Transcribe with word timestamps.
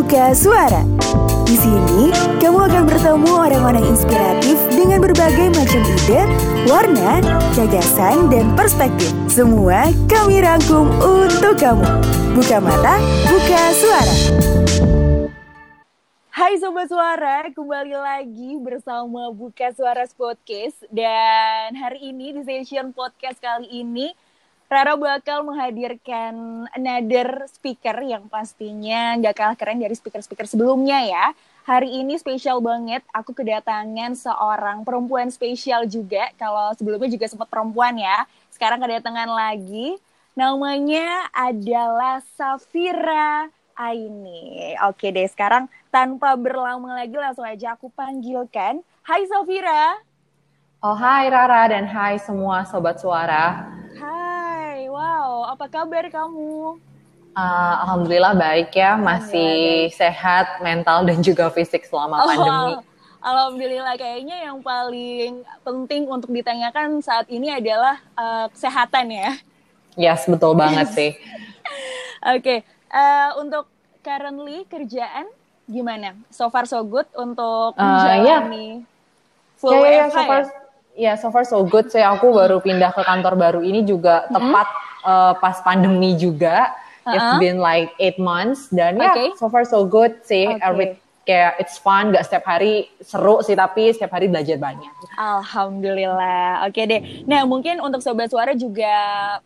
Buka 0.00 0.32
Suara. 0.32 0.80
Di 1.44 1.60
sini, 1.60 2.08
kamu 2.40 2.72
akan 2.72 2.88
bertemu 2.88 3.36
orang-orang 3.36 3.84
inspiratif 3.84 4.56
dengan 4.72 4.96
berbagai 4.96 5.52
macam 5.52 5.84
ide, 5.84 6.24
warna, 6.64 7.20
gagasan, 7.52 8.32
dan 8.32 8.48
perspektif. 8.56 9.12
Semua 9.28 9.92
kami 10.08 10.40
rangkum 10.40 10.88
untuk 11.04 11.52
kamu. 11.60 11.84
Buka 12.32 12.64
mata, 12.64 12.96
buka 13.28 13.60
suara. 13.76 14.16
Hai 16.32 16.56
Sobat 16.56 16.88
Suara, 16.88 17.52
kembali 17.52 17.92
lagi 17.92 18.56
bersama 18.56 19.28
Buka 19.36 19.68
Suara 19.76 20.08
Podcast. 20.16 20.80
Dan 20.88 21.76
hari 21.76 22.08
ini 22.08 22.40
di 22.40 22.48
session 22.48 22.96
podcast 22.96 23.36
kali 23.36 23.68
ini, 23.68 24.16
Rara 24.70 24.94
bakal 24.94 25.42
menghadirkan 25.42 26.62
another 26.70 27.42
speaker 27.50 28.06
yang 28.06 28.30
pastinya 28.30 29.18
gak 29.18 29.34
kalah 29.34 29.56
keren 29.58 29.82
dari 29.82 29.98
speaker-speaker 29.98 30.46
sebelumnya 30.46 31.02
ya. 31.10 31.34
Hari 31.66 31.90
ini 31.90 32.14
spesial 32.14 32.62
banget, 32.62 33.02
aku 33.10 33.34
kedatangan 33.34 34.14
seorang 34.14 34.86
perempuan 34.86 35.26
spesial 35.34 35.90
juga. 35.90 36.30
Kalau 36.38 36.70
sebelumnya 36.78 37.10
juga 37.10 37.26
sempat 37.26 37.50
perempuan 37.50 37.98
ya, 37.98 38.22
sekarang 38.54 38.78
kedatangan 38.78 39.26
lagi. 39.26 39.98
Namanya 40.38 41.26
adalah 41.34 42.22
Safira 42.38 43.50
Aini. 43.74 44.78
Oke 44.86 45.10
deh, 45.10 45.26
sekarang 45.26 45.66
tanpa 45.90 46.38
berlama 46.38 46.94
lagi 46.94 47.18
langsung 47.18 47.42
aja 47.42 47.74
aku 47.74 47.90
panggilkan. 47.90 48.86
Hai 49.02 49.26
Safira. 49.26 49.98
Oh 50.78 50.94
hai 50.94 51.26
Rara 51.26 51.74
dan 51.74 51.90
hai 51.90 52.22
semua 52.22 52.62
Sobat 52.70 53.02
Suara. 53.02 53.66
Hai, 53.98 54.29
wow, 55.00 55.48
apa 55.48 55.64
kabar 55.66 56.04
kamu? 56.12 56.76
Uh, 57.30 57.74
Alhamdulillah 57.86 58.34
baik 58.36 58.74
ya, 58.74 58.98
masih 59.00 59.88
sehat 59.94 60.60
mental 60.60 61.06
dan 61.08 61.22
juga 61.24 61.48
fisik 61.48 61.86
selama 61.88 62.20
Oh, 62.20 62.28
pandemi. 62.28 62.74
Alhamdulillah 63.20 63.94
kayaknya 63.96 64.48
yang 64.48 64.58
paling 64.60 65.44
penting 65.60 66.08
untuk 66.08 66.32
ditanyakan 66.32 67.04
saat 67.04 67.28
ini 67.28 67.52
adalah 67.52 68.00
eh, 68.16 68.46
kesehatan 68.48 69.12
ya. 69.12 69.30
Yes, 69.94 70.24
betul 70.24 70.56
banget 70.56 70.88
sih. 70.96 71.10
Oke, 72.26 72.64
eh, 72.88 73.30
untuk 73.36 73.68
currently 74.00 74.64
kerjaan 74.64 75.28
gimana? 75.68 76.16
So 76.32 76.48
far 76.48 76.64
so 76.64 76.80
good 76.82 77.06
untuk 77.14 77.76
Eh, 77.76 77.84
menjalani 77.84 78.68
full 79.54 79.76
Ya, 79.76 79.78
ya, 79.78 79.84
ya, 79.84 80.04
WFH 80.08 80.16
so 80.16 80.22
far, 80.24 80.40
ya? 80.40 80.48
ya, 80.96 81.12
so 81.14 81.28
far 81.28 81.44
so 81.44 81.58
good 81.62 81.86
sih. 81.88 82.00
Aku 82.00 82.32
baru 82.32 82.56
pindah 82.58 82.90
ke 82.90 83.04
kantor 83.04 83.36
baru 83.36 83.60
ini 83.60 83.84
juga 83.84 84.24
tepat 84.32 84.64
uh, 85.04 85.36
pas 85.38 85.58
pandemi 85.60 86.16
juga. 86.16 86.72
It's 87.00 87.16
Uh-uh. 87.16 87.40
been 87.40 87.58
like 87.58 87.96
eight 87.96 88.20
months 88.20 88.68
dan 88.68 89.00
ya, 89.00 89.10
Oke. 89.10 89.34
so 89.40 89.48
far 89.48 89.64
so 89.64 89.88
good 89.88 90.20
sih. 90.22 90.46
Oke. 90.46 90.60
Every- 90.60 90.98
kayak 91.20 91.62
it's 91.62 91.78
fun, 91.78 92.10
gak 92.10 92.26
setiap 92.26 92.42
hari 92.48 92.90
seru 92.98 93.38
sih, 93.44 93.54
tapi 93.54 93.92
setiap 93.94 94.18
hari 94.18 94.26
belajar 94.26 94.58
banyak. 94.58 94.90
Alhamdulillah. 95.14 96.66
Oke 96.66 96.82
deh. 96.90 97.22
Nah, 97.28 97.46
mungkin 97.46 97.78
untuk 97.78 98.02
sobat 98.02 98.32
suara 98.32 98.50
juga 98.56 98.90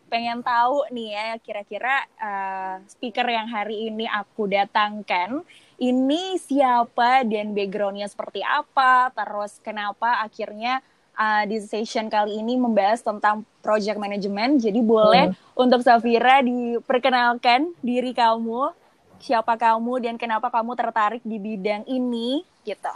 pengen 0.09 0.41
tahu 0.41 0.87
nih 0.89 1.09
ya, 1.13 1.29
kira-kira 1.45 2.09
eh, 2.17 2.75
speaker 2.89 3.27
yang 3.29 3.51
hari 3.53 3.91
ini 3.91 4.09
aku 4.09 4.49
datangkan 4.49 5.45
ini 5.77 6.39
siapa 6.41 7.27
dan 7.27 7.53
backgroundnya 7.53 8.09
seperti 8.09 8.41
apa, 8.41 9.11
terus 9.13 9.59
kenapa 9.61 10.23
akhirnya 10.25 10.81
eh, 11.15 11.45
di 11.49 11.59
session 11.63 12.11
kali 12.11 12.39
ini 12.39 12.59
membahas 12.59 13.01
tentang 13.01 13.47
project 13.65 13.97
management. 13.97 14.61
Jadi 14.63 14.81
boleh 14.85 15.33
untuk 15.55 15.81
Safira 15.81 16.43
diperkenalkan 16.43 17.73
diri 17.81 18.13
kamu, 18.13 18.71
siapa 19.23 19.57
kamu 19.57 20.05
dan 20.05 20.15
kenapa 20.21 20.53
kamu 20.53 20.77
tertarik 20.77 21.23
di 21.25 21.41
bidang 21.41 21.87
ini 21.89 22.45
gitu. 22.67 22.93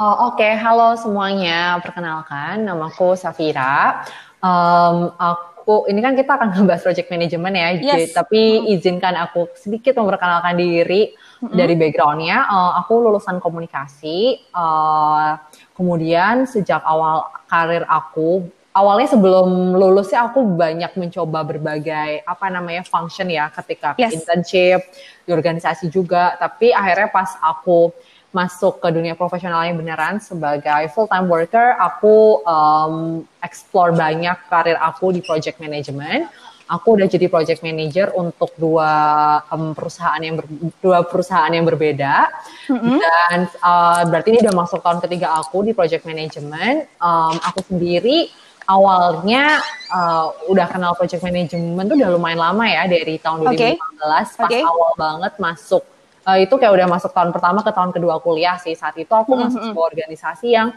Oh, 0.00 0.32
Oke, 0.32 0.48
halo 0.48 0.96
semuanya. 0.96 1.76
Perkenalkan, 1.84 2.64
namaku 2.64 3.20
Safira. 3.20 4.00
Em, 4.40 5.12
aku 5.20 5.59
ini 5.86 6.00
kan 6.00 6.12
kita 6.12 6.32
akan 6.34 6.48
ngebahas 6.52 6.82
project 6.82 7.08
management 7.08 7.54
ya, 7.54 7.68
Yes. 7.70 7.80
jadi- 7.80 8.12
tapi 8.12 8.42
izinkan 8.70 9.14
aku 9.14 9.52
sedikit 9.54 9.94
memperkenalkan 9.94 10.54
diri 10.54 11.12
dari 11.42 11.74
backgroundnya. 11.74 12.38
Eh, 12.44 12.72
aku 12.78 12.92
lulusan 13.00 13.38
komunikasi. 13.38 14.18
eh, 14.50 15.30
kemudian 15.72 16.44
sejak 16.44 16.82
awal 16.82 17.24
karir 17.46 17.82
aku, 17.84 18.44
awalnya 18.70 19.08
sebelum 19.08 19.74
lulus 19.74 20.08
sih 20.08 20.18
aku 20.18 20.44
banyak 20.44 20.92
mencoba 20.94 21.42
berbagai 21.42 22.22
apa 22.22 22.46
namanya 22.46 22.84
function 22.84 23.26
ya, 23.26 23.48
ketika 23.50 23.96
ke 23.96 24.04
Yes. 24.04 24.14
internship 24.14 24.80
di 25.24 25.30
organisasi 25.32 25.88
juga. 25.88 26.36
Tapi 26.36 26.70
akhirnya 26.70 27.08
pas 27.08 27.34
aku 27.40 27.90
masuk 28.30 28.78
ke 28.78 28.88
dunia 28.94 29.18
profesional 29.18 29.66
yang 29.66 29.74
beneran 29.74 30.22
sebagai 30.22 30.86
full 30.94 31.10
time 31.10 31.26
worker, 31.26 31.74
aku 31.78 32.46
um, 32.46 33.26
explore 33.42 33.90
banyak 33.90 34.38
karir 34.46 34.78
aku 34.78 35.10
di 35.10 35.20
project 35.22 35.58
management. 35.58 36.30
Aku 36.70 36.94
udah 36.94 37.10
jadi 37.10 37.26
project 37.26 37.66
manager 37.66 38.14
untuk 38.14 38.54
dua 38.54 38.92
um, 39.50 39.74
perusahaan 39.74 40.22
yang 40.22 40.38
ber- 40.38 40.46
dua 40.78 41.02
perusahaan 41.02 41.50
yang 41.50 41.66
berbeda. 41.66 42.30
Dan 42.70 43.50
uh, 43.58 44.06
berarti 44.06 44.30
ini 44.30 44.38
udah 44.46 44.54
masuk 44.54 44.78
tahun 44.78 45.02
ketiga 45.02 45.34
aku 45.34 45.66
di 45.66 45.74
project 45.74 46.06
management. 46.06 46.86
Um, 47.02 47.34
aku 47.42 47.66
sendiri 47.66 48.30
awalnya 48.70 49.58
uh, 49.90 50.30
udah 50.46 50.70
kenal 50.70 50.94
project 50.94 51.26
management 51.26 51.90
tuh 51.90 51.98
udah 51.98 52.10
lumayan 52.14 52.38
lama 52.38 52.62
ya 52.70 52.86
dari 52.86 53.18
tahun 53.18 53.50
Oke. 53.50 53.74
2015 53.74 54.38
pas 54.38 54.46
Oke. 54.46 54.60
awal 54.62 54.92
banget 54.94 55.32
masuk 55.42 55.82
Eh, 56.20 56.44
itu 56.44 56.54
kayak 56.60 56.72
udah 56.76 56.88
masuk 56.88 57.16
tahun 57.16 57.32
pertama 57.32 57.64
ke 57.64 57.72
tahun 57.72 57.90
kedua 57.96 58.20
kuliah 58.20 58.60
sih. 58.60 58.76
Saat 58.76 59.00
itu 59.00 59.08
aku 59.08 59.32
masuk 59.40 59.60
sebuah 59.72 59.86
organisasi 59.96 60.52
yang 60.52 60.68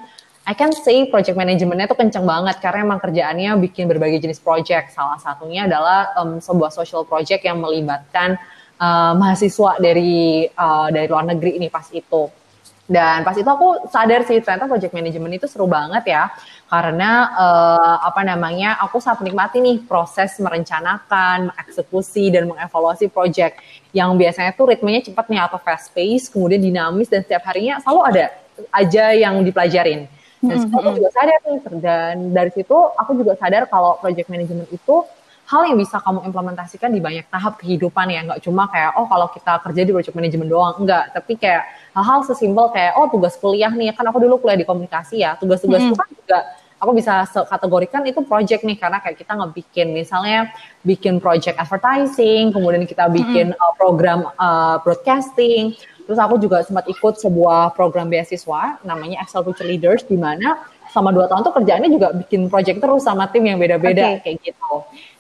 I 0.44 0.56
can 0.56 0.76
say 0.76 1.08
project 1.08 1.40
manajemennya 1.40 1.88
tuh 1.88 1.96
kenceng 1.96 2.28
banget 2.28 2.60
karena 2.60 2.84
emang 2.84 3.00
kerjaannya 3.00 3.52
bikin 3.64 3.88
berbagai 3.92 4.24
jenis 4.24 4.40
project. 4.40 4.96
Salah 4.96 5.20
satunya 5.20 5.68
adalah 5.68 6.16
em, 6.20 6.40
sebuah 6.40 6.72
social 6.72 7.04
project 7.04 7.44
yang 7.44 7.60
melibatkan 7.60 8.40
eh, 8.80 9.14
mahasiswa 9.20 9.80
dari 9.84 10.48
eh, 10.48 10.88
dari 10.96 11.08
luar 11.12 11.28
negeri 11.28 11.60
ini 11.60 11.68
pas 11.68 11.88
itu 11.92 12.43
dan 12.84 13.24
pas 13.24 13.32
itu 13.32 13.48
aku 13.48 13.88
sadar 13.88 14.28
sih 14.28 14.44
ternyata 14.44 14.68
project 14.68 14.92
management 14.92 15.40
itu 15.40 15.48
seru 15.48 15.72
banget 15.72 16.04
ya 16.04 16.28
karena 16.68 17.30
eh, 17.38 17.98
apa 18.02 18.26
namanya 18.26 18.82
aku 18.82 18.98
sangat 18.98 19.22
menikmati 19.22 19.62
nih 19.62 19.86
proses 19.86 20.34
merencanakan, 20.42 21.54
mengeksekusi 21.54 22.34
dan 22.34 22.50
mengevaluasi 22.50 23.14
project 23.14 23.62
yang 23.94 24.18
biasanya 24.18 24.58
tuh 24.58 24.74
ritmenya 24.74 25.06
cepat 25.06 25.30
nih 25.30 25.38
atau 25.46 25.62
fast 25.62 25.94
pace, 25.94 26.34
kemudian 26.34 26.58
dinamis 26.58 27.14
dan 27.14 27.22
setiap 27.22 27.46
harinya 27.46 27.78
selalu 27.78 28.02
ada 28.10 28.26
aja 28.74 29.06
yang 29.14 29.46
dipelajarin. 29.46 30.10
Dan 30.44 30.58
situ 30.60 30.76
aku 30.76 30.90
juga 30.98 31.10
sadar 31.14 31.40
nih 31.46 31.60
dan 31.80 32.16
dari 32.36 32.52
situ 32.52 32.78
aku 33.00 33.12
juga 33.22 33.38
sadar 33.38 33.64
kalau 33.70 33.96
project 34.02 34.28
management 34.28 34.68
itu 34.74 34.96
hal 35.44 35.62
yang 35.68 35.76
bisa 35.76 36.00
kamu 36.00 36.24
implementasikan 36.24 36.88
di 36.88 37.04
banyak 37.04 37.28
tahap 37.28 37.60
kehidupan 37.60 38.08
ya. 38.08 38.20
Nggak 38.24 38.40
cuma 38.48 38.72
kayak 38.72 38.96
oh 38.96 39.06
kalau 39.08 39.28
kita 39.28 39.60
kerja 39.60 39.82
di 39.84 39.92
project 39.92 40.16
management 40.16 40.50
doang. 40.50 40.74
Enggak 40.80 41.12
tapi 41.12 41.36
kayak 41.36 41.64
hal-hal 41.92 42.24
sesimpel 42.24 42.72
kayak 42.72 42.96
oh 42.96 43.12
tugas 43.12 43.36
kuliah 43.36 43.72
nih. 43.72 43.92
Kan 43.92 44.08
aku 44.08 44.24
dulu 44.24 44.40
kuliah 44.40 44.60
di 44.60 44.68
komunikasi 44.68 45.22
ya. 45.22 45.36
Tugas-tugasku 45.36 45.94
kan 45.94 46.10
juga 46.10 46.40
aku 46.80 46.92
bisa 46.96 47.28
kategorikan 47.28 48.02
itu 48.08 48.24
project 48.24 48.64
nih. 48.64 48.78
Karena 48.80 49.04
kayak 49.04 49.20
kita 49.20 49.34
ngebikin 49.36 49.88
misalnya 49.92 50.52
bikin 50.88 51.20
project 51.20 51.60
advertising 51.60 52.56
kemudian 52.56 52.88
kita 52.88 53.12
bikin 53.12 53.52
uh, 53.52 53.74
program 53.76 54.32
uh, 54.40 54.80
broadcasting. 54.80 55.76
Terus 56.04 56.20
aku 56.20 56.36
juga 56.36 56.64
sempat 56.68 56.84
ikut 56.88 57.16
sebuah 57.20 57.76
program 57.80 58.12
beasiswa 58.12 58.80
namanya 58.84 59.24
Excel 59.24 59.44
Future 59.44 59.68
Leaders 59.68 60.04
di 60.04 60.20
mana 60.20 60.60
selama 60.94 61.10
dua 61.10 61.26
tahun 61.26 61.42
tuh 61.42 61.54
kerjaannya 61.58 61.90
juga 61.90 62.08
bikin 62.14 62.48
project 62.54 62.78
terus 62.78 63.02
sama 63.02 63.26
tim 63.34 63.50
yang 63.50 63.58
beda-beda 63.58 64.22
Oke. 64.22 64.30
kayak 64.30 64.38
gitu. 64.46 64.74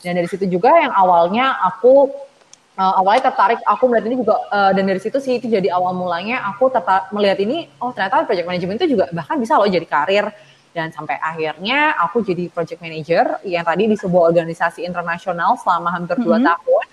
Dan 0.05 0.21
dari 0.21 0.29
situ 0.29 0.45
juga 0.45 0.69
yang 0.77 0.93
awalnya 0.93 1.57
aku 1.57 2.13
uh, 2.77 2.93
awalnya 3.01 3.33
tertarik 3.33 3.59
aku 3.65 3.83
melihat 3.89 4.05
ini 4.13 4.15
juga 4.21 4.35
uh, 4.49 4.71
dan 4.73 4.83
dari 4.85 5.01
situ 5.01 5.17
sih 5.17 5.41
itu 5.41 5.49
jadi 5.49 5.73
awal 5.73 5.97
mulanya 5.97 6.45
aku 6.53 6.69
tertarik 6.69 7.09
melihat 7.13 7.41
ini 7.41 7.69
oh 7.81 7.89
ternyata 7.93 8.25
project 8.25 8.47
management 8.47 8.77
itu 8.85 8.97
juga 8.97 9.09
bahkan 9.13 9.37
bisa 9.41 9.57
loh 9.57 9.69
jadi 9.69 9.85
karir 9.85 10.29
dan 10.73 10.89
sampai 10.89 11.21
akhirnya 11.21 11.93
aku 12.01 12.25
jadi 12.25 12.49
project 12.49 12.81
manager 12.81 13.37
yang 13.45 13.61
tadi 13.61 13.85
di 13.85 13.93
sebuah 13.93 14.33
organisasi 14.33 14.81
internasional 14.81 15.53
selama 15.61 15.93
hampir 15.93 16.17
dua 16.17 16.41
tahun 16.41 16.85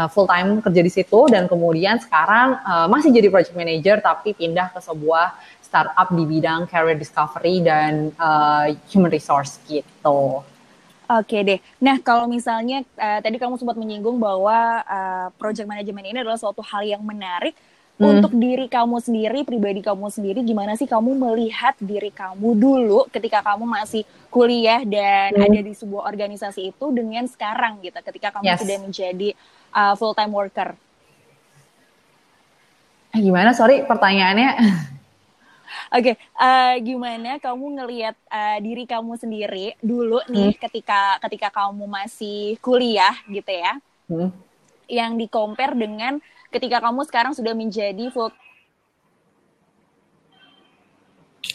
uh, 0.00 0.08
full 0.08 0.24
time 0.24 0.64
kerja 0.64 0.80
di 0.80 0.88
situ 0.88 1.20
dan 1.28 1.44
kemudian 1.44 2.00
sekarang 2.00 2.56
uh, 2.64 2.86
masih 2.88 3.12
jadi 3.12 3.28
project 3.28 3.52
manager 3.52 4.00
tapi 4.00 4.32
pindah 4.32 4.72
ke 4.72 4.80
sebuah 4.80 5.36
startup 5.68 6.08
di 6.08 6.24
bidang 6.24 6.64
career 6.64 6.96
discovery 6.96 7.60
dan 7.60 8.08
uh, 8.16 8.72
human 8.88 9.12
resource 9.12 9.60
gitu. 9.68 10.40
Oke 11.08 11.40
deh. 11.40 11.56
Nah, 11.80 11.96
kalau 12.04 12.28
misalnya 12.28 12.84
eh, 12.84 13.20
tadi 13.24 13.40
kamu 13.40 13.56
sempat 13.56 13.80
menyinggung 13.80 14.20
bahwa 14.20 14.84
eh, 14.84 15.26
project 15.40 15.64
management 15.64 16.04
ini 16.04 16.18
adalah 16.20 16.36
suatu 16.36 16.60
hal 16.60 16.84
yang 16.84 17.00
menarik 17.00 17.56
Hmm. 17.98 18.22
untuk 18.22 18.30
diri 18.30 18.70
kamu 18.70 19.02
sendiri, 19.02 19.42
pribadi 19.42 19.82
kamu 19.82 20.06
sendiri, 20.06 20.46
gimana 20.46 20.78
sih 20.78 20.86
kamu 20.86 21.18
melihat 21.18 21.74
diri 21.82 22.14
kamu 22.14 22.54
dulu 22.54 23.10
ketika 23.10 23.42
kamu 23.42 23.66
masih 23.66 24.06
kuliah 24.30 24.86
dan 24.86 25.34
Hmm. 25.34 25.42
ada 25.50 25.58
di 25.66 25.74
sebuah 25.74 26.06
organisasi 26.06 26.70
itu 26.70 26.86
dengan 26.94 27.26
sekarang 27.26 27.82
gitu, 27.82 27.98
ketika 27.98 28.38
kamu 28.38 28.54
Yes. 28.54 28.62
sudah 28.62 28.78
menjadi 28.78 29.28
full 29.98 30.14
time 30.14 30.30
worker? 30.30 30.78
Gimana? 33.18 33.50
Sorry, 33.50 33.82
pertanyaannya. 33.82 34.50
Oke, 35.92 36.12
okay, 36.12 36.14
uh, 36.36 36.74
eh, 36.74 36.74
gimana 36.84 37.36
kamu 37.38 37.66
ngelihat 37.80 38.16
uh, 38.28 38.58
diri 38.60 38.84
kamu 38.84 39.12
sendiri 39.20 39.76
dulu 39.84 40.20
nih 40.28 40.56
hmm. 40.56 40.60
ketika 40.60 41.20
ketika 41.28 41.48
kamu 41.52 41.84
masih 41.84 42.56
kuliah 42.64 43.14
gitu 43.28 43.52
ya? 43.52 43.72
Hmm. 44.08 44.30
Yang 44.88 45.12
di 45.20 45.26
compare 45.28 45.74
dengan 45.76 46.20
ketika 46.48 46.80
kamu 46.80 47.04
sekarang 47.04 47.32
sudah 47.36 47.52
menjadi 47.52 48.08
full 48.08 48.32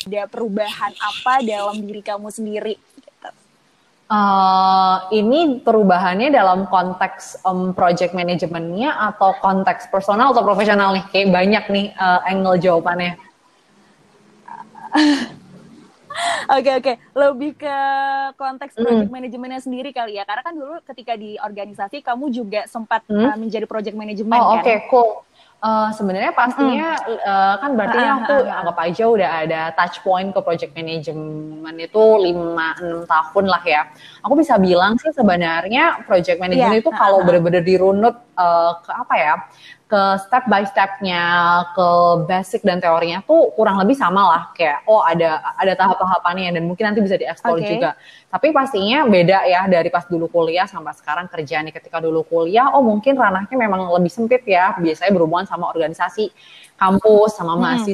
ada 0.03 0.27
perubahan 0.27 0.93
apa 0.99 1.39
dalam 1.43 1.79
diri 1.79 2.01
kamu 2.03 2.27
sendiri? 2.27 2.75
Uh, 4.13 5.09
ini 5.09 5.63
perubahannya 5.63 6.29
dalam 6.29 6.69
konteks 6.69 7.41
um, 7.47 7.73
project 7.73 8.13
manajemennya 8.13 8.93
atau 9.09 9.33
konteks 9.41 9.89
personal 9.89 10.35
atau 10.35 10.43
profesional 10.45 10.93
nih? 10.93 11.05
Kayak 11.09 11.29
banyak 11.33 11.63
nih 11.71 11.87
uh, 11.97 12.19
angle 12.27 12.59
jawabannya. 12.61 13.17
Oke 16.45 16.69
oke, 16.69 16.81
okay, 16.85 16.95
lebih 17.17 17.51
ke 17.57 17.77
konteks 18.37 18.77
project 18.77 19.09
mm. 19.09 19.15
manajemennya 19.17 19.61
sendiri 19.63 19.89
kali 19.89 20.21
ya. 20.21 20.23
Karena 20.27 20.43
kan 20.45 20.53
dulu 20.53 20.77
ketika 20.85 21.17
di 21.17 21.41
organisasi 21.41 22.05
kamu 22.05 22.29
juga 22.29 22.69
sempat 22.69 23.01
mm. 23.09 23.17
uh, 23.17 23.37
menjadi 23.39 23.65
project 23.65 23.97
manajemen 23.97 24.37
oh, 24.37 24.53
kan. 24.53 24.61
Oke, 24.61 24.65
okay, 24.65 24.77
cool. 24.93 25.25
Uh, 25.63 25.87
sebenarnya 25.95 26.35
pastinya 26.35 26.99
mm. 26.99 27.17
uh, 27.23 27.55
kan 27.57 27.71
berarti 27.73 27.97
uh, 27.97 28.13
aku 28.19 28.35
uh, 28.35 28.59
anggap 28.61 28.77
aja 28.83 29.03
udah 29.07 29.29
ada 29.47 29.61
touch 29.79 30.03
point 30.03 30.29
ke 30.35 30.39
project 30.43 30.75
management 30.75 31.77
itu 31.79 32.03
5 32.03 32.29
6 32.29 33.07
tahun 33.07 33.45
lah 33.47 33.63
ya. 33.63 33.81
Aku 34.21 34.35
bisa 34.35 34.59
bilang 34.59 34.99
sih 34.99 35.09
sebenarnya 35.15 36.03
project 36.03 36.37
management 36.37 36.77
yeah. 36.77 36.83
itu 36.83 36.91
kalau 36.91 37.23
uh, 37.23 37.25
benar-benar 37.25 37.63
dirunut 37.63 38.15
uh, 38.35 38.77
ke 38.83 38.91
apa 38.91 39.15
ya? 39.15 39.33
Ke 39.93 40.17
step 40.25 40.49
by 40.49 40.65
stepnya, 40.65 41.21
ke 41.77 41.87
basic 42.25 42.65
dan 42.65 42.81
teorinya 42.81 43.21
tuh 43.21 43.53
kurang 43.53 43.77
lebih 43.77 43.93
sama 43.93 44.25
lah 44.25 44.43
kayak 44.57 44.81
oh 44.89 45.05
ada 45.05 45.53
ada 45.53 45.77
tahap-tahapannya 45.77 46.57
dan 46.57 46.65
mungkin 46.65 46.89
nanti 46.89 47.05
bisa 47.05 47.13
dieksplor 47.13 47.61
okay. 47.61 47.77
juga. 47.77 47.93
Tapi 48.33 48.49
pastinya 48.49 49.05
beda 49.05 49.45
ya 49.45 49.69
dari 49.69 49.93
pas 49.93 50.09
dulu 50.09 50.33
kuliah 50.33 50.65
sampai 50.65 50.97
sekarang 50.97 51.29
kerja 51.29 51.61
nih. 51.61 51.69
Ketika 51.77 52.01
dulu 52.01 52.25
kuliah, 52.25 52.73
oh 52.73 52.81
mungkin 52.81 53.13
ranahnya 53.13 53.53
memang 53.53 53.93
lebih 53.93 54.09
sempit 54.09 54.41
ya. 54.49 54.73
Biasanya 54.81 55.13
berhubungan 55.13 55.45
sama 55.45 55.69
organisasi 55.69 56.33
kampus, 56.73 57.37
sama 57.37 57.53
hmm. 57.53 57.85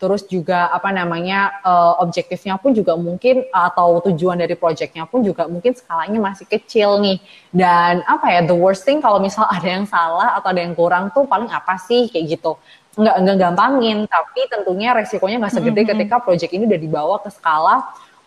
Terus 0.00 0.24
juga 0.24 0.72
apa 0.72 0.88
namanya 0.88 1.60
uh, 1.60 2.00
objektifnya 2.00 2.56
pun 2.56 2.72
juga 2.72 2.96
mungkin 2.96 3.44
atau 3.52 4.00
tujuan 4.08 4.40
dari 4.40 4.56
proyeknya 4.56 5.04
pun 5.04 5.20
juga 5.20 5.44
mungkin 5.44 5.76
skalanya 5.76 6.16
masih 6.16 6.48
kecil 6.48 6.96
nih 7.04 7.20
dan 7.52 8.00
apa 8.08 8.32
ya 8.32 8.40
the 8.48 8.56
worst 8.56 8.88
thing 8.88 9.04
kalau 9.04 9.20
misal 9.20 9.44
ada 9.56 9.68
yang 9.68 9.84
salah 9.84 10.40
atau 10.40 10.56
ada 10.56 10.64
yang 10.64 10.72
kurang 10.72 11.12
tuh 11.12 11.28
paling 11.28 11.52
apa 11.52 11.76
sih 11.76 12.08
kayak 12.08 12.40
gitu 12.40 12.56
nggak 12.96 13.16
nggak 13.22 13.36
gampangin 13.38 14.08
tapi 14.08 14.40
tentunya 14.48 14.96
resikonya 14.96 15.36
nggak 15.38 15.54
segede 15.54 15.70
mm 15.70 15.84
-hmm. 15.84 15.92
ketika 15.94 16.16
proyek 16.24 16.50
ini 16.56 16.64
udah 16.64 16.80
dibawa 16.80 17.16
ke 17.20 17.30
skala 17.30 17.76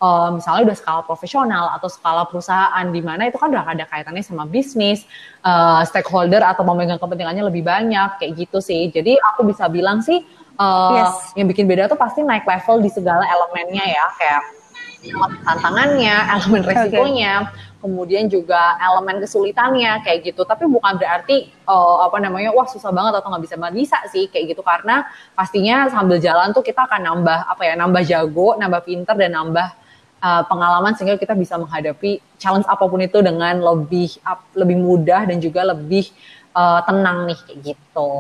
uh, 0.04 0.30
misalnya 0.36 0.72
udah 0.72 0.78
skala 0.78 1.02
profesional 1.08 1.72
atau 1.72 1.88
skala 1.88 2.28
perusahaan 2.28 2.86
di 2.92 3.00
mana 3.00 3.32
itu 3.32 3.40
kan 3.40 3.48
udah 3.48 3.64
ada 3.64 3.88
kaitannya 3.88 4.24
sama 4.24 4.44
bisnis, 4.44 5.08
uh, 5.48 5.82
stakeholder 5.88 6.44
atau 6.44 6.68
pemegang 6.68 7.00
kepentingannya 7.00 7.48
lebih 7.48 7.64
banyak 7.64 8.20
kayak 8.20 8.32
gitu 8.36 8.60
sih. 8.60 8.92
Jadi 8.92 9.16
aku 9.20 9.48
bisa 9.48 9.72
bilang 9.72 10.04
sih 10.04 10.22
uh, 10.60 10.94
yes. 10.98 11.34
yang 11.38 11.48
bikin 11.50 11.66
beda 11.66 11.90
tuh 11.90 12.00
pasti 12.00 12.22
naik 12.22 12.46
level 12.46 12.82
di 12.84 12.90
segala 12.92 13.24
elemennya 13.26 13.86
ya 13.88 14.06
kayak 14.18 14.44
tantangannya, 15.44 16.16
elemen 16.40 16.64
resikonya, 16.64 17.34
okay. 17.44 17.84
kemudian 17.84 18.32
juga 18.32 18.80
elemen 18.80 19.20
kesulitannya 19.20 20.00
kayak 20.06 20.32
gitu. 20.32 20.48
Tapi 20.48 20.64
bukan 20.70 20.96
berarti 20.96 21.52
uh, 21.68 22.08
apa 22.08 22.18
namanya 22.24 22.56
wah 22.56 22.68
susah 22.68 22.92
banget 22.96 23.20
atau 23.20 23.28
nggak 23.28 23.44
bisa 23.44 23.56
banget 23.60 23.76
bisa 23.84 23.98
sih 24.10 24.32
kayak 24.32 24.56
gitu 24.56 24.64
karena 24.64 25.04
pastinya 25.36 25.92
sambil 25.92 26.18
jalan 26.24 26.56
tuh 26.56 26.64
kita 26.64 26.88
akan 26.88 27.02
nambah 27.04 27.40
apa 27.52 27.62
ya 27.68 27.74
nambah 27.76 28.04
jago, 28.08 28.56
nambah 28.56 28.82
pinter 28.88 29.16
dan 29.20 29.36
nambah 29.36 29.68
uh, 30.24 30.44
pengalaman 30.48 30.96
sehingga 30.96 31.20
kita 31.20 31.36
bisa 31.36 31.60
menghadapi 31.60 32.24
challenge 32.40 32.68
apa 32.72 32.84
pun 32.88 33.04
itu 33.04 33.20
dengan 33.20 33.60
lebih 33.60 34.16
uh, 34.24 34.40
lebih 34.56 34.80
mudah 34.80 35.28
dan 35.28 35.38
juga 35.44 35.68
lebih 35.68 36.08
uh, 36.56 36.80
tenang 36.88 37.28
nih 37.28 37.40
kayak 37.44 37.60
gitu. 37.76 38.12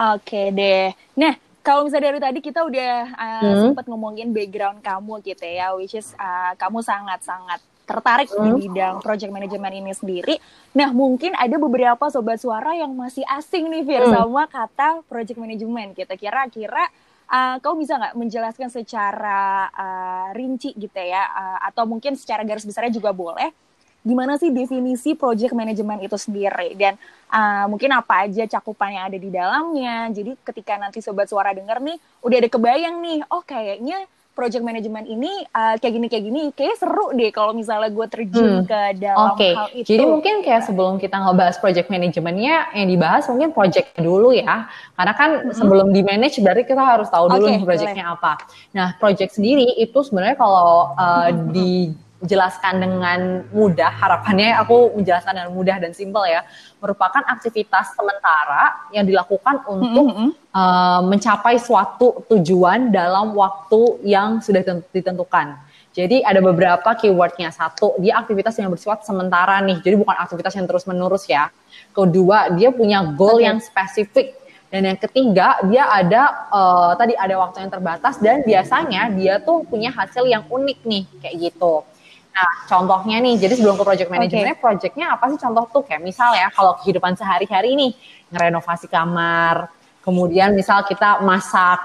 Oke 0.00 0.48
deh. 0.48 0.96
Nah, 1.20 1.36
kalau 1.60 1.84
misalnya 1.84 2.08
dari 2.08 2.20
tadi 2.24 2.38
kita 2.40 2.64
udah 2.64 2.94
uh, 3.12 3.42
hmm. 3.44 3.60
sempat 3.68 3.84
ngomongin 3.84 4.32
background 4.32 4.80
kamu 4.80 5.20
gitu 5.20 5.44
ya, 5.44 5.76
which 5.76 5.92
is 5.92 6.16
uh, 6.16 6.56
kamu 6.56 6.80
sangat-sangat 6.80 7.60
tertarik 7.84 8.32
hmm. 8.32 8.40
di 8.40 8.50
bidang 8.64 9.04
project 9.04 9.28
management 9.28 9.74
ini 9.76 9.92
sendiri. 9.92 10.34
Nah, 10.72 10.88
mungkin 10.96 11.36
ada 11.36 11.52
beberapa 11.60 12.08
sobat 12.08 12.40
suara 12.40 12.72
yang 12.72 12.96
masih 12.96 13.26
asing 13.28 13.68
nih 13.68 13.84
Fir 13.84 14.04
hmm. 14.08 14.14
sama 14.16 14.48
kata 14.48 15.04
project 15.04 15.36
management. 15.36 15.92
Kita 15.92 16.16
kira-kira 16.16 16.88
uh, 17.28 17.60
kau 17.60 17.76
bisa 17.76 18.00
nggak 18.00 18.16
menjelaskan 18.16 18.72
secara 18.72 19.68
uh, 19.68 20.26
rinci 20.32 20.72
gitu 20.80 20.96
ya, 20.96 21.28
uh, 21.28 21.58
atau 21.68 21.84
mungkin 21.84 22.16
secara 22.16 22.40
garis 22.40 22.64
besarnya 22.64 22.96
juga 22.96 23.12
boleh 23.12 23.52
gimana 24.00 24.40
sih 24.40 24.48
definisi 24.48 25.12
project 25.12 25.52
management 25.52 26.00
itu 26.08 26.16
sendiri 26.16 26.72
dan 26.76 26.96
uh, 27.28 27.68
mungkin 27.68 27.92
apa 27.92 28.24
aja 28.24 28.48
cakupan 28.48 28.96
yang 28.96 29.04
ada 29.12 29.18
di 29.20 29.30
dalamnya. 29.30 30.08
Jadi 30.08 30.40
ketika 30.40 30.80
nanti 30.80 31.04
sobat 31.04 31.28
suara 31.28 31.52
denger 31.52 31.78
nih, 31.84 31.96
udah 32.24 32.36
ada 32.40 32.48
kebayang 32.48 32.96
nih, 33.04 33.18
oh 33.28 33.44
kayaknya 33.44 34.08
project 34.30 34.64
management 34.64 35.04
ini 35.04 35.44
uh, 35.52 35.76
kayak 35.76 35.92
gini 36.00 36.06
kayak 36.08 36.24
gini 36.24 36.42
kayak 36.56 36.80
seru 36.80 37.12
deh 37.12 37.28
kalau 37.28 37.52
misalnya 37.52 37.92
gue 37.92 38.06
terjun 38.08 38.64
hmm. 38.64 38.64
ke 38.64 38.80
dalam 38.96 39.36
okay. 39.36 39.52
hal 39.52 39.68
itu. 39.76 39.84
Jadi 39.92 40.04
mungkin 40.08 40.34
kayak 40.40 40.62
sebelum 40.64 40.96
kita 40.96 41.20
ngebahas 41.20 41.60
project 41.60 41.92
manajemennya 41.92 42.72
yang 42.72 42.88
dibahas 42.88 43.28
mungkin 43.28 43.52
project 43.52 44.00
dulu 44.00 44.32
ya. 44.32 44.70
Karena 44.96 45.12
kan 45.12 45.30
hmm. 45.44 45.52
sebelum 45.52 45.92
di 45.92 46.00
manage 46.00 46.40
berarti 46.40 46.64
kita 46.64 46.80
harus 46.80 47.12
tahu 47.12 47.28
dulu 47.28 47.44
okay, 47.44 47.52
nih 47.58 47.66
projectnya 47.68 48.06
apa. 48.16 48.40
Nah 48.72 48.96
project 48.96 49.36
sendiri 49.36 49.76
itu 49.76 49.98
sebenarnya 50.00 50.40
kalau 50.40 50.96
uh, 50.96 51.28
di 51.52 51.92
jelaskan 52.20 52.84
dengan 52.84 53.48
mudah, 53.48 53.88
harapannya 53.88 54.52
aku 54.60 54.92
menjelaskan 55.00 55.40
dengan 55.40 55.52
mudah 55.56 55.76
dan 55.80 55.96
simpel 55.96 56.28
ya, 56.28 56.44
merupakan 56.76 57.24
aktivitas 57.24 57.96
sementara 57.96 58.76
yang 58.92 59.08
dilakukan 59.08 59.64
untuk 59.64 60.06
mm 60.12 60.16
-hmm. 60.16 60.30
uh, 60.52 61.00
mencapai 61.08 61.56
suatu 61.56 62.28
tujuan 62.28 62.92
dalam 62.92 63.32
waktu 63.32 64.04
yang 64.04 64.44
sudah 64.44 64.60
ditentukan. 64.92 65.56
Jadi 65.90 66.22
ada 66.22 66.38
beberapa 66.38 66.94
keywordnya. 66.94 67.50
Satu, 67.50 67.98
dia 67.98 68.14
aktivitas 68.20 68.54
yang 68.62 68.70
bersifat 68.70 69.02
sementara 69.02 69.58
nih, 69.64 69.82
jadi 69.82 69.98
bukan 69.98 70.14
aktivitas 70.14 70.54
yang 70.54 70.68
terus 70.70 70.86
menerus 70.86 71.26
ya. 71.26 71.50
Kedua, 71.90 72.52
dia 72.54 72.70
punya 72.70 73.02
goal 73.16 73.42
okay. 73.42 73.46
yang 73.50 73.58
spesifik. 73.58 74.38
Dan 74.70 74.86
yang 74.86 74.94
ketiga, 75.02 75.58
dia 75.66 75.82
ada 75.90 76.46
uh, 76.54 76.94
tadi 76.94 77.18
ada 77.18 77.34
waktu 77.42 77.66
yang 77.66 77.74
terbatas 77.74 78.22
dan 78.22 78.46
biasanya 78.46 79.10
dia 79.10 79.42
tuh 79.42 79.66
punya 79.66 79.90
hasil 79.90 80.30
yang 80.30 80.46
unik 80.46 80.78
nih 80.86 81.04
kayak 81.18 81.50
gitu. 81.50 81.82
Nah, 82.30 82.48
contohnya 82.70 83.18
nih, 83.18 83.34
jadi 83.42 83.58
sebelum 83.58 83.74
ke 83.74 83.84
project 83.84 84.08
manajemennya, 84.08 84.54
okay. 84.54 84.62
projectnya 84.62 85.06
apa 85.18 85.34
sih 85.34 85.38
contoh 85.42 85.64
tuh? 85.66 85.82
Kayak 85.82 86.02
misal 86.06 86.30
ya, 86.32 86.46
kalau 86.54 86.78
kehidupan 86.78 87.18
sehari-hari 87.18 87.74
nih, 87.74 87.92
ngerenovasi 88.30 88.86
kamar, 88.86 89.66
kemudian 90.06 90.54
misal 90.54 90.86
kita 90.86 91.20
masak, 91.26 91.82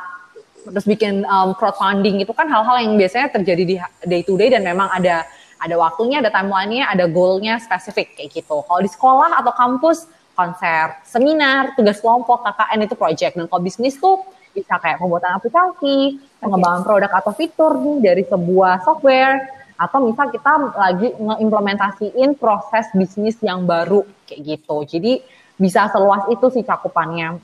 terus 0.69 0.85
bikin 0.85 1.25
um, 1.25 1.57
crowdfunding, 1.57 2.21
itu 2.21 2.33
kan 2.33 2.45
hal-hal 2.45 2.77
yang 2.77 2.93
biasanya 2.93 3.33
terjadi 3.33 3.63
di 3.65 3.75
day 4.05 4.21
to 4.21 4.37
day 4.37 4.53
dan 4.53 4.61
memang 4.61 4.89
ada 4.93 5.25
ada 5.61 5.75
waktunya, 5.81 6.21
ada 6.21 6.29
timeline-nya, 6.29 6.93
ada 6.93 7.09
goal-nya 7.09 7.57
spesifik 7.57 8.13
kayak 8.13 8.29
gitu. 8.37 8.61
Kalau 8.69 8.81
di 8.85 8.91
sekolah 8.91 9.41
atau 9.41 9.49
kampus, 9.55 10.05
konser, 10.35 10.99
seminar, 11.07 11.73
tugas 11.73 11.97
kelompok, 12.03 12.43
KKN 12.43 12.79
itu 12.85 12.95
project. 12.99 13.33
Dan 13.39 13.47
kalau 13.47 13.63
bisnis 13.63 13.95
tuh 13.97 14.21
bisa 14.51 14.77
kayak 14.77 14.99
pembuatan 14.99 15.39
aplikasi, 15.39 16.19
pengembangan 16.43 16.83
okay. 16.83 16.87
produk 16.91 17.11
atau 17.23 17.31
fitur 17.33 17.71
nih 17.79 17.97
dari 18.03 18.23
sebuah 18.27 18.83
software, 18.83 19.35
atau 19.75 19.99
misal 20.07 20.31
kita 20.31 20.71
lagi 20.75 21.11
ngeimplementasiin 21.19 22.39
proses 22.39 22.87
bisnis 22.95 23.35
yang 23.43 23.67
baru 23.67 24.07
kayak 24.23 24.39
gitu. 24.43 24.77
Jadi 24.87 25.13
bisa 25.59 25.91
seluas 25.91 26.23
itu 26.31 26.47
sih 26.51 26.63
cakupannya. 26.63 27.39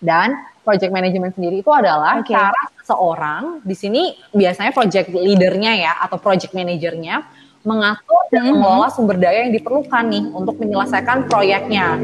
Dan 0.00 0.32
project 0.64 0.90
management 0.90 1.36
sendiri 1.36 1.60
itu 1.60 1.70
adalah 1.70 2.24
okay. 2.24 2.32
cara 2.32 2.62
seorang 2.82 3.60
di 3.62 3.76
sini 3.76 4.16
biasanya 4.32 4.72
project 4.72 5.12
leadernya 5.12 5.72
ya 5.76 5.92
atau 6.02 6.16
project 6.16 6.56
manajernya 6.56 7.22
mengatur 7.62 8.22
dan 8.32 8.40
mm 8.40 8.50
-hmm. 8.50 8.60
mengelola 8.64 8.88
sumber 8.88 9.16
daya 9.20 9.44
yang 9.44 9.52
diperlukan 9.52 10.04
nih 10.08 10.24
untuk 10.32 10.56
menyelesaikan 10.56 11.28
proyeknya 11.28 12.00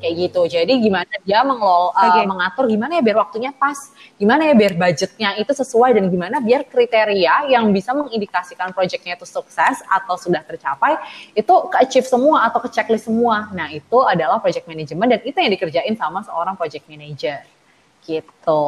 kayak 0.00 0.14
gitu. 0.16 0.40
Jadi 0.48 0.72
gimana 0.80 1.12
dia 1.22 1.44
mengelola 1.44 1.92
okay. 1.92 2.24
uh, 2.24 2.26
mengatur 2.26 2.64
gimana 2.66 2.98
ya 2.98 3.02
biar 3.04 3.18
waktunya 3.20 3.52
pas, 3.52 3.76
gimana 4.16 4.48
ya 4.48 4.54
biar 4.56 4.72
budgetnya 4.74 5.30
itu 5.36 5.52
sesuai 5.52 6.00
dan 6.00 6.08
gimana 6.08 6.40
biar 6.40 6.64
kriteria 6.66 7.52
yang 7.52 7.68
bisa 7.70 7.92
mengindikasikan 7.92 8.72
proyeknya 8.72 9.20
itu 9.20 9.28
sukses 9.28 9.84
atau 9.84 10.16
sudah 10.16 10.40
tercapai 10.40 10.96
itu 11.36 11.54
ke 11.68 11.76
achieve 11.76 12.08
semua 12.08 12.48
atau 12.48 12.58
ke 12.64 12.72
checklist 12.72 13.06
semua. 13.06 13.52
Nah, 13.52 13.68
itu 13.68 14.00
adalah 14.02 14.40
project 14.40 14.64
management 14.64 15.08
dan 15.12 15.20
itu 15.22 15.36
yang 15.36 15.52
dikerjain 15.52 15.94
sama 15.94 16.24
seorang 16.24 16.56
project 16.56 16.88
manager. 16.88 17.44
Gitu. 18.00 18.64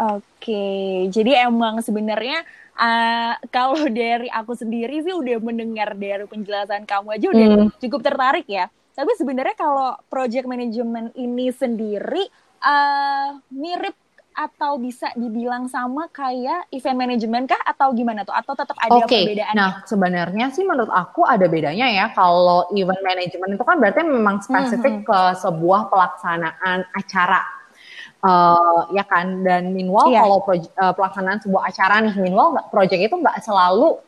Oke, 0.00 0.64
jadi 1.12 1.44
emang 1.44 1.84
sebenarnya 1.84 2.40
uh, 2.80 3.34
kalau 3.52 3.84
dari 3.92 4.32
aku 4.32 4.56
sendiri 4.56 5.04
sih 5.04 5.12
udah 5.12 5.36
mendengar 5.44 5.92
dari 5.92 6.24
penjelasan 6.24 6.88
kamu 6.88 7.20
aja 7.20 7.26
udah 7.28 7.46
hmm. 7.46 7.68
cukup 7.84 8.00
tertarik 8.00 8.48
ya 8.48 8.72
Tapi 9.00 9.12
sebenarnya 9.16 9.56
kalau 9.56 9.96
project 10.12 10.44
management 10.44 11.16
ini 11.16 11.48
sendiri 11.48 12.28
uh, 12.60 13.40
mirip 13.48 13.96
atau 14.30 14.76
bisa 14.76 15.10
dibilang 15.16 15.66
sama 15.66 16.06
kayak 16.12 16.68
event 16.70 16.96
management 17.00 17.48
kah 17.48 17.60
atau 17.64 17.96
gimana 17.96 18.28
tuh 18.28 18.36
atau 18.36 18.52
tetap 18.52 18.76
ada 18.76 19.02
okay. 19.02 19.26
perbedaan? 19.26 19.54
Nah 19.56 19.72
sebenarnya 19.88 20.52
sih 20.52 20.68
menurut 20.68 20.92
aku 20.92 21.24
ada 21.24 21.48
bedanya 21.48 21.88
ya 21.88 22.12
kalau 22.12 22.68
event 22.76 23.00
management 23.00 23.56
itu 23.56 23.64
kan 23.64 23.76
berarti 23.80 24.04
memang 24.04 24.44
spesifik 24.44 25.00
mm 25.00 25.02
-hmm. 25.02 25.08
ke 25.08 25.20
sebuah 25.40 25.80
pelaksanaan 25.88 26.78
acara 26.92 27.42
uh, 28.24 28.88
ya 28.92 29.04
kan 29.08 29.42
dan 29.44 29.72
meanwhile 29.72 30.12
yeah. 30.12 30.24
kalau 30.24 30.38
uh, 30.44 30.92
pelaksanaan 30.94 31.40
sebuah 31.40 31.62
acara 31.68 32.04
nih 32.04 32.14
meanwhile 32.20 32.54
project 32.68 33.00
itu 33.00 33.16
nggak 33.16 33.40
selalu 33.40 33.98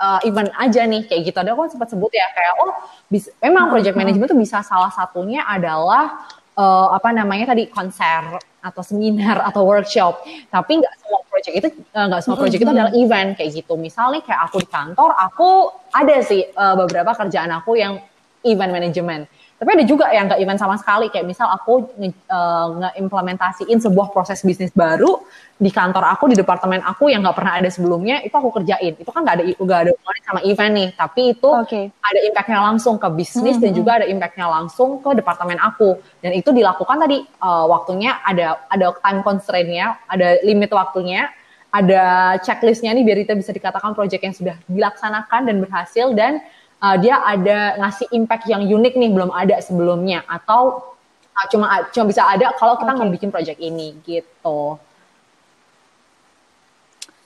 uh, 0.00 0.18
event 0.24 0.50
aja 0.56 0.82
nih 0.88 1.04
kayak 1.04 1.30
gitu. 1.30 1.36
Ada 1.38 1.52
aku 1.52 1.68
sempat 1.68 1.92
sebut 1.92 2.10
ya 2.10 2.26
kayak 2.32 2.52
oh 2.64 2.72
bisa, 3.12 3.28
memang 3.44 3.68
project 3.68 3.94
management 3.94 4.32
itu 4.32 4.38
bisa 4.40 4.64
salah 4.64 4.88
satunya 4.88 5.44
adalah 5.44 6.24
uh, 6.56 6.88
apa 6.96 7.12
namanya 7.12 7.52
tadi 7.52 7.68
konser 7.68 8.40
atau 8.64 8.82
seminar 8.82 9.44
atau 9.48 9.62
workshop. 9.68 10.24
Tapi 10.48 10.72
nggak 10.80 10.94
semua 10.98 11.20
project 11.28 11.54
itu 11.54 11.68
eh, 11.70 12.06
nggak 12.08 12.20
uh, 12.20 12.24
semua 12.24 12.38
project 12.40 12.60
itu 12.64 12.72
adalah 12.72 12.92
event 12.96 13.30
kayak 13.36 13.50
gitu. 13.52 13.74
Misalnya 13.76 14.24
kayak 14.24 14.40
aku 14.50 14.56
di 14.64 14.68
kantor 14.68 15.10
aku 15.14 15.48
ada 15.92 16.16
sih 16.24 16.48
uh, 16.56 16.74
beberapa 16.74 17.12
kerjaan 17.12 17.52
aku 17.52 17.76
yang 17.76 18.00
event 18.40 18.72
management 18.72 19.28
tapi 19.60 19.76
ada 19.76 19.84
juga 19.84 20.08
yang 20.08 20.24
nggak 20.24 20.40
event 20.40 20.56
sama 20.56 20.80
sekali, 20.80 21.12
kayak 21.12 21.28
misal 21.28 21.44
aku 21.52 21.92
uh, 22.32 22.66
ngeimplementasiin 22.80 23.76
sebuah 23.76 24.08
proses 24.08 24.40
bisnis 24.40 24.72
baru 24.72 25.20
di 25.60 25.68
kantor 25.68 26.16
aku, 26.16 26.32
di 26.32 26.36
departemen 26.40 26.80
aku 26.80 27.12
yang 27.12 27.20
nggak 27.20 27.36
pernah 27.36 27.60
ada 27.60 27.68
sebelumnya, 27.68 28.24
itu 28.24 28.32
aku 28.32 28.56
kerjain. 28.56 28.96
Itu 28.96 29.12
kan 29.12 29.20
nggak 29.20 29.36
ada 29.36 29.44
nggak 29.44 29.80
ada 29.84 29.90
hubungannya 29.92 30.24
sama 30.24 30.40
event 30.48 30.72
nih, 30.72 30.88
tapi 30.96 31.22
itu 31.36 31.50
okay. 31.52 31.92
ada 31.92 32.18
impactnya 32.24 32.60
langsung 32.72 32.96
ke 32.96 33.08
bisnis 33.12 33.60
mm 33.60 33.60
-hmm. 33.60 33.64
dan 33.68 33.70
juga 33.76 33.90
ada 34.00 34.06
impactnya 34.08 34.46
langsung 34.48 34.90
ke 35.04 35.10
departemen 35.12 35.60
aku. 35.60 36.00
Dan 36.24 36.32
itu 36.40 36.56
dilakukan 36.56 36.96
tadi 36.96 37.20
uh, 37.44 37.68
waktunya 37.68 38.16
ada 38.24 38.64
ada 38.72 38.96
time 38.96 39.20
constraint-nya, 39.20 40.00
ada 40.08 40.40
limit 40.40 40.72
waktunya, 40.72 41.28
ada 41.68 42.34
checklistnya 42.40 42.96
nih 42.96 43.04
biar 43.04 43.28
kita 43.28 43.36
bisa 43.36 43.52
dikatakan 43.52 43.92
project 43.92 44.22
yang 44.24 44.32
sudah 44.32 44.56
dilaksanakan 44.72 45.52
dan 45.52 45.56
berhasil 45.60 46.16
dan 46.16 46.40
uh, 46.80 46.96
dia 46.96 47.20
ada 47.20 47.76
ngasih 47.78 48.08
impact 48.16 48.44
yang 48.48 48.64
unik 48.64 48.94
nih 48.96 49.10
belum 49.12 49.30
ada 49.30 49.60
sebelumnya 49.60 50.24
atau 50.26 50.96
uh, 51.36 51.46
cuma 51.52 51.86
cuma 51.92 52.04
bisa 52.08 52.24
ada 52.24 52.52
kalau 52.56 52.80
kita 52.80 52.92
okay. 52.96 53.12
bikin 53.12 53.30
project 53.30 53.60
ini 53.60 53.94
gitu. 54.02 54.80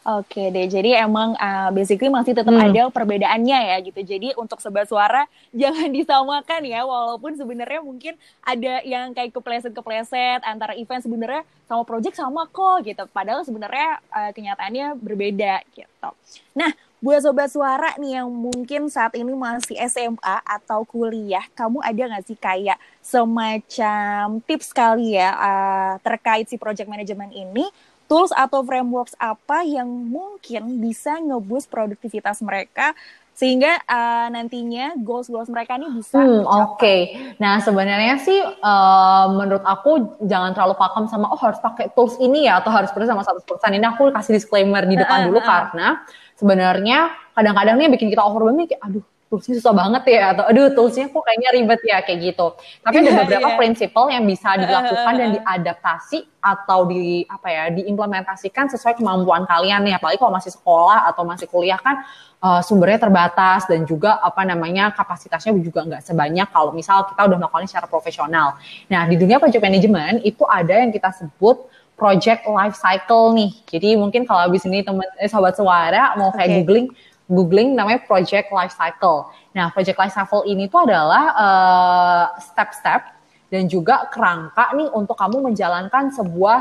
Oke 0.04 0.52
deh, 0.52 0.68
jadi 0.68 1.00
emang 1.00 1.32
uh, 1.40 1.73
basically 1.73 2.12
masih 2.12 2.37
tetap 2.37 2.52
hmm. 2.52 2.61
ada 2.61 2.82
perbedaannya 2.92 3.56
ya 3.73 3.76
gitu. 3.80 4.04
Jadi 4.04 4.37
untuk 4.37 4.61
sebat 4.61 4.84
suara 4.84 5.25
jangan 5.64 5.88
disamakan 5.88 6.61
ya, 6.61 6.84
walaupun 6.84 7.32
sebenarnya 7.32 7.80
mungkin 7.80 8.12
ada 8.44 8.84
yang 8.84 9.16
kayak 9.16 9.32
kepleset-kepleset 9.32 10.44
antara 10.44 10.76
event 10.76 11.00
sebenarnya 11.00 11.49
sama 11.64 11.88
project 11.88 12.20
sama 12.20 12.44
kok 12.52 12.84
gitu. 12.84 13.00
Padahal 13.16 13.49
sebenarnya 13.49 13.96
uh, 14.12 14.28
kenyataannya 14.37 14.92
berbeda 15.00 15.64
gitu. 15.73 16.11
Nah, 16.52 16.68
buat 17.04 17.20
sobat 17.20 17.52
suara 17.52 17.92
nih 18.00 18.16
yang 18.16 18.32
mungkin 18.32 18.88
saat 18.88 19.12
ini 19.12 19.37
masih 19.37 19.76
SMA 19.92 20.37
atau 20.40 20.88
kuliah, 20.88 21.44
kamu 21.52 21.84
ada 21.84 22.02
nggak 22.16 22.25
sih 22.25 22.38
kayak 22.40 22.80
semacam 23.04 24.40
tips 24.49 24.73
kali 24.73 25.20
ya 25.20 25.37
uh, 25.37 25.92
terkait 26.00 26.49
si 26.49 26.56
project 26.56 26.88
management 26.88 27.37
ini? 27.37 27.68
Tools 28.08 28.32
atau 28.32 28.64
frameworks 28.64 29.12
apa 29.20 29.64
yang 29.68 29.84
mungkin 29.88 30.80
bisa 30.80 31.20
ngeboost 31.20 31.68
produktivitas 31.68 32.40
mereka 32.40 32.96
sehingga 33.34 33.82
uh, 33.90 34.30
nantinya 34.30 34.94
goals-goals 34.94 35.50
mereka 35.50 35.75
ini 35.75 35.90
bisa 35.90 36.23
hmm, 36.23 36.46
Oke, 36.46 36.78
okay. 36.78 37.00
nah 37.42 37.58
sebenarnya 37.58 38.23
sih 38.23 38.38
uh, 38.38 39.26
menurut 39.34 39.64
aku 39.66 40.23
jangan 40.23 40.54
terlalu 40.54 40.78
paham 40.78 41.11
sama 41.11 41.34
oh 41.34 41.40
harus 41.42 41.58
pakai 41.58 41.90
tools 41.92 42.14
ini 42.23 42.46
ya 42.46 42.62
atau 42.62 42.70
harus 42.70 42.94
persis 42.94 43.11
sama 43.11 43.26
satu 43.26 43.42
pesan 43.42 43.75
ini 43.75 43.84
aku 43.90 44.14
kasih 44.14 44.38
disclaimer 44.38 44.87
di 44.87 44.94
depan 44.94 45.26
uh, 45.26 45.34
dulu 45.34 45.40
uh. 45.42 45.44
karena 45.44 45.88
sebenarnya 46.38 47.14
kadang-kadang 47.34 47.76
nih 47.78 47.88
bikin 47.90 48.08
kita 48.10 48.22
overwhelming 48.22 48.70
kayak 48.70 48.82
aduh 48.82 49.04
toolsnya 49.34 49.58
susah 49.58 49.74
banget 49.74 50.02
ya 50.14 50.24
atau 50.30 50.44
aduh 50.46 50.70
toolsnya 50.70 51.10
kok 51.10 51.22
kayaknya 51.26 51.50
ribet 51.58 51.80
ya 51.82 51.98
kayak 52.06 52.18
gitu. 52.22 52.46
Tapi 52.86 52.96
ada 53.02 53.10
iya, 53.10 53.18
beberapa 53.24 53.48
yeah. 53.50 53.58
prinsipal 53.58 54.06
yang 54.06 54.24
bisa 54.28 54.50
dilakukan 54.54 55.12
dan 55.18 55.28
diadaptasi 55.34 56.18
atau 56.38 56.86
di 56.86 57.26
apa 57.26 57.48
ya 57.50 57.64
diimplementasikan 57.74 58.70
sesuai 58.70 58.94
kemampuan 58.94 59.42
kalian 59.48 59.82
nih. 59.82 59.98
Apalagi 59.98 60.22
kalau 60.22 60.30
masih 60.30 60.54
sekolah 60.54 61.10
atau 61.10 61.26
masih 61.26 61.50
kuliah 61.50 61.80
kan 61.82 62.06
uh, 62.38 62.62
sumbernya 62.62 63.02
terbatas 63.02 63.66
dan 63.66 63.82
juga 63.82 64.22
apa 64.22 64.46
namanya 64.46 64.94
kapasitasnya 64.94 65.50
juga 65.58 65.82
nggak 65.82 66.02
sebanyak 66.06 66.48
kalau 66.54 66.70
misal 66.70 67.02
kita 67.10 67.26
udah 67.26 67.36
melakukannya 67.42 67.66
secara 67.66 67.90
profesional. 67.90 68.54
Nah 68.86 69.02
di 69.10 69.18
dunia 69.18 69.42
project 69.42 69.64
management 69.64 70.22
itu 70.22 70.46
ada 70.46 70.78
yang 70.78 70.94
kita 70.94 71.10
sebut 71.10 71.74
project 71.94 72.46
life 72.50 72.76
cycle 72.76 73.34
nih. 73.34 73.50
Jadi 73.70 73.94
mungkin 73.94 74.26
kalau 74.26 74.50
habis 74.50 74.66
ini 74.66 74.82
teman 74.82 75.06
eh, 75.18 75.30
sahabat 75.30 75.54
suara 75.54 76.14
mau 76.18 76.34
kayak 76.34 76.48
okay. 76.50 76.56
googling 76.62 76.88
googling 77.30 77.72
namanya 77.72 78.04
project 78.04 78.52
life 78.52 78.74
cycle. 78.74 79.32
Nah, 79.56 79.72
project 79.72 79.96
life 79.96 80.12
cycle 80.12 80.44
ini 80.44 80.68
tuh 80.68 80.84
adalah 80.84 81.24
uh, 81.32 82.24
step-step 82.36 83.16
dan 83.48 83.64
juga 83.70 84.10
kerangka 84.12 84.74
nih 84.76 84.92
untuk 84.92 85.16
kamu 85.16 85.40
menjalankan 85.52 86.12
sebuah 86.12 86.60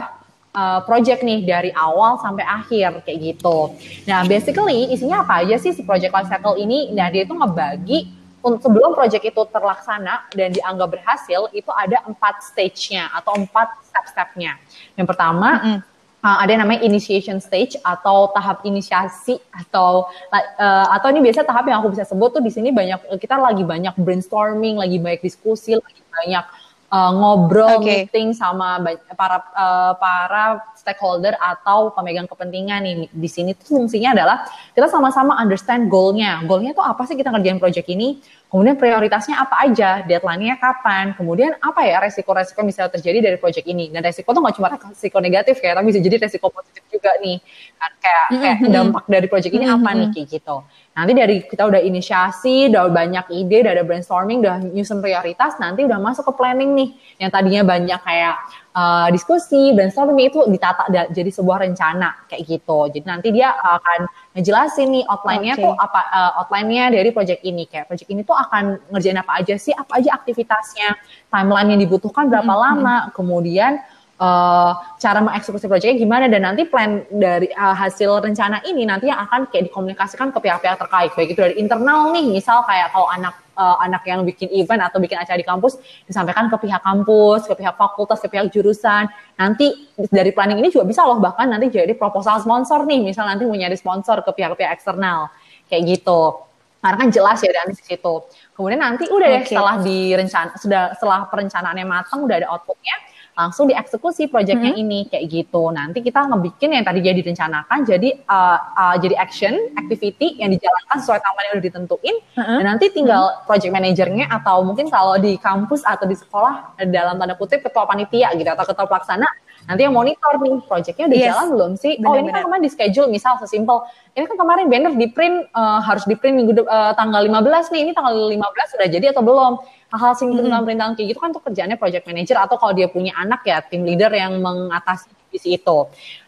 uh, 0.56 0.80
project 0.88 1.26
nih 1.26 1.44
dari 1.44 1.72
awal 1.76 2.16
sampai 2.22 2.48
akhir 2.48 3.04
kayak 3.04 3.20
gitu. 3.36 3.76
Nah, 4.08 4.24
basically 4.24 4.94
isinya 4.94 5.26
apa 5.26 5.44
aja 5.44 5.60
sih 5.60 5.76
si 5.76 5.84
project 5.84 6.16
life 6.16 6.30
cycle 6.32 6.56
ini? 6.56 6.96
Nah, 6.96 7.12
dia 7.12 7.28
itu 7.28 7.36
ngebagi 7.36 8.23
sebelum 8.44 8.92
project 8.92 9.24
itu 9.24 9.42
terlaksana 9.48 10.28
dan 10.36 10.52
dianggap 10.52 11.00
berhasil 11.00 11.48
itu 11.56 11.72
ada 11.72 12.04
empat 12.04 12.44
stage-nya 12.44 13.08
atau 13.16 13.40
empat 13.40 13.80
step-stepnya. 13.88 14.60
Yang 15.00 15.08
pertama 15.08 15.50
mm 15.58 15.64
-hmm 15.64 15.94
uh, 16.24 16.38
ada 16.40 16.56
yang 16.56 16.64
namanya 16.64 16.82
initiation 16.88 17.38
stage 17.44 17.76
atau 17.84 18.32
tahap 18.32 18.64
inisiasi 18.64 19.38
atau 19.52 20.08
uh, 20.32 20.88
atau 20.96 21.08
ini 21.12 21.20
biasa 21.20 21.44
tahap 21.44 21.68
yang 21.68 21.84
aku 21.84 21.92
bisa 21.94 22.08
sebut 22.08 22.32
tuh 22.32 22.42
di 22.42 22.50
sini 22.50 22.72
banyak 22.72 23.20
kita 23.20 23.36
lagi 23.36 23.68
banyak 23.68 23.94
brainstorming, 24.00 24.80
lagi 24.80 24.98
banyak 24.98 25.22
diskusi, 25.22 25.76
lagi 25.76 26.02
banyak 26.08 26.46
uh, 26.94 27.12
ngobrol 27.18 27.82
okay. 27.82 28.06
meeting 28.06 28.38
sama 28.38 28.78
para 29.18 29.42
uh, 29.58 29.94
para 29.98 30.62
stakeholder 30.78 31.34
atau 31.42 31.90
pemegang 31.98 32.30
kepentingan 32.30 32.86
nih 32.86 32.96
di 33.10 33.30
sini 33.30 33.58
tuh 33.58 33.82
fungsinya 33.82 34.14
adalah 34.14 34.46
kita 34.78 34.86
sama-sama 34.86 35.34
understand 35.42 35.90
goalnya. 35.90 36.46
Goalnya 36.46 36.78
tuh 36.78 36.86
apa 36.86 37.02
sih 37.10 37.18
kita 37.18 37.34
ngerjain 37.34 37.58
project 37.58 37.90
ini? 37.90 38.22
Kemudian 38.54 38.78
prioritasnya 38.78 39.42
apa 39.42 39.66
aja, 39.66 40.06
deadline-nya 40.06 40.62
kapan, 40.62 41.18
kemudian 41.18 41.58
apa 41.58 41.90
ya 41.90 41.98
resiko-resiko 42.06 42.62
yang 42.62 42.70
bisa 42.70 42.86
terjadi 42.86 43.26
dari 43.26 43.38
project 43.42 43.66
ini. 43.66 43.90
Dan 43.90 44.06
resiko 44.06 44.30
tuh 44.30 44.46
nggak 44.46 44.56
cuma 44.62 44.70
resiko 44.94 45.18
negatif 45.18 45.58
kayak, 45.58 45.82
tapi 45.82 45.90
bisa 45.90 45.98
jadi 45.98 46.22
resiko 46.22 46.54
positif 46.54 46.86
juga 46.86 47.18
nih. 47.18 47.42
Kan 47.82 47.92
kayak, 47.98 48.26
kayak 48.38 48.58
dampak 48.70 49.04
dari 49.10 49.26
project 49.26 49.54
ini 49.58 49.66
apa 49.66 49.90
nih 49.98 50.08
kayak 50.14 50.28
gitu. 50.38 50.62
Nanti 50.94 51.12
dari 51.18 51.36
kita 51.50 51.66
udah 51.66 51.82
inisiasi, 51.82 52.70
udah 52.70 52.94
banyak 52.94 53.26
ide, 53.34 53.66
udah 53.66 53.74
ada 53.74 53.82
brainstorming, 53.90 54.46
udah 54.46 54.62
nyusun 54.70 55.02
prioritas, 55.02 55.58
nanti 55.58 55.82
udah 55.90 55.98
masuk 55.98 56.30
ke 56.30 56.34
planning 56.38 56.78
nih. 56.78 56.90
Yang 57.26 57.30
tadinya 57.34 57.62
banyak 57.66 58.00
kayak 58.06 58.36
uh, 58.74 59.08
diskusi, 59.14 59.72
brainstorming 59.72 60.34
itu 60.34 60.44
ditata 60.50 60.90
jadi 60.90 61.30
sebuah 61.30 61.64
rencana 61.64 62.26
kayak 62.28 62.44
gitu. 62.46 62.90
Jadi 62.90 63.06
nanti 63.06 63.30
dia 63.30 63.54
akan 63.54 64.10
ngejelasin 64.34 64.88
nih 64.90 65.04
outline-nya 65.08 65.54
okay. 65.56 65.64
tuh 65.64 65.74
apa 65.78 66.02
uh, 66.10 66.32
outline-nya 66.44 66.94
dari 66.94 67.10
project 67.14 67.42
ini 67.46 67.70
kayak 67.70 67.88
project 67.88 68.10
ini 68.10 68.22
tuh 68.26 68.36
akan 68.36 68.82
ngerjain 68.92 69.18
apa 69.22 69.32
aja 69.40 69.56
sih, 69.56 69.74
apa 69.74 70.02
aja 70.02 70.18
aktivitasnya, 70.18 70.98
timeline 71.30 71.78
yang 71.78 71.82
dibutuhkan 71.82 72.28
berapa 72.28 72.46
mm 72.46 72.58
-hmm. 72.58 72.66
lama, 72.66 72.96
kemudian 73.14 73.80
uh, 74.20 74.72
cara 75.00 75.20
mengeksekusi 75.24 75.66
proyeknya 75.66 75.96
gimana 75.98 76.26
dan 76.30 76.46
nanti 76.46 76.68
plan 76.68 77.02
dari 77.10 77.50
uh, 77.54 77.74
hasil 77.74 78.22
rencana 78.22 78.62
ini 78.68 78.86
nanti 78.86 79.10
yang 79.10 79.22
akan 79.26 79.50
kayak 79.50 79.72
dikomunikasikan 79.72 80.30
ke 80.30 80.40
pihak-pihak 80.44 80.78
terkait 80.78 81.12
baik 81.18 81.34
itu 81.34 81.42
dari 81.42 81.56
internal 81.58 82.14
nih 82.14 82.26
misal 82.30 82.62
kayak 82.68 82.94
kalau 82.94 83.10
anak 83.10 83.34
uh, 83.58 83.78
anak 83.82 84.04
yang 84.06 84.22
bikin 84.26 84.50
event 84.54 84.82
atau 84.86 84.98
bikin 85.02 85.18
acara 85.18 85.38
di 85.38 85.46
kampus 85.46 85.80
disampaikan 86.06 86.50
ke 86.50 86.58
pihak 86.62 86.82
kampus, 86.82 87.46
ke 87.50 87.54
pihak 87.58 87.76
fakultas, 87.78 88.20
ke 88.22 88.28
pihak 88.30 88.50
jurusan. 88.54 89.10
Nanti 89.38 89.90
dari 90.10 90.34
planning 90.34 90.60
ini 90.62 90.70
juga 90.74 90.86
bisa 90.86 91.06
loh 91.06 91.18
bahkan 91.22 91.50
nanti 91.50 91.70
jadi 91.70 91.94
proposal 91.98 92.42
sponsor 92.42 92.86
nih, 92.86 93.02
misal 93.02 93.26
nanti 93.30 93.46
mau 93.46 93.58
nyari 93.58 93.78
sponsor 93.78 94.22
ke 94.26 94.32
pihak-pihak 94.34 94.72
eksternal 94.74 95.30
kayak 95.70 96.00
gitu. 96.00 96.44
Karena 96.84 97.00
kan 97.00 97.10
jelas 97.16 97.40
ya 97.40 97.52
dari 97.56 97.74
situ. 97.80 98.14
Kemudian 98.52 98.84
nanti 98.84 99.08
udah 99.08 99.28
okay. 99.32 99.40
deh 99.40 99.44
setelah 99.48 99.76
direncana 99.80 100.52
sudah 100.60 100.84
setelah 101.00 101.20
perencanaannya 101.32 101.86
matang 101.88 102.28
udah 102.28 102.36
ada 102.44 102.48
outputnya 102.52 103.13
langsung 103.34 103.66
dieksekusi 103.66 104.30
proyeknya 104.30 104.74
hmm. 104.74 104.84
ini 104.84 105.00
kayak 105.10 105.26
gitu. 105.30 105.74
Nanti 105.74 106.06
kita 106.06 106.30
ngebikin 106.30 106.78
yang 106.78 106.86
tadi 106.86 107.00
jadi 107.02 107.20
direncanakan 107.22 107.78
jadi 107.86 108.10
uh, 108.30 108.60
uh, 108.78 108.96
jadi 109.02 109.16
action, 109.18 109.54
activity 109.78 110.38
yang 110.38 110.54
dijalankan 110.54 110.98
sesuai 111.02 111.20
tahapan 111.22 111.44
yang 111.50 111.54
udah 111.58 111.66
ditentuin. 111.66 112.16
Hmm. 112.38 112.58
Dan 112.62 112.66
nanti 112.78 112.86
tinggal 112.94 113.24
hmm. 113.30 113.38
project 113.50 113.74
manajernya 113.74 114.26
atau 114.30 114.62
mungkin 114.62 114.88
kalau 114.88 115.18
di 115.18 115.38
kampus 115.42 115.82
atau 115.84 116.06
di 116.06 116.16
sekolah 116.18 116.78
dalam 116.90 117.18
tanda 117.18 117.34
kutip 117.38 117.66
ketua 117.66 117.90
panitia 117.90 118.30
gitu 118.38 118.50
atau 118.50 118.66
ketua 118.66 118.86
pelaksana 118.86 119.26
nanti 119.64 119.82
yang 119.82 119.96
monitor 119.96 120.36
nih 120.38 120.60
projectnya 120.64 121.06
udah 121.08 121.18
Yes. 121.18 121.28
jalan 121.32 121.48
belum 121.56 121.72
sih? 121.76 121.94
Oh 122.04 122.14
ini 122.14 122.30
kan 122.30 122.44
kemarin 122.44 122.64
di 122.64 122.72
schedule 122.72 123.08
misal 123.08 123.40
sesimpel. 123.40 123.88
Ini 124.12 124.28
kan 124.28 124.36
kemarin 124.36 124.66
banner 124.68 124.94
di 124.94 125.08
print 125.08 125.48
eh, 125.48 125.80
harus 125.82 126.04
di 126.04 126.16
print 126.16 126.36
minggu 126.36 126.54
eh, 126.62 126.94
tanggal 126.94 127.24
15 127.24 127.72
nih. 127.72 127.82
Ini 127.88 127.92
tanggal 127.92 128.14
15 128.14 128.74
sudah 128.76 128.88
jadi 128.88 129.06
atau 129.12 129.24
belum? 129.24 129.54
Hal-hal 129.94 130.14
sing 130.18 130.34
tentang 130.34 130.66
perintahan 130.66 130.94
kayak 130.94 131.08
gitu 131.14 131.20
kan 131.22 131.30
untuk 131.32 131.46
kerjaannya 131.46 131.78
project 131.78 132.04
manager 132.04 132.38
atau 132.42 132.58
kalau 132.58 132.74
dia 132.74 132.90
punya 132.90 133.14
anak 133.14 133.46
ya 133.46 133.62
tim 133.62 133.86
leader 133.86 134.10
yang 134.10 134.42
mengatasi 134.42 135.06
divisi 135.30 135.56
itu. 135.56 135.78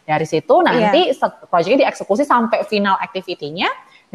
Dari 0.02 0.22
situ 0.22 0.54
nanti 0.62 1.10
set- 1.12 1.50
projectnya 1.50 1.90
dieksekusi 1.90 2.22
sampai 2.22 2.62
final 2.64 2.94
activity-nya 2.96 3.66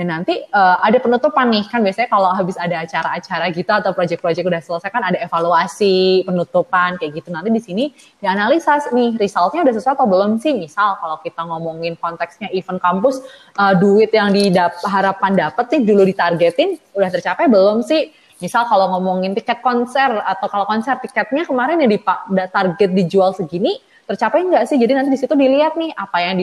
dan 0.02 0.18
nanti 0.18 0.34
eh, 0.42 0.78
ada 0.82 0.98
penutupan 0.98 1.54
nih. 1.54 1.70
Kan 1.70 1.86
biasanya 1.86 2.10
kalau 2.10 2.34
habis 2.34 2.58
ada 2.58 2.82
acara-acara 2.82 3.54
gitu 3.54 3.70
atau 3.70 3.94
project-project 3.94 4.42
udah 4.50 4.62
selesai 4.66 4.90
kan 4.90 5.06
ada 5.06 5.22
evaluasi 5.22 6.26
penutupan 6.26 6.98
kayak 6.98 7.22
gitu. 7.22 7.30
Nanti 7.30 7.54
di 7.54 7.62
sini 7.62 7.84
dianalisa 8.18 8.82
nih 8.90 9.14
resultnya 9.22 9.62
udah 9.62 9.74
sesuai 9.78 9.94
atau 9.94 10.10
belum 10.10 10.42
sih? 10.42 10.58
Misal 10.58 10.98
kalau 10.98 11.22
kita 11.22 11.46
ngomongin 11.46 11.94
konteksnya 12.02 12.50
event 12.50 12.82
kampus 12.82 13.22
eh, 13.62 13.74
duit 13.78 14.10
yang 14.10 14.34
diharapkan 14.34 15.38
dapet 15.38 15.70
nih 15.78 15.82
dulu 15.86 16.02
ditargetin 16.10 16.82
udah 16.98 17.10
tercapai 17.14 17.46
belum 17.46 17.86
sih? 17.86 18.10
Misal 18.42 18.66
kalau 18.66 18.90
ngomongin 18.98 19.38
tiket 19.38 19.62
konser 19.62 20.10
atau 20.18 20.50
kalau 20.50 20.66
konser 20.66 20.98
tiketnya 20.98 21.46
kemarin 21.46 21.78
dipa- 21.86 22.26
da- 22.34 22.50
target 22.50 22.90
dijual 22.90 23.38
segini 23.38 23.78
tercapai 24.08 24.46
nggak 24.46 24.64
sih? 24.70 24.78
Jadi 24.78 24.92
nanti 24.94 25.10
di 25.14 25.20
situ 25.20 25.34
dilihat 25.34 25.78
nih 25.78 25.92
apa 25.94 26.18
yang 26.22 26.36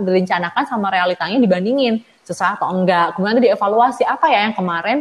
direncanakan 0.00 0.64
sama 0.66 0.90
realitanya 0.92 1.38
dibandingin 1.40 2.02
sesuai 2.24 2.60
atau 2.60 2.68
enggak. 2.70 3.16
Kemudian 3.16 3.38
nanti 3.38 3.46
dievaluasi 3.50 4.02
apa 4.06 4.26
ya 4.30 4.50
yang 4.50 4.54
kemarin 4.54 4.98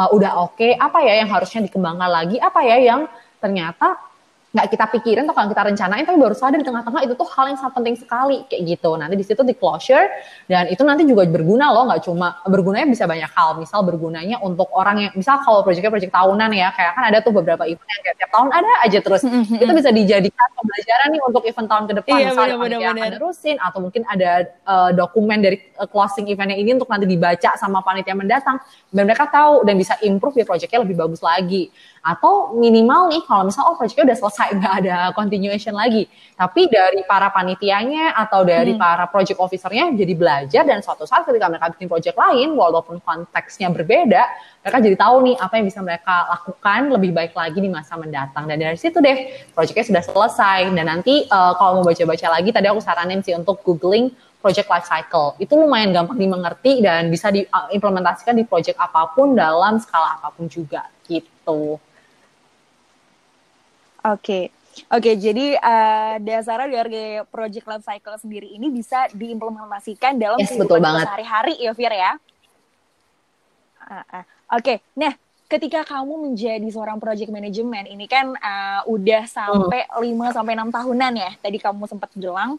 uh, 0.00 0.08
udah 0.12 0.32
oke 0.40 0.68
apa 0.76 0.98
ya 1.04 1.20
yang 1.20 1.28
harusnya 1.28 1.60
dikembangkan 1.68 2.10
lagi 2.10 2.36
apa 2.40 2.60
ya 2.64 2.76
yang 2.80 3.00
ternyata 3.40 4.00
nggak 4.50 4.66
kita 4.66 4.84
pikirin 4.98 5.22
atau 5.30 5.34
kalau 5.38 5.46
kita 5.46 5.62
rencanain 5.62 6.02
tapi 6.02 6.18
baru 6.18 6.34
sadar 6.34 6.58
di 6.58 6.66
tengah-tengah 6.66 7.06
itu 7.06 7.14
tuh 7.14 7.28
hal 7.38 7.54
yang 7.54 7.58
sangat 7.62 7.74
penting 7.78 7.94
sekali 7.94 8.42
kayak 8.50 8.62
gitu. 8.66 8.90
Nanti 8.98 9.14
di 9.14 9.22
situ 9.22 9.46
di 9.46 9.54
closure 9.54 10.10
dan 10.50 10.66
itu 10.66 10.82
nanti 10.82 11.06
juga 11.06 11.22
berguna 11.30 11.70
loh 11.70 11.86
nggak 11.86 12.02
cuma 12.02 12.42
bergunanya 12.42 12.90
bisa 12.90 13.06
banyak 13.06 13.30
hal. 13.30 13.62
Misal 13.62 13.86
bergunanya 13.86 14.42
untuk 14.42 14.66
orang 14.74 15.06
yang 15.06 15.12
misal 15.14 15.38
kalau 15.46 15.62
proyeknya 15.62 15.94
proyek 15.94 16.10
tahunan 16.10 16.50
ya 16.50 16.74
kayak 16.74 16.92
kan 16.98 17.04
ada 17.06 17.18
tuh 17.22 17.30
beberapa 17.30 17.62
event 17.62 17.86
yang 17.86 18.02
kayak 18.02 18.16
tiap 18.18 18.30
tahun 18.34 18.50
ada 18.50 18.72
aja 18.82 18.98
terus. 18.98 19.22
Itu 19.62 19.70
bisa 19.70 19.90
dijadikan 19.94 20.48
pembelajaran 20.58 21.08
nih 21.14 21.22
untuk 21.22 21.42
event 21.46 21.68
tahun 21.70 21.84
ke 21.86 21.92
depan. 22.02 22.10
Iya, 22.10 22.26
misal 22.26 22.34
benar, 22.34 22.50
yang 22.50 22.58
benar, 22.58 22.66
panitia 22.66 22.90
akan 22.90 22.98
benar. 22.98 23.12
nerusin 23.14 23.56
atau 23.62 23.78
mungkin 23.78 24.02
ada 24.10 24.30
uh, 24.66 24.90
dokumen 24.90 25.38
dari 25.38 25.56
uh, 25.78 25.86
closing 25.86 26.26
eventnya 26.26 26.58
ini 26.58 26.74
untuk 26.74 26.90
nanti 26.90 27.06
dibaca 27.06 27.54
sama 27.54 27.86
panitia 27.86 28.18
mendatang 28.18 28.58
dan 28.90 29.02
mereka 29.06 29.30
tahu 29.30 29.62
dan 29.62 29.78
bisa 29.78 29.94
improve 30.02 30.42
ya 30.42 30.44
proyeknya 30.44 30.82
lebih 30.82 30.98
bagus 30.98 31.22
lagi 31.22 31.70
atau 32.00 32.56
minimal 32.56 33.12
nih 33.12 33.20
kalau 33.28 33.44
misal 33.44 33.68
oh 33.68 33.76
proyeknya 33.76 34.08
udah 34.08 34.18
selesai 34.18 34.48
nggak 34.58 34.74
ada 34.84 34.96
continuation 35.12 35.76
lagi. 35.76 36.08
Tapi 36.36 36.72
dari 36.72 37.04
para 37.04 37.28
panitianya 37.28 38.16
atau 38.16 38.42
dari 38.42 38.74
para 38.74 39.04
project 39.08 39.36
officernya 39.36 39.92
jadi 39.92 40.14
belajar 40.16 40.62
dan 40.64 40.80
suatu 40.80 41.04
saat 41.04 41.28
ketika 41.28 41.52
mereka 41.52 41.72
bikin 41.76 41.88
project 41.88 42.16
lain 42.16 42.56
walaupun 42.56 42.98
konteksnya 43.04 43.68
berbeda 43.68 44.24
mereka 44.60 44.76
jadi 44.84 44.96
tahu 44.96 45.16
nih 45.24 45.36
apa 45.40 45.54
yang 45.56 45.66
bisa 45.72 45.80
mereka 45.80 46.14
lakukan 46.28 46.80
lebih 46.92 47.10
baik 47.16 47.32
lagi 47.32 47.58
di 47.60 47.70
masa 47.72 47.96
mendatang. 47.96 48.44
Dan 48.44 48.60
dari 48.60 48.76
situ 48.76 49.00
deh 49.00 49.48
projectnya 49.56 49.84
sudah 49.88 50.02
selesai. 50.04 50.58
Dan 50.72 50.88
nanti 50.88 51.24
eh, 51.24 51.52
kalau 51.56 51.80
mau 51.80 51.84
baca-baca 51.84 52.28
lagi 52.28 52.52
tadi 52.52 52.66
aku 52.68 52.80
saranin 52.80 53.20
sih 53.24 53.32
untuk 53.32 53.60
googling 53.64 54.12
project 54.40 54.68
life 54.72 54.88
cycle. 54.88 55.36
Itu 55.36 55.56
lumayan 55.56 55.92
gampang 55.92 56.16
dimengerti 56.16 56.80
dan 56.80 57.12
bisa 57.12 57.28
diimplementasikan 57.28 58.36
di 58.36 58.48
project 58.48 58.80
apa 58.80 59.12
pun 59.12 59.36
dalam 59.36 59.76
skala 59.80 60.20
apa 60.20 60.32
pun 60.32 60.48
juga 60.48 60.88
gitu. 61.08 61.76
Oke. 64.04 64.48
Oke, 64.88 65.18
jadi 65.18 65.58
eh, 65.58 66.14
dasarnya 66.22 66.68
dari 66.70 67.20
project 67.28 67.66
life 67.66 67.84
cycle 67.84 68.16
sendiri 68.16 68.48
ini 68.48 68.70
bisa 68.70 69.10
diimplementasikan 69.12 70.16
dalam 70.16 70.38
Yes, 70.40 70.54
kehidupan 70.54 71.04
sehari-hari 71.04 71.54
ya, 71.58 71.72
Fir 71.74 71.92
ya. 71.92 72.12
Ah, 73.82 74.04
ah. 74.08 74.24
Oke, 74.54 74.78
nah 74.94 75.10
ketika 75.50 75.82
kamu 75.82 76.30
menjadi 76.30 76.62
seorang 76.70 77.02
project 77.02 77.28
management 77.28 77.90
ini 77.90 78.06
kan 78.06 78.30
eh, 78.34 78.80
udah 78.86 79.26
sampai 79.26 79.82
5 79.98 80.30
sampai 80.30 80.54
6 80.54 80.70
tahunan 80.70 81.12
ya. 81.18 81.30
Tadi 81.42 81.58
kamu 81.58 81.90
sempat 81.90 82.10
bilang. 82.14 82.56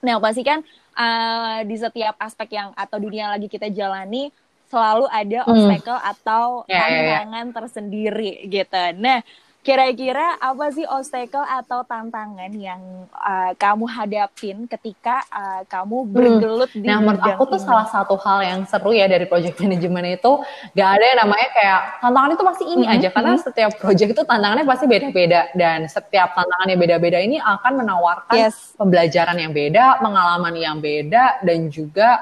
Nah, 0.00 0.16
pasti 0.20 0.44
kan 0.44 0.60
eh, 0.94 1.58
di 1.64 1.76
setiap 1.76 2.20
aspek 2.20 2.52
yang 2.52 2.76
atau 2.76 3.00
dunia 3.00 3.26
yang 3.26 3.32
lagi 3.32 3.48
kita 3.48 3.72
jalani 3.72 4.28
selalu 4.70 5.08
ada 5.10 5.38
Hmm. 5.44 5.50
obstacle 5.50 5.98
atau 5.98 6.44
Ya, 6.68 6.84
ya, 6.86 7.00
ya. 7.00 7.18
tantangan 7.24 7.46
tersendiri 7.56 8.44
gitu. 8.46 8.84
Nah, 9.00 9.24
kira-kira 9.60 10.40
apa 10.40 10.72
sih 10.72 10.88
obstacle 10.88 11.44
atau 11.44 11.84
tantangan 11.84 12.48
yang 12.50 12.80
uh, 13.12 13.52
kamu 13.54 13.84
hadapin 13.86 14.64
ketika 14.64 15.20
uh, 15.28 15.62
kamu 15.64 16.08
bergelut 16.08 16.72
di 16.72 16.80
Nah, 16.82 16.96
menurut 16.98 17.20
aku 17.20 17.44
tuh 17.46 17.54
ini? 17.54 17.66
salah 17.68 17.84
satu 17.84 18.16
hal 18.16 18.40
yang 18.40 18.60
seru 18.64 18.90
ya 18.90 19.04
dari 19.04 19.24
project 19.24 19.60
management 19.60 20.16
itu 20.16 20.32
gak 20.72 20.88
ada 20.90 21.04
yang 21.06 21.18
namanya 21.20 21.48
kayak 21.52 21.80
tantangan 22.00 22.30
itu 22.30 22.44
pasti 22.46 22.64
ini 22.66 22.84
Mhm, 22.84 22.94
aja 22.96 23.08
karena 23.10 23.32
setiap 23.36 23.70
project 23.76 24.10
itu 24.10 24.22
tantangannya 24.24 24.64
pasti 24.64 24.84
beda-beda 24.86 25.40
dan 25.52 25.78
setiap 25.86 26.28
tantangannya 26.32 26.76
beda-beda 26.76 27.18
ini 27.20 27.36
akan 27.36 27.72
menawarkan 27.76 28.36
Yes. 28.40 28.72
pembelajaran 28.74 29.36
yang 29.36 29.52
beda, 29.52 30.00
pengalaman 30.00 30.56
yang 30.56 30.76
beda 30.78 31.40
dan 31.40 31.68
juga 31.68 32.16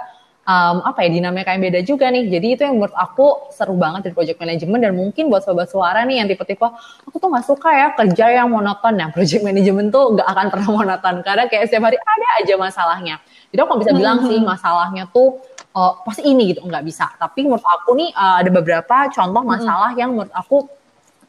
um, 0.48 0.76
apa 0.80 1.04
ya 1.04 1.08
dinamika 1.12 1.52
yang 1.52 1.62
beda 1.68 1.80
juga 1.84 2.08
nih. 2.08 2.24
Jadi 2.32 2.46
itu 2.56 2.62
yang 2.64 2.80
menurut 2.80 2.96
aku 2.96 3.52
seru 3.52 3.76
banget 3.76 4.08
dari 4.08 4.14
project 4.16 4.40
management 4.40 4.80
dan 4.80 4.92
mungkin 4.96 5.28
buat 5.28 5.44
sobat 5.44 5.68
suara 5.68 6.08
nih 6.08 6.24
yang 6.24 6.28
tipe-tipe 6.32 6.64
aku 7.04 7.16
tuh 7.20 7.28
nggak 7.28 7.44
suka 7.44 7.70
ya 7.76 7.86
kerja 7.92 8.24
yang 8.32 8.48
monoton. 8.48 8.96
Nah 8.96 9.12
project 9.12 9.44
management 9.44 9.92
tuh 9.92 10.16
nggak 10.16 10.28
akan 10.28 10.46
pernah 10.48 10.68
monoton 10.72 11.14
karena 11.20 11.44
kayak 11.46 11.68
setiap 11.68 11.92
hari 11.92 12.00
ada 12.00 12.26
aja 12.40 12.54
masalahnya. 12.56 13.16
Jadi 13.52 13.60
aku 13.60 13.80
bisa 13.84 13.92
bilang 13.92 14.24
sih 14.24 14.40
masalahnya 14.40 15.04
tuh 15.12 15.36
oh, 15.76 15.92
pasti 16.08 16.24
ini 16.24 16.56
gitu 16.56 16.64
nggak 16.64 16.84
bisa. 16.84 17.12
Tapi 17.20 17.44
menurut 17.44 17.64
aku 17.64 17.92
nih 17.94 18.10
uh, 18.16 18.40
ada 18.40 18.50
beberapa 18.50 18.96
contoh 19.12 19.42
masalah 19.44 19.92
yang 19.94 20.16
menurut 20.16 20.32
aku 20.32 20.64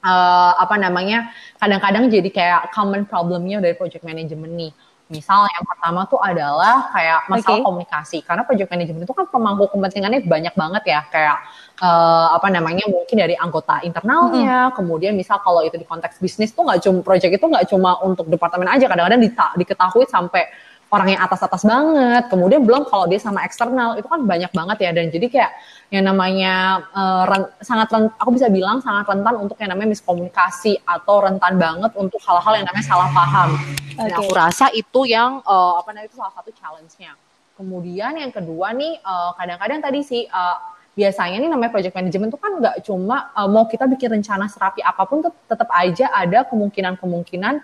uh, 0.03 0.53
apa 0.55 0.75
namanya 0.79 1.31
kadang-kadang 1.59 2.07
jadi 2.07 2.29
kayak 2.31 2.61
common 2.71 3.03
problemnya 3.03 3.59
dari 3.59 3.75
project 3.75 4.03
management 4.07 4.55
nih. 4.55 4.71
Misal 5.09 5.49
yang 5.49 5.65
pertama 5.65 6.05
tuh 6.05 6.21
adalah 6.21 6.93
kayak 6.93 7.25
masalah 7.33 7.57
Oke. 7.57 7.65
komunikasi. 7.65 8.21
Karena 8.21 8.45
project 8.45 8.69
management 8.69 9.03
itu 9.09 9.15
kan 9.17 9.25
pemangku 9.25 9.65
kepentingannya 9.73 10.21
banyak 10.21 10.53
banget 10.53 10.83
ya. 10.85 11.01
Kayak 11.09 11.37
eh, 11.81 12.27
apa 12.37 12.47
namanya 12.53 12.85
mungkin 12.85 13.17
dari 13.17 13.33
anggota 13.33 13.81
internalnya. 13.81 14.69
Kemudian 14.77 15.17
misal 15.17 15.41
kalau 15.41 15.65
itu 15.65 15.81
di 15.81 15.85
konteks 15.89 16.21
bisnis 16.21 16.53
tuh 16.53 16.61
nggak 16.61 16.85
cuma 16.85 17.01
project 17.01 17.41
itu 17.41 17.45
nggak 17.49 17.65
cuma 17.73 17.97
untuk 18.05 18.29
departemen 18.29 18.69
aja. 18.69 18.85
Kadang-kadang 18.85 19.21
diketahui 19.57 20.05
sampai 20.05 20.45
orang 20.89 21.07
yang 21.13 21.21
atas-atas 21.21 21.61
banget. 21.65 22.27
Kemudian 22.33 22.65
belum 22.65 22.89
kalau 22.89 23.05
dia 23.05 23.21
sama 23.21 23.45
eksternal 23.45 23.97
itu 23.97 24.09
kan 24.09 24.25
banyak 24.25 24.49
banget 24.49 24.77
ya. 24.85 24.91
Dan 24.93 25.13
jadi 25.13 25.27
kayak 25.29 25.51
yang 25.93 26.05
namanya 26.05 26.83
eh, 26.89 27.23
ren- 27.29 27.51
sangat 27.61 27.87
ren- 27.93 28.13
aku 28.17 28.29
bisa 28.33 28.49
bilang 28.49 28.81
sangat 28.81 29.05
rentan 29.09 29.35
untuk 29.37 29.57
yang 29.61 29.73
namanya 29.73 29.93
miskomunikasi 29.93 30.81
atau 30.85 31.21
rentan 31.21 31.61
banget 31.61 31.93
untuk 31.97 32.19
hal-hal 32.25 32.53
yang 32.61 32.65
namanya 32.65 32.85
salah 32.85 33.09
paham. 33.13 33.49
Dan 33.95 34.09
Oke. 34.13 34.17
aku 34.17 34.31
rasa 34.33 34.65
itu 34.73 34.99
yang 35.05 35.41
eh, 35.45 35.73
apa 35.77 35.89
namanya 35.93 36.09
itu 36.09 36.17
salah 36.17 36.33
satu 36.33 36.49
challenge-nya. 36.57 37.13
Kemudian 37.53 38.17
yang 38.17 38.33
kedua 38.33 38.73
nih 38.73 38.97
eh, 38.97 39.31
kadang-kadang 39.37 39.79
tadi 39.85 40.01
sih 40.01 40.25
eh, 40.25 40.57
biasanya 40.97 41.39
nih 41.39 41.47
namanya 41.47 41.71
project 41.71 41.95
management 41.95 42.33
itu 42.33 42.39
kan 42.41 42.51
nggak 42.59 42.75
cuma 42.83 43.29
eh, 43.37 43.45
mau 43.45 43.69
kita 43.69 43.85
bikin 43.85 44.19
rencana 44.19 44.49
serapi 44.49 44.81
apa 44.81 45.05
pun 45.05 45.21
tet- 45.21 45.45
tetap 45.45 45.69
aja 45.69 46.09
ada 46.11 46.43
kemungkinan-kemungkinan 46.49 47.61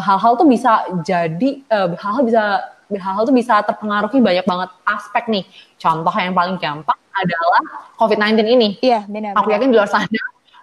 hal-hal 0.00 0.32
tuh 0.38 0.46
bisa 0.48 0.86
jadi 1.04 1.50
eh, 1.60 1.88
hal-hal 1.98 2.22
bisa 2.24 2.42
hal-hal 2.90 3.24
tuh 3.26 3.34
bisa 3.34 3.60
terpengaruhi 3.64 4.18
banyak 4.20 4.46
banget 4.46 4.70
aspek 4.86 5.24
nih. 5.30 5.44
Contoh 5.80 6.14
yang 6.14 6.34
paling 6.36 6.56
gampang 6.58 6.98
adalah 7.14 7.62
COVID-19 7.98 8.44
ini. 8.46 8.68
Iya, 8.82 9.06
benar. 9.06 9.38
aku 9.38 9.54
yakin 9.54 9.70
di 9.70 9.76
luar 9.78 9.90
sana 9.90 10.06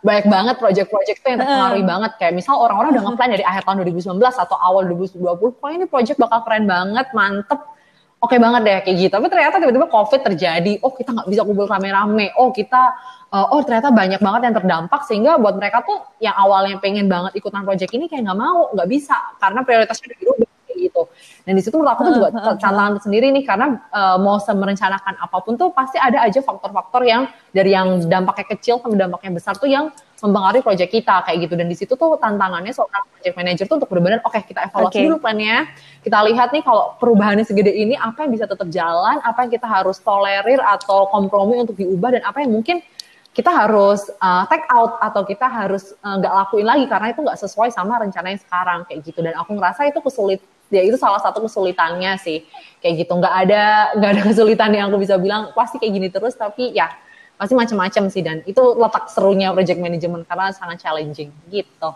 banyak 0.02 0.26
banget 0.26 0.56
project-project 0.58 1.18
itu 1.22 1.28
yang 1.30 1.40
terpengaruh 1.40 1.86
banget. 1.86 2.12
Kayak 2.18 2.34
misal 2.34 2.58
orang-orang 2.58 2.98
udah 2.98 3.04
ngeplan 3.06 3.30
dari 3.38 3.46
akhir 3.46 3.62
tahun 3.70 3.86
2019 3.86 4.18
atau 4.18 4.58
awal 4.58 4.90
2020 4.90 5.62
kok 5.62 5.70
ini 5.70 5.86
project 5.86 6.18
bakal 6.18 6.40
keren 6.42 6.66
banget 6.66 7.08
mantep 7.14 7.60
oke 8.22 8.36
banget 8.38 8.62
deh 8.62 8.78
kayak 8.86 8.98
gitu. 9.02 9.14
Tapi 9.18 9.28
ternyata 9.28 9.56
tiba-tiba 9.58 9.88
covid 9.90 10.22
terjadi. 10.22 10.74
Oh 10.86 10.94
kita 10.94 11.10
nggak 11.12 11.28
bisa 11.28 11.42
kumpul 11.42 11.66
rame-rame. 11.66 12.32
Oh 12.38 12.54
kita 12.54 12.94
uh, 13.34 13.48
oh 13.52 13.62
ternyata 13.66 13.90
banyak 13.90 14.22
banget 14.22 14.42
yang 14.48 14.56
terdampak 14.56 15.02
sehingga 15.10 15.42
buat 15.42 15.58
mereka 15.58 15.82
tuh 15.82 15.98
yang 16.22 16.38
awalnya 16.38 16.78
pengen 16.78 17.10
banget 17.10 17.34
ikutan 17.36 17.66
project 17.66 17.92
ini 17.98 18.06
kayak 18.06 18.30
nggak 18.30 18.40
mau 18.40 18.70
nggak 18.72 18.88
bisa. 18.88 19.18
Karena 19.42 19.66
prioritasnya 19.66 20.06
udah 20.22 20.50
kayak 20.70 20.78
gitu. 20.78 21.02
Dan 21.44 21.54
di 21.58 21.62
situ 21.66 21.76
menurut 21.76 21.94
aku 21.98 22.02
tuh 22.08 22.14
juga 22.22 22.30
tantangan 22.64 23.02
sendiri 23.02 23.34
nih 23.34 23.44
karena 23.44 23.68
uh, 23.90 24.18
mau 24.22 24.38
merencanakan 24.38 25.18
apa 25.18 25.38
pun 25.42 25.58
tuh 25.58 25.74
pasti 25.74 25.98
ada 25.98 26.22
aja 26.22 26.40
faktor-faktor 26.46 27.02
yang 27.02 27.26
dari 27.50 27.74
yang 27.74 28.06
dampaknya 28.06 28.46
kecil 28.54 28.78
sampai 28.80 28.98
dampaknya 29.02 29.32
besar 29.34 29.58
tuh 29.58 29.68
yang 29.68 29.90
mempengaruhi 30.22 30.62
project 30.62 30.92
kita 30.94 31.26
kayak 31.26 31.50
gitu. 31.50 31.54
Dan 31.58 31.68
di 31.68 31.76
situ 31.76 31.94
tuh 31.98 32.16
tantangannya 32.22 32.70
seorang 32.72 33.04
project 33.10 33.36
manager 33.36 33.66
tuh 33.66 33.76
untuk 33.82 33.90
benar-benar 33.90 34.22
oke 34.22 34.40
kita 34.46 34.70
evaluasi 34.70 34.98
Oke. 35.02 35.06
dulu 35.10 35.18
plannya. 35.18 35.58
Kita 36.06 36.18
lihat 36.30 36.50
nih 36.54 36.64
kalau 36.64 36.96
perubahannya 37.02 37.46
segede 37.46 37.74
ini 37.74 37.98
apa 37.98 38.26
yang 38.26 38.32
bisa 38.32 38.46
tetap 38.46 38.70
jalan 38.70 39.18
apa 39.26 39.40
yang 39.46 39.52
kita 39.52 39.68
harus 39.68 39.98
tolerir 40.00 40.62
atau 40.62 41.10
kompromi 41.10 41.58
untuk 41.58 41.74
diubah 41.74 42.14
dan 42.14 42.24
apa 42.24 42.46
yang 42.46 42.54
mungkin 42.54 42.86
kita 43.32 43.48
harus 43.48 44.12
uh, 44.20 44.44
take 44.52 44.68
out 44.68 45.00
atau 45.00 45.24
kita 45.24 45.48
harus 45.48 45.96
uh, 46.04 46.20
nggak 46.20 46.34
lakuin 46.36 46.68
lagi 46.68 46.86
karena 46.86 47.16
itu 47.16 47.24
nggak 47.24 47.40
sesuai 47.40 47.72
sama 47.72 47.98
rencana 47.98 48.28
yang 48.30 48.42
sekarang 48.42 48.80
kayak 48.86 49.02
gitu. 49.02 49.26
Dan 49.26 49.34
aku 49.34 49.58
ngerasa 49.58 49.90
itu 49.90 50.00
kesulit 50.06 50.42
ya 50.72 50.86
itu 50.86 50.96
salah 51.02 51.18
satu 51.18 51.42
kesulitannya 51.42 52.14
sih. 52.22 52.46
Kayak 52.78 53.08
gitu 53.08 53.14
nggak 53.18 53.36
ada 53.50 53.64
nggak 53.98 54.10
ada 54.14 54.22
kesulitan 54.30 54.70
yang 54.70 54.94
aku 54.94 55.02
bisa 55.02 55.18
bilang 55.18 55.50
pasti 55.58 55.82
kayak 55.82 55.94
gini 55.98 56.08
terus 56.14 56.38
tapi 56.38 56.78
ya 56.78 56.94
pasti 57.42 57.58
macam-macam 57.58 58.04
sih 58.14 58.22
dan 58.22 58.46
itu 58.46 58.62
letak 58.78 59.10
serunya 59.10 59.50
project 59.50 59.82
management 59.82 60.30
karena 60.30 60.54
sangat 60.54 60.78
challenging 60.78 61.34
gitu. 61.50 61.90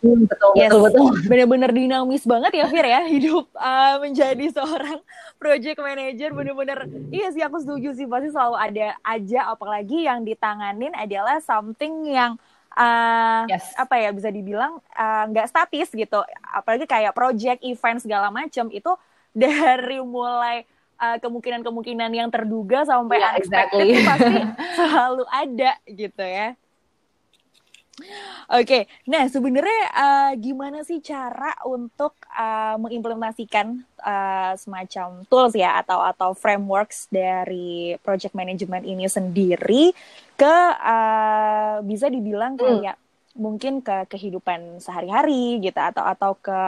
Hmm, 0.00 0.24
betul, 0.24 0.52
yes. 0.56 0.68
betul, 0.68 0.80
betul. 0.84 1.08
Bener-bener 1.32 1.70
dinamis 1.72 2.24
banget 2.28 2.52
ya, 2.60 2.64
Fir 2.68 2.84
ya, 2.84 3.00
hidup 3.08 3.48
uh, 3.56 4.00
menjadi 4.00 4.48
seorang 4.56 5.00
project 5.40 5.80
manager. 5.80 6.32
Bener-bener, 6.36 6.88
iya 7.08 7.32
sih 7.32 7.40
aku 7.40 7.60
setuju 7.60 7.96
sih, 7.96 8.04
pasti 8.04 8.28
selalu 8.32 8.56
ada 8.56 8.88
aja, 9.00 9.40
apalagi 9.52 10.04
yang 10.04 10.24
ditanganin 10.24 10.92
adalah 10.92 11.40
something 11.44 12.04
yang 12.04 12.36
uh, 12.76 13.44
yes. 13.48 13.76
apa 13.76 13.96
ya 13.96 14.12
bisa 14.12 14.32
dibilang 14.32 14.80
nggak 15.32 15.46
uh, 15.48 15.50
statis 15.52 15.88
gitu. 15.92 16.20
Apalagi 16.48 16.88
kayak 16.88 17.16
project, 17.16 17.60
event 17.64 18.00
segala 18.00 18.32
macam 18.32 18.72
itu 18.72 18.92
dari 19.36 20.00
mulai 20.00 20.68
kemungkinan-kemungkinan 21.00 22.10
uh, 22.12 22.16
yang 22.20 22.28
terduga 22.28 22.84
sampai 22.84 23.16
yeah, 23.16 23.28
unexpected 23.32 23.86
exactly. 23.88 24.04
pasti 24.04 24.34
selalu 24.78 25.24
ada 25.32 25.72
gitu 25.88 26.24
ya. 26.24 26.48
Oke, 28.50 28.90
nah 29.06 29.28
sebenarnya 29.30 29.82
uh, 29.94 30.32
gimana 30.34 30.82
sih 30.82 30.98
cara 31.04 31.54
untuk 31.68 32.16
uh, 32.32 32.74
mengimplementasikan 32.80 33.78
uh, 34.02 34.52
semacam 34.58 35.22
tools 35.30 35.54
ya 35.54 35.78
atau 35.78 36.02
atau 36.02 36.34
frameworks 36.34 37.06
dari 37.12 37.94
project 38.02 38.34
management 38.34 38.88
ini 38.88 39.06
sendiri 39.06 39.94
ke 40.34 40.56
uh, 40.80 41.84
bisa 41.86 42.10
dibilang 42.10 42.56
hmm. 42.56 42.60
kayak 42.60 42.96
hmm. 42.96 43.38
mungkin 43.38 43.74
ke 43.84 44.08
kehidupan 44.10 44.82
sehari-hari 44.82 45.62
gitu 45.62 45.78
atau 45.78 46.02
atau 46.02 46.32
ke 46.34 46.62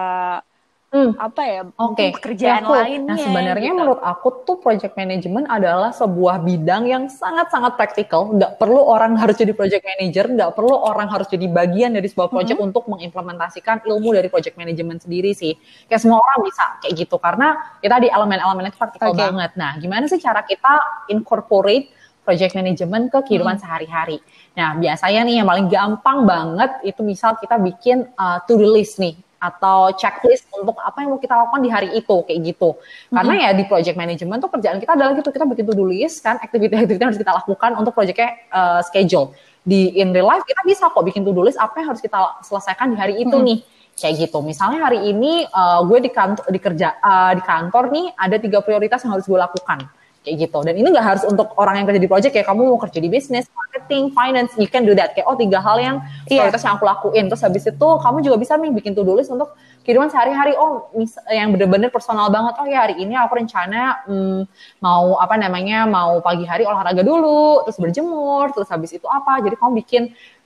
hmm. 0.93 1.13
apa 1.17 1.43
ya 1.43 1.61
okay. 1.81 2.13
pekerjaan 2.15 2.63
aku, 2.69 2.73
lainnya. 2.77 3.17
Nah 3.17 3.19
sebenarnya 3.19 3.71
gitu. 3.73 3.79
menurut 3.81 4.01
aku 4.05 4.29
tuh 4.45 4.57
project 4.61 4.95
management 4.95 5.49
adalah 5.49 5.91
sebuah 5.91 6.45
bidang 6.45 6.87
yang 6.87 7.05
sangat-sangat 7.09 7.75
praktikal. 7.81 8.29
Nggak 8.31 8.61
perlu 8.61 8.79
orang 8.79 9.17
harus 9.17 9.35
jadi 9.35 9.57
project 9.57 9.83
manager, 9.83 10.29
nggak 10.29 10.53
perlu 10.53 10.77
orang 10.77 11.09
harus 11.09 11.27
jadi 11.33 11.49
bagian 11.49 11.97
dari 11.97 12.07
sebuah 12.07 12.29
project 12.29 12.61
hmm. 12.61 12.69
untuk 12.71 12.85
mengimplementasikan 12.87 13.83
ilmu 13.89 14.13
dari 14.13 14.29
project 14.29 14.55
management 14.61 15.09
sendiri 15.09 15.33
sih. 15.33 15.57
Kayak 15.89 16.01
semua 16.05 16.21
orang 16.21 16.47
bisa 16.47 16.65
kayak 16.85 16.95
gitu 16.95 17.17
karena 17.19 17.57
kita 17.81 17.97
di 17.99 18.09
elemen-elemennya 18.13 18.71
itu 18.71 18.79
praktikal 18.79 19.11
okay. 19.17 19.21
banget. 19.27 19.51
Nah 19.57 19.81
gimana 19.81 20.05
sih 20.07 20.21
cara 20.21 20.45
kita 20.45 21.09
incorporate 21.11 21.91
project 22.23 22.55
management 22.55 23.11
ke 23.11 23.19
kehidupan 23.27 23.59
hmm. 23.59 23.63
sehari-hari. 23.67 24.23
Nah, 24.55 24.79
biasanya 24.79 25.27
nih 25.27 25.43
yang 25.43 25.49
paling 25.51 25.67
gampang 25.67 26.23
banget 26.23 26.71
itu 26.87 27.03
misal 27.03 27.35
kita 27.35 27.59
bikin 27.59 28.07
uh, 28.15 28.39
to-do 28.47 28.79
list 28.79 29.03
nih 29.03 29.19
atau 29.43 29.91
checklist 29.99 30.47
untuk 30.55 30.79
apa 30.79 31.03
yang 31.03 31.11
mau 31.11 31.19
kita 31.19 31.35
lakukan 31.35 31.61
di 31.67 31.71
hari 31.75 31.89
itu 31.99 32.17
kayak 32.23 32.41
gitu. 32.47 32.79
Karena 33.11 33.35
mm-hmm. 33.35 33.51
ya 33.51 33.59
di 33.59 33.65
project 33.67 33.97
management 33.99 34.39
tuh 34.39 34.51
kerjaan 34.55 34.79
kita 34.79 34.95
adalah 34.95 35.19
gitu 35.19 35.35
kita 35.35 35.43
begitu 35.51 35.75
to 35.75 35.83
list 35.83 36.23
kan 36.23 36.39
aktivitas-aktivitas 36.39 37.03
yang 37.03 37.11
harus 37.11 37.21
kita 37.21 37.33
lakukan 37.35 37.71
untuk 37.75 37.91
projectnya 37.91 38.31
uh, 38.55 38.81
schedule. 38.87 39.35
Di 39.67 39.99
in 39.99 40.15
real 40.15 40.31
life 40.31 40.47
kita 40.47 40.63
bisa 40.63 40.87
kok 40.95 41.03
bikin 41.03 41.27
to 41.27 41.35
do 41.35 41.43
list 41.43 41.59
apa 41.59 41.83
yang 41.83 41.91
harus 41.91 41.99
kita 41.99 42.39
selesaikan 42.47 42.95
di 42.95 42.97
hari 42.97 43.19
itu 43.19 43.35
mm-hmm. 43.35 43.49
nih 43.51 43.59
kayak 43.99 44.15
gitu. 44.31 44.39
Misalnya 44.47 44.87
hari 44.87 45.11
ini 45.11 45.43
uh, 45.51 45.83
gue 45.83 45.99
di 45.99 46.11
kantor 46.15 46.47
di 46.47 46.61
kerja 46.63 46.95
uh, 47.03 47.35
di 47.35 47.43
kantor 47.43 47.91
nih 47.91 48.07
ada 48.15 48.37
tiga 48.39 48.63
prioritas 48.63 49.03
yang 49.03 49.19
harus 49.19 49.27
gue 49.27 49.37
lakukan 49.37 49.83
kayak 50.23 50.49
gitu. 50.49 50.59
Dan 50.63 50.75
ini 50.79 50.89
nggak 50.89 51.07
harus 51.07 51.23
untuk 51.27 51.51
orang 51.59 51.83
yang 51.83 51.87
kerja 51.91 52.01
di 52.01 52.09
project 52.09 52.35
ya 52.35 52.47
kamu 52.47 52.63
mau 52.71 52.79
kerja 52.79 52.99
di 53.03 53.11
bisnis, 53.11 53.51
marketing, 53.51 54.15
finance, 54.15 54.55
you 54.55 54.71
can 54.71 54.87
do 54.87 54.95
that. 54.95 55.13
Kayak 55.19 55.27
oh 55.27 55.37
tiga 55.37 55.59
hal 55.59 55.77
yang 55.83 55.97
iya. 56.31 56.47
prioritas 56.47 56.63
yeah. 56.63 56.67
yang 56.71 56.75
aku 56.79 56.85
lakuin. 56.87 57.25
Terus 57.27 57.43
habis 57.43 57.65
itu 57.67 57.89
kamu 57.99 58.19
juga 58.23 58.37
bisa 58.39 58.55
nih 58.55 58.71
bikin 58.71 58.95
to-do 58.95 59.19
list 59.19 59.35
untuk 59.35 59.53
kehidupan 59.83 60.09
sehari-hari. 60.15 60.55
Oh 60.55 60.89
mis 60.95 61.19
yang 61.27 61.51
bener-bener 61.51 61.91
personal 61.91 62.31
banget. 62.31 62.55
Oh 62.63 62.67
ya 62.71 62.87
hari 62.87 63.03
ini 63.03 63.19
aku 63.19 63.35
rencana 63.35 64.07
hmm, 64.07 64.41
mau 64.79 65.19
apa 65.19 65.35
namanya 65.35 65.85
mau 65.91 66.23
pagi 66.23 66.47
hari 66.47 66.63
olahraga 66.63 67.03
dulu, 67.03 67.67
terus 67.67 67.83
berjemur, 67.83 68.55
terus 68.55 68.71
habis 68.71 68.95
itu 68.95 69.05
apa. 69.11 69.43
Jadi 69.43 69.59
kamu 69.59 69.73
bikin 69.83 70.03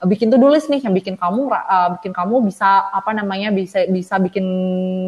bikin 0.09 0.29
to-do 0.33 0.49
list 0.49 0.73
nih 0.73 0.81
yang 0.81 0.93
bikin 0.97 1.21
kamu 1.21 1.53
uh, 1.53 1.89
bikin 2.01 2.13
kamu 2.17 2.45
bisa 2.49 2.89
apa 2.93 3.13
namanya 3.13 3.53
bisa 3.53 3.85
bisa 3.89 4.17
bikin 4.21 4.45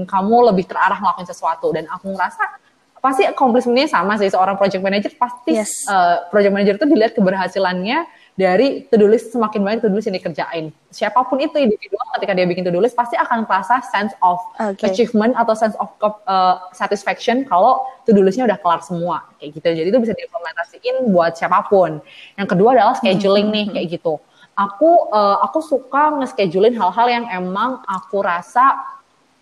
kamu 0.09 0.53
lebih 0.53 0.65
terarah 0.65 0.97
melakukan 0.97 1.29
sesuatu 1.29 1.73
dan 1.73 1.85
aku 1.93 2.13
ngerasa 2.13 2.68
pasti 2.99 3.23
accomplishment 3.27 3.91
sama 3.91 4.19
sih 4.19 4.31
seorang 4.31 4.59
project 4.59 4.83
manager 4.83 5.13
pasti 5.15 5.55
yes. 5.55 5.87
uh, 5.87 6.27
project 6.31 6.53
manager 6.55 6.75
itu 6.77 6.87
dilihat 6.87 7.13
keberhasilannya 7.15 8.07
dari 8.39 8.87
to-do 8.87 9.11
list 9.11 9.35
semakin 9.35 9.67
banyak 9.67 9.81
to-do 9.83 9.99
list 9.99 10.07
yang 10.07 10.19
dikerjain. 10.23 10.71
Siapa 10.95 11.27
pun 11.27 11.43
itu 11.43 11.59
individual 11.59 12.07
ketika 12.15 12.39
dia 12.39 12.47
bikin 12.47 12.63
to-do 12.63 12.79
list 12.79 12.95
pasti 12.95 13.19
akan 13.19 13.43
merasa 13.43 13.83
sense 13.91 14.15
of 14.23 14.39
okay. 14.63 14.87
achievement 14.87 15.35
atau 15.35 15.59
sense 15.59 15.75
of 15.83 15.91
uh, 16.31 16.63
satisfaction 16.71 17.43
kalau 17.51 17.83
to-do 18.07 18.23
listnya 18.23 18.47
udah 18.47 18.59
kelar 18.63 18.79
semua 18.79 19.27
kayak 19.43 19.59
gitu. 19.59 19.67
Jadi 19.83 19.89
itu 19.91 19.99
bisa 19.99 20.15
diimplementasiin 20.15 21.11
buat 21.11 21.35
siapa 21.35 21.67
pun. 21.67 21.99
Yang 22.39 22.49
kedua 22.55 22.79
adalah 22.79 22.95
scheduling 22.95 23.51
nih 23.51 23.67
kayak 23.75 23.87
gitu. 23.99 24.23
Aku 24.55 25.11
uh, 25.11 25.43
aku 25.43 25.59
suka 25.59 26.15
nge-schedulein 26.23 26.79
hal-hal 26.79 27.07
yang 27.11 27.25
emang 27.31 27.83
aku 27.87 28.23
rasa 28.23 28.98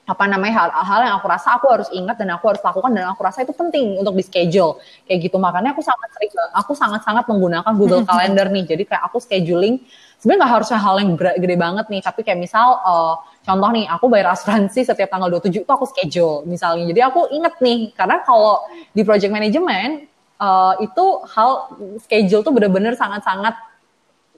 apa 0.06 0.24
namanya 0.30 0.70
hal-hal 0.70 1.00
yang 1.02 1.14
aku 1.18 1.26
rasa 1.26 1.58
aku 1.58 1.66
harus 1.66 1.90
ingat 1.90 2.14
dan 2.14 2.30
aku 2.30 2.46
harus 2.54 2.62
lakukan 2.62 2.94
dan 2.94 3.10
aku 3.10 3.26
rasa 3.26 3.42
itu 3.42 3.50
penting 3.50 3.98
untuk 3.98 4.14
di 4.14 4.22
schedule 4.22 4.78
kayak 5.02 5.18
gitu. 5.26 5.34
Makanya 5.34 5.74
aku 5.74 5.82
sangat 5.82 6.14
sering 6.14 6.30
aku 6.54 6.72
sangat-sangat 6.78 7.26
menggunakan 7.26 7.72
Google 7.74 8.02
Calendar 8.08 8.46
nih. 8.46 8.64
Jadi 8.70 8.82
kayak 8.86 9.02
aku 9.02 9.18
scheduling 9.18 9.82
sebenarnya 10.22 10.46
nggak 10.46 10.52
harusnya 10.54 10.78
hal 10.78 10.94
yang 11.02 11.10
gede 11.18 11.56
banget 11.58 11.86
nih. 11.90 12.00
Tapi 12.06 12.22
kayak 12.22 12.38
misal 12.38 12.78
uh, 12.86 13.18
contoh 13.42 13.70
nih 13.74 13.90
aku 13.90 14.06
bayar 14.06 14.30
asuransi 14.38 14.86
setiap 14.86 15.10
tanggal 15.10 15.26
27 15.26 15.66
itu 15.66 15.72
aku 15.74 15.86
schedule 15.90 16.46
misalnya. 16.46 16.86
Jadi 16.86 17.00
aku 17.02 17.26
inget 17.34 17.58
nih 17.58 17.90
karena 17.90 18.22
kalau 18.22 18.62
di 18.94 19.02
project 19.02 19.34
management 19.34 20.06
uh, 20.38 20.78
itu 20.78 21.04
hal 21.34 21.74
schedule 21.98 22.46
tuh 22.46 22.54
bener-bener 22.54 22.94
sangat-sangat 22.94 23.58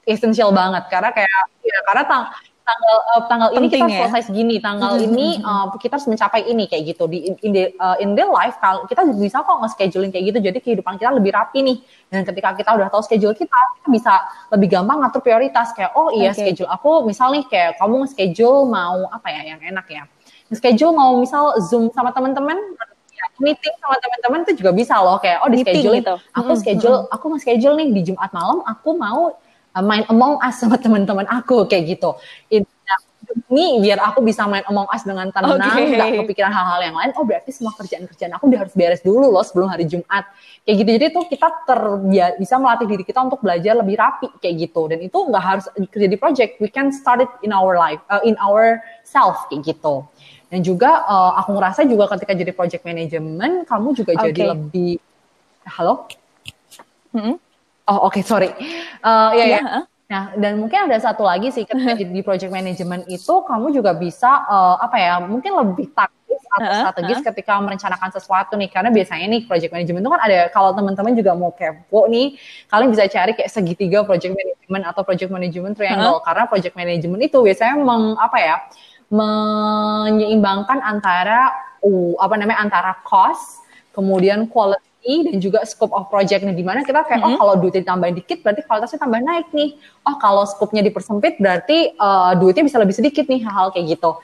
esensial 0.09 0.49
banget. 0.49 0.89
Karena 0.89 1.13
kayak 1.13 1.29
ya 1.61 1.79
karena 1.85 2.03
tang 2.09 2.25
tanggal 2.69 2.97
uh, 3.17 3.23
tanggal 3.25 3.49
ini 3.57 3.67
kita 3.73 3.87
ya? 3.89 3.99
selesai 4.05 4.23
segini, 4.29 4.57
tanggal 4.61 4.93
mm 4.95 5.01
-hmm. 5.01 5.09
ini 5.09 5.29
uh, 5.41 5.67
kita 5.81 5.97
harus 5.97 6.09
mencapai 6.09 6.45
ini 6.45 6.69
kayak 6.69 6.93
gitu 6.93 7.09
di 7.09 7.33
in 7.41 7.51
the 7.57 7.73
uh, 7.81 7.97
in 7.97 8.13
the 8.13 8.25
life 8.29 8.61
kalau 8.61 8.85
kita 8.85 9.09
bisa 9.17 9.41
kok 9.41 9.57
nge-scheduling 9.65 10.13
kayak 10.13 10.25
gitu. 10.35 10.39
Jadi 10.45 10.59
kehidupan 10.61 11.01
kita 11.01 11.17
lebih 11.17 11.33
rapi 11.33 11.65
nih. 11.65 11.79
Dan 12.13 12.29
ketika 12.29 12.53
kita 12.53 12.71
udah 12.77 12.89
tahu 12.93 13.03
schedule 13.05 13.33
kita, 13.33 13.61
kita 13.81 13.89
bisa 13.89 14.13
lebih 14.53 14.69
gampang 14.69 15.01
ngatur 15.01 15.25
prioritas 15.25 15.73
kayak 15.73 15.97
oh 15.97 16.13
iya 16.13 16.37
okay. 16.37 16.53
schedule 16.53 16.69
aku 16.69 17.09
misal 17.09 17.33
nih 17.33 17.45
kayak 17.49 17.81
kamu 17.81 18.05
nge-schedule 18.05 18.69
mau 18.69 19.09
apa 19.09 19.29
ya 19.33 19.57
yang 19.57 19.61
enak 19.65 19.87
ya. 19.89 20.05
Nge-schedule 20.53 20.93
mau 20.93 21.17
misal 21.17 21.57
Zoom 21.65 21.89
sama 21.97 22.13
teman-teman 22.13 22.57
meeting 23.39 23.75
sama 23.79 23.97
teman-teman 24.03 24.39
itu 24.47 24.53
juga 24.63 24.71
bisa 24.75 24.99
loh 24.99 25.19
kayak 25.23 25.47
oh 25.47 25.51
di 25.51 25.63
schedule 25.63 25.95
gitu. 25.99 26.15
aku 26.35 26.53
schedule 26.59 27.07
aku 27.11 27.25
nge-schedule 27.35 27.75
nih 27.79 27.89
di 27.95 28.01
Jumat 28.11 28.31
malam 28.35 28.63
aku 28.67 28.99
mau 28.99 29.35
main 29.83 30.05
Among 30.09 30.41
Us 30.43 30.57
sama 30.61 30.77
teman-teman 30.85 31.27
aku 31.29 31.67
kayak 31.69 31.99
gitu. 31.99 32.17
Ini 33.49 33.81
biar 33.85 34.01
aku 34.01 34.25
bisa 34.25 34.49
main 34.49 34.65
Among 34.65 34.89
Us 34.89 35.05
dengan 35.05 35.29
tenang, 35.29 35.61
okay. 35.61 35.97
gak 35.97 36.25
kepikiran 36.25 36.53
hal-hal 36.53 36.81
yang 36.81 36.97
lain. 36.97 37.11
Oh 37.17 37.25
berarti 37.29 37.53
semua 37.53 37.77
kerjaan-kerjaan 37.77 38.33
aku 38.37 38.49
udah 38.49 38.61
harus 38.65 38.75
beres 38.77 39.05
dulu 39.05 39.29
loh 39.29 39.45
sebelum 39.45 39.69
hari 39.69 39.85
Jumat. 39.85 40.25
Kayak 40.65 40.77
gitu. 40.85 40.91
Jadi 40.97 41.07
tuh 41.13 41.25
kita 41.29 41.49
terbiasa 41.69 42.35
bisa 42.41 42.55
melatih 42.57 42.87
diri 42.89 43.05
kita 43.05 43.21
untuk 43.21 43.41
belajar 43.45 43.77
lebih 43.77 43.97
rapi 44.01 44.29
kayak 44.41 44.55
gitu. 44.69 44.83
Dan 44.89 44.99
itu 45.05 45.19
nggak 45.19 45.45
harus 45.45 45.65
kerja 45.93 46.09
di 46.09 46.17
project. 46.17 46.51
We 46.61 46.73
can 46.73 46.89
start 46.93 47.25
it 47.25 47.33
in 47.45 47.53
our 47.53 47.77
life, 47.77 48.01
uh, 48.09 48.25
in 48.25 48.39
our 48.41 48.81
self 49.05 49.49
kayak 49.53 49.77
gitu. 49.77 50.09
Dan 50.49 50.65
juga 50.65 51.05
uh, 51.05 51.37
aku 51.45 51.53
ngerasa 51.53 51.85
juga 51.85 52.09
ketika 52.17 52.33
jadi 52.33 52.53
project 52.57 52.81
management, 52.89 53.69
kamu 53.69 53.93
juga 53.93 54.17
okay. 54.17 54.33
jadi 54.33 54.57
lebih, 54.57 54.97
halo? 55.69 56.09
Mm 57.13 57.21
-hmm 57.21 57.37
Oh 57.89 58.13
oke 58.13 58.21
okay, 58.21 58.23
sorry. 58.23 58.53
Uh, 59.03 59.31
ya 59.37 59.45
ya. 59.45 59.61
ya. 59.61 59.81
Nah 60.09 60.33
dan 60.41 60.57
mungkin 60.57 60.89
ada 60.89 60.97
satu 60.97 61.29
lagi 61.29 61.53
sih 61.53 61.69
ketika 61.69 62.01
di 62.17 62.21
project 62.25 62.49
management 62.49 63.05
itu 63.13 63.35
kamu 63.45 63.77
juga 63.77 63.93
bisa 63.93 64.49
uh, 64.49 64.81
apa 64.81 64.97
ya 64.97 65.15
mungkin 65.21 65.53
lebih 65.53 65.93
taktis 65.93 66.41
atau 66.57 66.73
uh, 66.73 66.79
strategis 66.81 67.21
uh. 67.21 67.25
ketika 67.29 67.61
merencanakan 67.61 68.11
sesuatu 68.17 68.57
nih 68.57 68.73
karena 68.73 68.89
biasanya 68.89 69.27
nih 69.29 69.45
project 69.45 69.69
management 69.69 70.03
itu 70.09 70.11
kan 70.17 70.23
ada 70.25 70.39
kalau 70.49 70.73
teman-teman 70.73 71.13
juga 71.13 71.37
mau 71.37 71.53
kepo 71.53 72.09
nih 72.09 72.41
kalian 72.73 72.89
bisa 72.89 73.05
cari 73.05 73.37
kayak 73.37 73.53
segitiga 73.53 74.01
project 74.09 74.33
management 74.33 74.85
atau 74.89 75.03
project 75.05 75.29
management 75.29 75.77
triangle 75.77 76.19
uh. 76.19 76.25
karena 76.25 76.45
project 76.49 76.75
management 76.75 77.21
itu 77.29 77.39
biasanya 77.45 77.77
meng 77.77 78.17
apa 78.17 78.39
ya 78.41 78.57
menyeimbangkan 79.09 80.81
antara 80.85 81.53
uh, 81.85 82.17
apa 82.17 82.35
namanya 82.41 82.65
antara 82.65 82.93
cost 83.05 83.61
kemudian 83.93 84.49
quality 84.49 84.88
dan 85.05 85.37
juga 85.39 85.63
scope 85.63 85.95
of 85.95 86.11
project 86.11 86.43
nih 86.43 86.57
di 86.59 86.67
mana 86.67 86.83
kita 86.83 87.07
kayak 87.07 87.23
mm 87.23 87.25
-hmm. 87.25 87.37
oh 87.37 87.41
kalau 87.41 87.55
duitnya 87.59 87.83
ditambahin 87.87 88.17
dikit 88.19 88.39
berarti 88.43 88.61
kualitasnya 88.67 88.99
tambah 88.99 89.21
naik 89.23 89.47
nih 89.55 89.79
oh 90.05 90.17
kalau 90.19 90.43
scope-nya 90.45 90.83
dipersempit 90.83 91.39
berarti 91.39 91.95
uh, 91.97 92.35
duitnya 92.37 92.67
bisa 92.67 92.77
lebih 92.83 92.95
sedikit 92.99 93.25
nih 93.31 93.41
hal-hal 93.47 93.71
kayak 93.71 93.99
gitu 93.99 94.19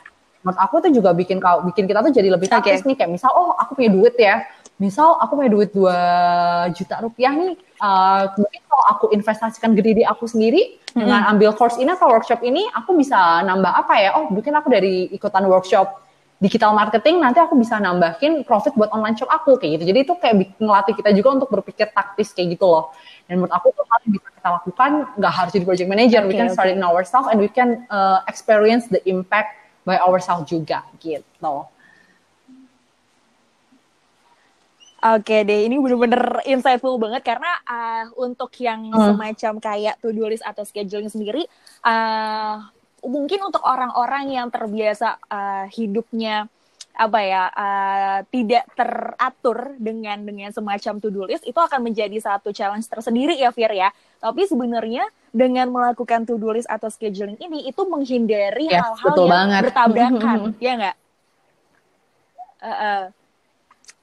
menurut 0.44 0.58
aku 0.60 0.74
tuh 0.84 0.92
juga 0.92 1.16
bikin 1.16 1.40
kau 1.40 1.64
bikin 1.64 1.88
kita 1.88 2.04
tuh 2.04 2.12
jadi 2.12 2.28
lebih 2.28 2.52
taktis 2.52 2.84
okay. 2.84 2.88
nih 2.92 2.96
kayak 3.00 3.10
misal 3.16 3.32
oh 3.32 3.56
aku 3.56 3.80
punya 3.80 3.90
duit 3.94 4.12
ya 4.20 4.44
misal 4.82 5.14
aku 5.22 5.38
punya 5.38 5.50
duit 5.54 5.70
2 5.70 6.74
juta 6.74 6.98
rupiah 6.98 7.30
nih, 7.30 7.54
uh, 7.78 8.26
mungkin 8.34 8.60
kalau 8.66 8.84
aku 8.90 9.04
investasikan 9.14 9.70
gede 9.78 10.02
di 10.02 10.04
aku 10.04 10.26
sendiri, 10.26 10.82
hmm. 10.94 10.98
dengan 10.98 11.30
ambil 11.30 11.54
course 11.54 11.78
ini 11.78 11.94
atau 11.94 12.10
workshop 12.10 12.42
ini, 12.42 12.66
aku 12.74 12.98
bisa 12.98 13.46
nambah 13.46 13.70
apa 13.70 13.94
ya? 14.02 14.10
Oh, 14.18 14.26
mungkin 14.34 14.50
aku 14.58 14.74
dari 14.74 15.06
ikutan 15.14 15.46
workshop 15.46 16.02
digital 16.44 16.76
marketing, 16.76 17.24
nanti 17.24 17.40
aku 17.40 17.57
bisa 17.57 17.80
nambahin 17.80 18.44
profit 18.44 18.76
buat 18.76 18.92
online 18.92 19.16
shop 19.16 19.33
aku, 19.33 19.57
kayak 19.57 19.80
gitu. 19.80 19.85
Jadi 19.96 19.98
itu 20.04 20.12
kayak 20.20 20.61
ngelatih 20.61 20.94
kita 21.00 21.11
juga 21.16 21.40
untuk 21.40 21.48
berpikir 21.48 21.88
taktis 21.96 22.37
kayak 22.37 22.61
gitu 22.61 22.68
loh. 22.68 22.92
Dan 23.24 23.40
menurut 23.40 23.57
aku 23.57 23.72
tuh 23.72 23.88
hal 23.88 23.98
yang 24.04 24.12
bisa 24.20 24.28
kita 24.28 24.48
lakukan, 24.61 24.90
nggak 25.16 25.33
harus 25.33 25.50
jadi 25.57 25.64
project 25.64 25.88
manager, 25.88 26.20
okay, 26.20 26.28
we 26.28 26.35
can 26.37 26.48
okay. 26.52 26.54
start 26.54 26.68
in 26.68 26.85
ourselves 26.85 27.33
and 27.33 27.40
we 27.40 27.48
can 27.48 27.88
uh, 27.88 28.20
experience 28.28 28.85
the 28.92 29.00
impact 29.09 29.57
by 29.88 29.96
ourselves 29.96 30.44
juga, 30.44 30.85
gitu. 31.00 31.64
Oke 35.04 35.44
deh, 35.44 35.68
ini 35.68 35.76
bener-bener 35.76 36.40
insightful 36.48 36.96
banget 36.96 37.20
karena 37.20 37.61
uh, 37.68 38.04
untuk 38.16 38.48
yang 38.57 38.88
hmm. 38.88 39.12
semacam 39.12 39.52
kayak 39.61 40.00
to-do 40.00 40.24
list 40.24 40.40
atau 40.40 40.64
scheduling 40.64 41.12
sendiri, 41.12 41.44
uh, 41.85 42.64
mungkin 43.04 43.40
untuk 43.44 43.60
orang-orang 43.62 44.32
yang 44.32 44.48
terbiasa 44.48 45.20
uh, 45.28 45.64
hidupnya 45.68 46.48
apa 46.94 47.18
ya 47.26 47.50
uh, 47.50 48.18
tidak 48.30 48.70
teratur 48.78 49.74
dengan 49.82 50.22
dengan 50.22 50.54
semacam 50.54 51.02
to-do 51.02 51.26
list 51.26 51.42
itu 51.42 51.58
akan 51.58 51.90
menjadi 51.90 52.14
satu 52.22 52.54
challenge 52.54 52.86
tersendiri 52.86 53.34
ya 53.34 53.50
Fir 53.50 53.74
ya. 53.74 53.90
Tapi 54.22 54.46
sebenarnya 54.46 55.02
dengan 55.34 55.74
melakukan 55.74 56.22
to-do 56.22 56.54
list 56.54 56.70
atau 56.70 56.86
scheduling 56.86 57.34
ini 57.42 57.66
itu 57.66 57.82
menghindari 57.82 58.70
hal-hal 58.70 58.94
yes, 58.94 59.18
yang 59.18 59.26
banget. 59.26 59.60
bertabrakan, 59.66 60.38
ya 60.64 60.72
nggak? 60.78 60.96
Uh, 62.62 62.70
uh, 62.70 63.02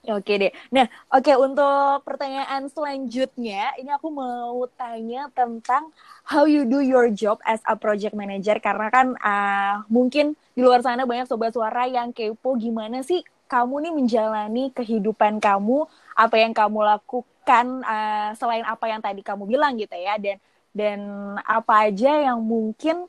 Oke 0.01 0.33
deh. 0.41 0.49
Nah, 0.73 0.89
oke 1.13 1.29
untuk 1.37 2.01
pertanyaan 2.01 2.65
selanjutnya, 2.73 3.69
ini 3.77 3.85
aku 3.93 4.09
mau 4.09 4.65
tanya 4.73 5.29
tentang 5.29 5.93
how 6.25 6.49
you 6.49 6.65
do 6.65 6.81
your 6.81 7.13
job 7.13 7.37
as 7.45 7.61
a 7.69 7.77
project 7.77 8.17
manager. 8.17 8.57
Karena 8.57 8.89
kan 8.89 9.13
uh, 9.21 9.85
mungkin 9.93 10.33
di 10.57 10.65
luar 10.65 10.81
sana 10.81 11.05
banyak 11.05 11.29
sobat 11.29 11.53
suara 11.53 11.85
yang 11.85 12.09
kepo 12.17 12.57
gimana 12.57 13.05
sih 13.05 13.21
kamu 13.45 13.73
nih 13.85 13.93
menjalani 13.93 14.63
kehidupan 14.73 15.37
kamu, 15.37 15.85
apa 16.17 16.35
yang 16.41 16.57
kamu 16.57 16.81
lakukan 16.81 17.65
uh, 17.85 18.33
selain 18.33 18.65
apa 18.65 18.85
yang 18.89 19.05
tadi 19.05 19.21
kamu 19.21 19.45
bilang 19.45 19.77
gitu 19.77 19.93
ya. 19.93 20.17
Dan 20.17 20.41
dan 20.73 20.99
apa 21.45 21.93
aja 21.93 22.25
yang 22.25 22.41
mungkin 22.41 23.05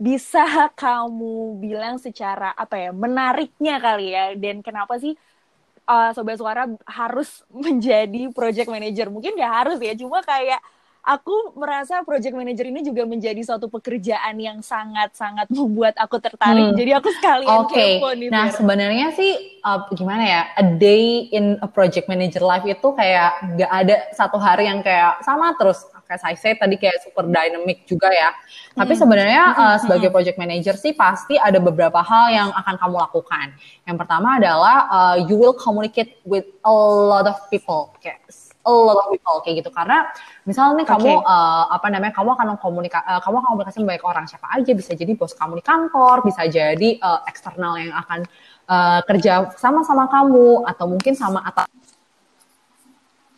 bisa 0.00 0.72
kamu 0.72 1.60
bilang 1.60 2.00
secara 2.00 2.56
apa 2.56 2.80
ya 2.80 2.96
menariknya 2.96 3.76
kali 3.76 4.16
ya. 4.16 4.32
Dan 4.40 4.64
kenapa 4.64 4.96
sih 4.96 5.12
uh, 5.88 6.10
sobat 6.16 6.36
suara 6.40 6.68
harus 6.88 7.44
menjadi 7.64 8.32
project 8.32 8.68
manager 8.68 9.08
mungkin 9.08 9.36
nggak 9.36 9.54
harus 9.64 9.78
ya 9.80 9.94
cuma 9.96 10.20
kayak 10.24 10.60
aku 11.04 11.52
merasa 11.60 12.00
project 12.00 12.32
manager 12.32 12.64
ini 12.64 12.80
juga 12.80 13.04
menjadi 13.04 13.36
suatu 13.44 13.68
pekerjaan 13.68 14.40
yang 14.40 14.64
sangat-sangat 14.64 15.52
membuat 15.52 15.92
aku 16.00 16.16
tertarik. 16.16 16.72
Hmm. 16.72 16.76
Jadi 16.80 16.90
aku 16.96 17.12
sekalian 17.12 17.68
okay. 17.68 18.00
kepo 18.00 18.08
nih. 18.16 18.28
Nah, 18.32 18.48
sebenarnya 18.48 19.12
sih 19.12 19.60
uh, 19.60 19.84
gimana 19.92 20.24
ya? 20.24 20.42
A 20.56 20.64
day 20.64 21.28
in 21.28 21.60
a 21.60 21.68
project 21.68 22.08
manager 22.08 22.40
life 22.40 22.64
itu 22.64 22.88
kayak 22.96 23.36
nggak 23.52 23.70
ada 23.70 23.96
satu 24.16 24.40
hari 24.40 24.64
yang 24.64 24.80
kayak 24.80 25.20
sama 25.20 25.52
terus 25.60 25.84
kayak 26.14 26.22
saya 26.22 26.36
say 26.38 26.54
tadi 26.54 26.78
kayak 26.78 27.02
super 27.02 27.26
dynamic 27.26 27.82
juga 27.90 28.06
ya. 28.14 28.30
Tapi 28.78 28.94
hmm. 28.94 29.00
sebenarnya 29.02 29.44
uh, 29.58 29.76
sebagai 29.82 30.14
project 30.14 30.38
manager 30.38 30.78
sih 30.78 30.94
pasti 30.94 31.34
ada 31.34 31.58
beberapa 31.58 31.98
hal 32.06 32.30
yang 32.30 32.48
akan 32.54 32.74
kamu 32.78 32.96
lakukan. 33.02 33.46
Yang 33.82 33.96
pertama 33.98 34.38
adalah 34.38 34.76
uh, 34.86 35.16
you 35.26 35.34
will 35.34 35.58
communicate 35.58 36.22
with 36.22 36.46
a 36.62 36.70
lot 37.10 37.26
of 37.26 37.34
people, 37.50 37.90
kayak 37.98 38.22
a 38.64 38.70
lot 38.70 38.94
of 38.94 39.10
people 39.10 39.42
kayak 39.42 39.66
gitu. 39.66 39.74
Karena 39.74 40.06
misalnya 40.46 40.86
nih 40.86 40.86
kamu 40.86 41.10
uh, 41.18 41.64
apa 41.74 41.86
namanya 41.90 42.14
kamu 42.14 42.30
akan 42.38 42.46
komunika 42.62 43.02
uh, 43.02 43.18
kamu 43.18 43.42
akan 43.42 43.48
komunikasi 43.58 43.76
dengan 43.82 43.90
banyak 43.98 44.06
orang 44.06 44.24
siapa 44.30 44.46
aja 44.54 44.70
bisa 44.70 44.90
jadi 44.94 45.12
bos 45.18 45.34
kamu 45.34 45.58
di 45.58 45.64
kantor, 45.66 46.22
bisa 46.22 46.46
jadi 46.46 46.88
uh, 47.02 47.26
eksternal 47.26 47.74
yang 47.82 47.90
akan 47.98 48.22
uh, 48.70 49.00
kerja 49.10 49.50
sama-sama 49.58 50.06
kamu 50.06 50.62
atau 50.70 50.86
mungkin 50.86 51.18
sama 51.18 51.42
atau 51.42 51.66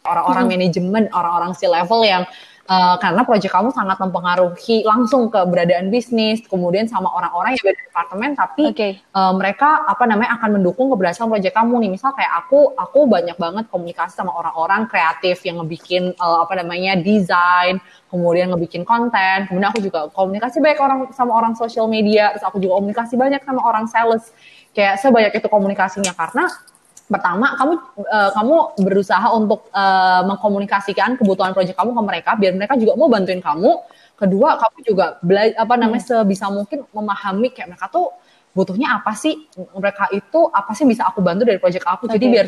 orang-orang 0.07 0.47
hmm. 0.47 0.55
manajemen, 0.55 1.05
orang-orang 1.11 1.53
si 1.59 1.67
level 1.67 2.07
yang 2.07 2.23
Uh, 2.67 2.99
karena 2.99 3.23
proyek 3.23 3.47
kamu 3.47 3.71
sangat 3.71 3.95
mempengaruhi 4.03 4.83
langsung 4.83 5.31
keberadaan 5.31 5.87
bisnis, 5.87 6.43
kemudian 6.51 6.91
sama 6.91 7.15
orang-orang 7.15 7.55
yang 7.55 7.63
beda 7.63 7.83
departemen, 7.87 8.31
tapi 8.35 8.75
okay. 8.75 8.93
uh, 9.15 9.31
eh, 9.31 9.33
mereka 9.39 9.87
apa 9.87 10.03
namanya 10.03 10.35
akan 10.43 10.59
mendukung 10.59 10.91
keberhasilan 10.91 11.31
proyek 11.31 11.55
kamu 11.55 11.87
nih. 11.87 11.91
Misal 11.95 12.11
kayak 12.19 12.33
aku, 12.43 12.75
aku 12.75 13.07
banyak 13.07 13.39
banget 13.39 13.71
komunikasi 13.71 14.19
sama 14.19 14.35
orang-orang 14.35 14.91
kreatif 14.91 15.47
yang 15.47 15.63
ngebikin 15.63 16.11
uh, 16.19 16.43
apa 16.43 16.59
namanya 16.59 16.99
desain, 16.99 17.79
kemudian 18.11 18.51
ngebikin 18.51 18.83
konten, 18.83 19.47
kemudian 19.47 19.71
aku 19.71 19.79
juga 19.87 20.11
komunikasi 20.11 20.59
banyak 20.59 20.81
orang 20.83 21.01
sama 21.15 21.39
orang 21.39 21.55
sosial 21.55 21.87
media, 21.87 22.35
terus 22.35 22.43
aku 22.51 22.59
juga 22.59 22.83
komunikasi 22.83 23.15
banyak 23.15 23.47
sama 23.47 23.63
orang 23.63 23.87
sales. 23.87 24.35
Kayak 24.75 24.99
sebanyak 24.99 25.33
itu 25.39 25.47
komunikasinya 25.47 26.13
karena 26.19 26.51
pertama 27.07 27.55
kamu 27.55 27.75
uh, 28.03 28.31
kamu 28.35 28.57
berusaha 28.83 29.29
untuk 29.31 29.71
uh, 29.71 30.27
mengkomunikasikan 30.27 31.15
kebutuhan 31.15 31.55
proyek 31.55 31.79
kamu 31.79 31.95
ke 31.95 32.03
mereka 32.03 32.31
biar 32.35 32.53
mereka 32.59 32.75
juga 32.75 32.99
mau 32.99 33.07
bantuin 33.07 33.39
kamu. 33.39 33.73
Kedua 34.17 34.57
kamu 34.59 34.79
juga 34.83 35.07
belajar 35.23 35.55
apa 35.61 35.75
namanya 35.77 36.03
hmm. 36.03 36.11
sebisa 36.25 36.47
mungkin 36.51 36.89
memahami 36.91 37.53
kayak 37.55 37.69
mereka 37.75 37.87
tuh 37.93 38.11
butuhnya 38.57 38.99
apa 38.99 39.13
sih? 39.15 39.47
Mereka 39.55 40.11
itu 40.17 40.41
apa 40.51 40.73
sih 40.75 40.89
bisa 40.89 41.07
aku 41.07 41.23
bantu 41.23 41.47
dari 41.47 41.63
proyek 41.63 41.85
aku? 41.85 42.11
Okay. 42.11 42.19
jadi 42.19 42.27
biar 42.27 42.47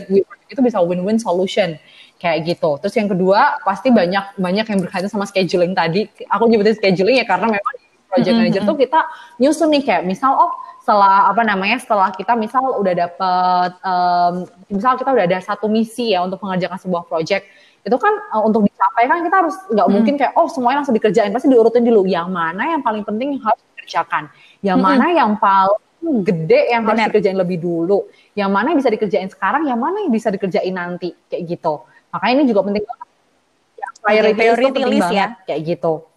itu 0.48 0.60
bisa 0.64 0.80
win-win 0.82 1.20
solution 1.20 1.78
kayak 2.18 2.48
gitu. 2.48 2.82
Terus 2.82 2.94
yang 2.98 3.08
kedua 3.12 3.62
pasti 3.62 3.94
banyak 3.94 4.40
banyak 4.40 4.66
yang 4.66 4.78
berkaitan 4.82 5.12
sama 5.12 5.28
scheduling 5.28 5.76
tadi. 5.76 6.10
Aku 6.34 6.50
nyebutin 6.50 6.74
scheduling 6.74 7.22
ya 7.22 7.26
karena 7.28 7.46
memang 7.52 7.74
project 8.08 8.34
hmm, 8.34 8.40
manager 8.40 8.62
mm 8.64 8.68
-hmm. 8.68 8.76
tuh 8.76 8.82
kita 8.82 9.00
nyusun 9.38 9.68
nih 9.70 9.82
kayak 9.84 10.02
misal 10.08 10.32
oh 10.34 10.52
setelah 10.88 11.28
apa 11.28 11.44
namanya 11.44 11.76
setelah 11.76 12.08
kita 12.16 12.32
misal 12.32 12.64
udah 12.80 12.94
dapet 12.96 13.70
um, 13.84 14.48
misal 14.72 14.96
kita 14.96 15.12
udah 15.12 15.24
ada 15.28 15.38
satu 15.44 15.68
misi 15.68 16.16
ya 16.16 16.24
untuk 16.24 16.40
mengerjakan 16.40 16.80
sebuah 16.80 17.04
project 17.04 17.44
itu 17.84 17.96
kan 18.00 18.16
uh, 18.32 18.40
untuk 18.40 18.64
dicapai 18.64 19.04
kan 19.04 19.20
kita 19.20 19.36
harus 19.36 19.56
nggak 19.68 19.84
hmm. 19.84 19.94
mungkin 20.00 20.14
kayak 20.16 20.32
oh 20.40 20.48
semuanya 20.48 20.80
langsung 20.80 20.96
dikerjain 20.96 21.28
pasti 21.28 21.52
diurutin 21.52 21.84
dulu 21.84 22.08
yang 22.08 22.32
mana 22.32 22.72
yang 22.72 22.80
paling 22.80 23.04
penting 23.04 23.36
yang 23.36 23.42
harus 23.44 23.60
dikerjakan 23.76 24.32
yang 24.64 24.80
hmm. 24.80 24.88
mana 24.88 25.06
yang 25.12 25.36
paling 25.36 26.24
gede 26.24 26.72
yang 26.72 26.88
Bener. 26.88 27.04
harus 27.04 27.12
dikerjain 27.12 27.36
lebih 27.36 27.58
dulu 27.60 28.08
yang 28.32 28.48
mana 28.48 28.72
yang 28.72 28.80
bisa 28.80 28.88
dikerjain 28.88 29.28
sekarang 29.28 29.68
yang 29.68 29.76
mana 29.76 30.00
yang 30.08 30.12
bisa 30.12 30.32
dikerjain 30.32 30.72
nanti 30.72 31.12
kayak 31.28 31.52
gitu 31.52 31.84
makanya 32.16 32.32
ini 32.32 32.44
juga 32.48 32.60
penting 32.64 32.84
banget 32.88 33.08
ya, 33.76 33.88
priority, 34.00 34.40
priority 34.40 34.82
list, 34.88 34.92
list 35.04 35.10
ya 35.12 35.26
kayak 35.44 35.60
gitu 35.68 36.07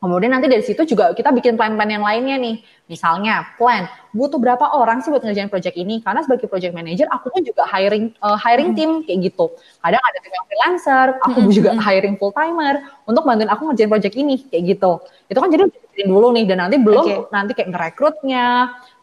Kemudian 0.00 0.32
nanti 0.32 0.48
dari 0.48 0.64
situ 0.64 0.80
juga 0.88 1.12
kita 1.12 1.28
bikin 1.28 1.60
plan-plan 1.60 1.84
yang 1.84 2.00
lainnya 2.00 2.40
nih. 2.40 2.64
Misalnya 2.88 3.52
plan, 3.60 3.84
butuh 4.16 4.40
berapa 4.40 4.72
orang 4.72 5.04
sih 5.04 5.12
buat 5.12 5.20
ngerjain 5.20 5.52
project 5.52 5.76
ini? 5.76 6.00
Karena 6.00 6.24
sebagai 6.24 6.48
project 6.48 6.72
manager, 6.72 7.04
aku 7.12 7.28
pun 7.28 7.44
juga 7.44 7.68
hiring 7.68 8.16
uh, 8.24 8.32
hiring 8.32 8.72
hmm. 8.72 8.78
tim 8.80 8.90
kayak 9.04 9.28
gitu. 9.28 9.52
Kadang 9.84 10.00
ada 10.00 10.18
tim 10.24 10.32
yang 10.32 10.46
freelancer, 10.48 11.06
aku 11.20 11.38
hmm. 11.44 11.52
juga 11.52 11.70
hmm. 11.76 11.84
hiring 11.84 12.14
full 12.16 12.32
timer 12.32 12.80
untuk 13.04 13.28
bantuin 13.28 13.52
aku 13.52 13.62
ngerjain 13.68 13.92
project 13.92 14.16
ini 14.16 14.40
kayak 14.48 14.72
gitu. 14.72 14.92
Itu 15.28 15.36
kan 15.36 15.52
jadi 15.52 15.68
dulu 16.08 16.32
nih 16.32 16.44
dan 16.48 16.64
nanti 16.64 16.76
belum 16.80 17.04
okay. 17.04 17.18
nanti 17.28 17.52
kayak 17.52 17.68
ngerekrutnya, 17.68 18.46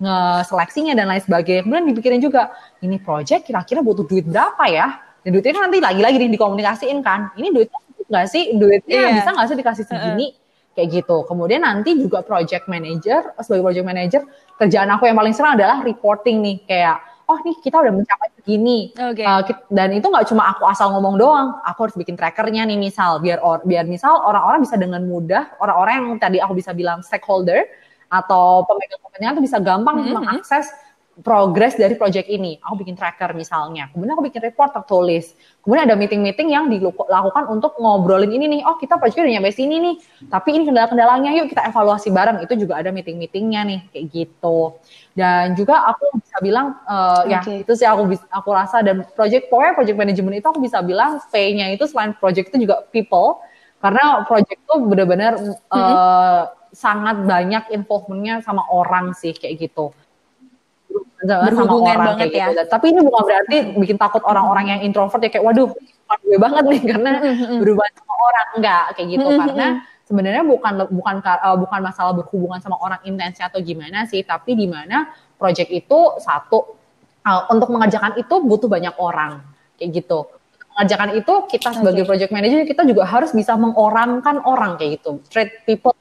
ngeseleksinya 0.01 0.97
dan 0.97 1.13
lain 1.13 1.21
sebagainya. 1.21 1.61
Kemudian 1.61 1.85
dipikirin 1.93 2.25
juga 2.25 2.57
ini 2.81 2.97
project 2.97 3.45
kira-kira 3.45 3.85
butuh 3.85 4.01
duit 4.01 4.25
berapa 4.25 4.65
ya? 4.65 4.97
Dan 5.21 5.29
duitnya 5.29 5.61
nanti 5.61 5.77
lagi-lagi 5.77 6.25
dikomunikasiin 6.25 7.05
kan. 7.05 7.37
Ini 7.37 7.53
duitnya 7.53 7.79
nggak 8.09 8.25
sih? 8.33 8.57
Duitnya 8.57 8.97
yeah. 8.97 9.13
bisa 9.13 9.29
nggak 9.29 9.45
sih 9.45 9.57
dikasih 9.61 9.85
segini? 9.85 10.33
Uh 10.33 10.33
-uh 10.33 10.45
kayak 10.77 11.01
gitu. 11.01 11.25
Kemudian 11.25 11.65
nanti 11.65 11.97
juga 11.97 12.21
project 12.21 12.69
manager, 12.69 13.33
sebagai 13.41 13.65
project 13.65 13.87
manager, 13.89 14.21
kerjaan 14.61 14.93
aku 14.93 15.09
yang 15.09 15.17
paling 15.17 15.33
sering 15.33 15.57
adalah 15.57 15.81
reporting 15.81 16.45
nih, 16.45 16.57
kayak 16.69 17.01
oh 17.25 17.41
nih 17.41 17.57
kita 17.65 17.81
udah 17.81 17.93
mencapai 17.97 18.29
segini. 18.37 18.93
Okay. 18.93 19.25
Uh, 19.25 19.41
dan 19.73 19.89
itu 19.97 20.05
nggak 20.05 20.29
cuma 20.29 20.53
aku 20.53 20.69
asal 20.69 20.93
ngomong 20.93 21.17
doang, 21.17 21.57
aku 21.65 21.89
harus 21.89 21.97
bikin 21.97 22.13
trackernya 22.13 22.63
nih 22.69 22.77
misal 22.77 23.17
biar 23.17 23.41
or, 23.41 23.65
biar 23.65 23.89
misal 23.89 24.21
orang-orang 24.21 24.61
bisa 24.61 24.77
dengan 24.77 25.01
mudah, 25.01 25.57
orang-orang 25.57 25.93
yang 25.97 26.07
tadi 26.21 26.37
aku 26.37 26.53
bisa 26.53 26.71
bilang 26.77 27.01
stakeholder 27.01 27.65
atau 28.07 28.63
pemegang 28.63 29.01
kepentingan 29.03 29.33
itu 29.35 29.43
bisa 29.51 29.57
gampang 29.59 29.99
mm 29.99 30.03
-hmm. 30.07 30.15
mengakses 30.15 30.71
progres 31.25 31.73
dari 31.73 31.97
project 31.97 32.29
ini. 32.29 32.61
Aku 32.61 32.77
bikin 32.77 32.93
tracker 32.93 33.33
misalnya. 33.33 33.89
Kemudian 33.89 34.13
aku 34.13 34.29
bikin 34.29 34.41
report 34.45 34.69
tertulis. 34.69 35.33
Kemudian 35.65 35.89
ada 35.89 35.97
meeting-meeting 35.97 36.53
yang 36.53 36.69
dilakukan 36.69 37.49
untuk 37.49 37.73
ngobrolin 37.81 38.29
ini 38.29 38.45
nih. 38.57 38.61
Oh 38.69 38.77
kita 38.77 39.01
project 39.01 39.25
udah 39.25 39.33
nyampe 39.33 39.49
sini 39.49 39.81
nih. 39.81 39.95
Tapi 40.29 40.49
ini 40.53 40.63
kendala-kendalanya 40.69 41.33
yuk 41.41 41.49
kita 41.49 41.65
evaluasi 41.65 42.13
bareng. 42.13 42.37
Itu 42.45 42.53
juga 42.53 42.77
ada 42.77 42.93
meeting-meetingnya 42.93 43.61
nih 43.65 43.79
kayak 43.89 44.05
gitu. 44.13 44.77
Dan 45.17 45.57
juga 45.57 45.89
aku 45.89 46.21
bisa 46.21 46.37
bilang 46.45 46.77
uh, 46.85 47.25
eh, 47.25 47.41
okay. 47.41 47.55
ya 47.57 47.61
itu 47.65 47.73
sih 47.73 47.87
aku 47.89 48.13
aku 48.29 48.49
rasa 48.53 48.85
dan 48.85 49.01
project 49.17 49.49
pokoknya 49.49 49.73
project 49.73 49.97
management 49.97 50.35
itu 50.37 50.47
aku 50.53 50.61
bisa 50.61 50.85
bilang 50.85 51.17
P-nya 51.33 51.73
itu 51.73 51.89
selain 51.89 52.13
project 52.13 52.53
itu 52.53 52.69
juga 52.69 52.85
people 52.93 53.41
karena 53.81 54.25
project 54.29 54.61
itu 54.61 54.73
benar-benar 54.85 55.33
mm 55.37 55.53
-hmm. 55.53 55.73
uh, 55.73 56.41
sangat 56.73 57.25
banyak 57.25 57.73
involvementnya 57.73 58.45
sama 58.45 58.61
orang 58.69 59.17
sih 59.17 59.33
kayak 59.33 59.69
gitu 59.69 59.89
sama, 61.23 61.49
sama 61.53 61.73
orang 61.75 62.15
kayak 62.19 62.31
ya. 62.33 62.47
gitu. 62.53 62.61
Tapi 62.69 62.85
ini 62.93 62.99
bukan 63.03 63.21
berarti 63.25 63.57
bikin 63.75 63.97
takut 63.97 64.23
orang-orang 64.25 64.65
yang 64.75 64.79
introvert 64.85 65.21
ya 65.23 65.29
kayak 65.31 65.45
waduh 65.45 65.69
gue 66.23 66.39
banget 66.39 66.63
nih 66.67 66.81
karena 66.95 67.11
berubah 67.59 67.87
sama 67.91 68.13
orang 68.15 68.47
enggak 68.59 68.83
kayak 68.95 69.07
gitu 69.11 69.27
karena 69.27 69.67
sebenarnya 70.07 70.43
bukan 70.47 70.73
bukan 70.87 71.15
uh, 71.19 71.57
bukan 71.59 71.79
masalah 71.83 72.15
berhubungan 72.15 72.63
sama 72.63 72.79
orang 72.79 73.03
intens 73.03 73.43
atau 73.43 73.59
gimana 73.59 74.07
sih, 74.07 74.23
tapi 74.23 74.55
di 74.55 74.65
mana 74.65 75.11
project 75.35 75.67
itu 75.67 75.99
satu 76.23 76.79
uh, 77.27 77.51
untuk 77.51 77.67
mengerjakan 77.75 78.15
itu 78.15 78.35
butuh 78.39 78.71
banyak 78.71 78.95
orang 78.95 79.43
kayak 79.75 79.99
gitu. 79.99 80.31
Mengerjakan 80.73 81.09
itu 81.19 81.33
kita 81.51 81.69
sebagai 81.75 82.03
okay. 82.07 82.09
project 82.09 82.31
manager 82.31 82.63
kita 82.63 82.83
juga 82.87 83.03
harus 83.03 83.35
bisa 83.35 83.59
mengorangkan 83.59 84.39
orang 84.47 84.79
kayak 84.79 85.03
gitu. 85.03 85.19
Treat 85.27 85.67
people 85.67 85.91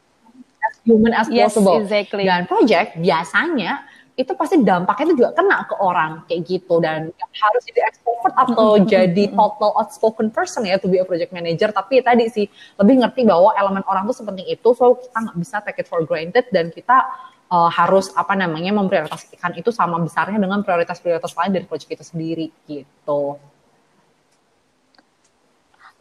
as 0.62 0.74
human 0.87 1.11
as 1.11 1.26
yes, 1.26 1.50
possible. 1.50 1.82
Exactly. 1.82 2.30
Dan 2.30 2.46
project 2.46 2.94
biasanya 3.02 3.82
itu 4.16 4.33
pasti 4.33 4.64
dampaknya 4.64 5.12
itu 5.12 5.14
juga 5.20 5.31
kena 5.37 5.68
ke 5.68 5.76
orang 5.76 6.24
kayak 6.24 6.40
gitu 6.48 6.81
dan 6.81 7.12
harus 7.12 7.62
jadi 7.68 7.85
extrovert 7.85 8.33
atau 8.33 8.81
jadi 8.81 9.24
total 9.29 9.76
outspoken 9.76 10.33
person 10.33 10.64
ya 10.64 10.81
to 10.81 10.88
be 10.88 10.96
a 10.96 11.05
project 11.05 11.37
manager 11.37 11.68
tapi 11.68 12.00
tadi 12.00 12.24
sih 12.33 12.48
lebih 12.81 13.05
ngerti 13.05 13.29
bahwa 13.29 13.52
elemen 13.52 13.85
orang 13.85 14.09
tuh 14.09 14.16
sepenting 14.16 14.48
itu 14.48 14.72
so 14.72 14.96
kita 14.96 15.20
nggak 15.20 15.37
bisa 15.37 15.57
take 15.61 15.85
it 15.85 15.87
for 15.87 16.00
granted 16.09 16.48
dan 16.48 16.72
kita 16.72 17.05
uh, 17.52 17.68
harus 17.68 18.09
apa 18.16 18.33
namanya 18.33 18.72
memprioritaskan 18.72 19.61
itu 19.61 19.68
sama 19.68 20.00
besarnya 20.00 20.40
dengan 20.40 20.64
prioritas-prioritas 20.64 21.37
lain 21.37 21.52
dari 21.52 21.68
project 21.68 21.90
itu 22.00 22.05
sendiri 22.09 22.46
gitu. 22.64 23.37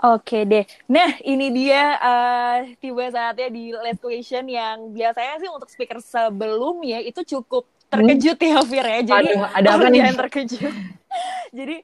Oke 0.05 0.43
deh. 0.43 0.67
Nah, 0.91 1.17
ini 1.23 1.49
dia 1.55 1.95
uh, 1.97 2.57
tiba 2.83 3.07
saatnya 3.09 3.47
di 3.47 3.71
last 3.71 4.03
question 4.03 4.43
yang 4.45 4.91
biasanya 4.91 5.39
sih 5.39 5.49
untuk 5.49 5.71
speaker 5.71 6.03
sebelumnya 6.03 6.99
itu 6.99 7.23
cukup 7.23 7.65
terkejut 7.89 8.37
ya 8.39 8.59
Fir 8.65 8.85
ya. 8.85 8.99
Jadi 9.03 9.29
Aduh, 9.33 9.45
ada 9.49 9.69
apa 9.77 9.87
nih? 9.93 10.01
terkejut. 10.13 10.73
Jadi 11.57 11.75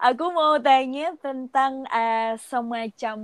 aku 0.00 0.32
mau 0.32 0.56
tanya 0.60 1.14
tentang 1.20 1.84
uh, 1.88 2.34
semacam 2.40 3.18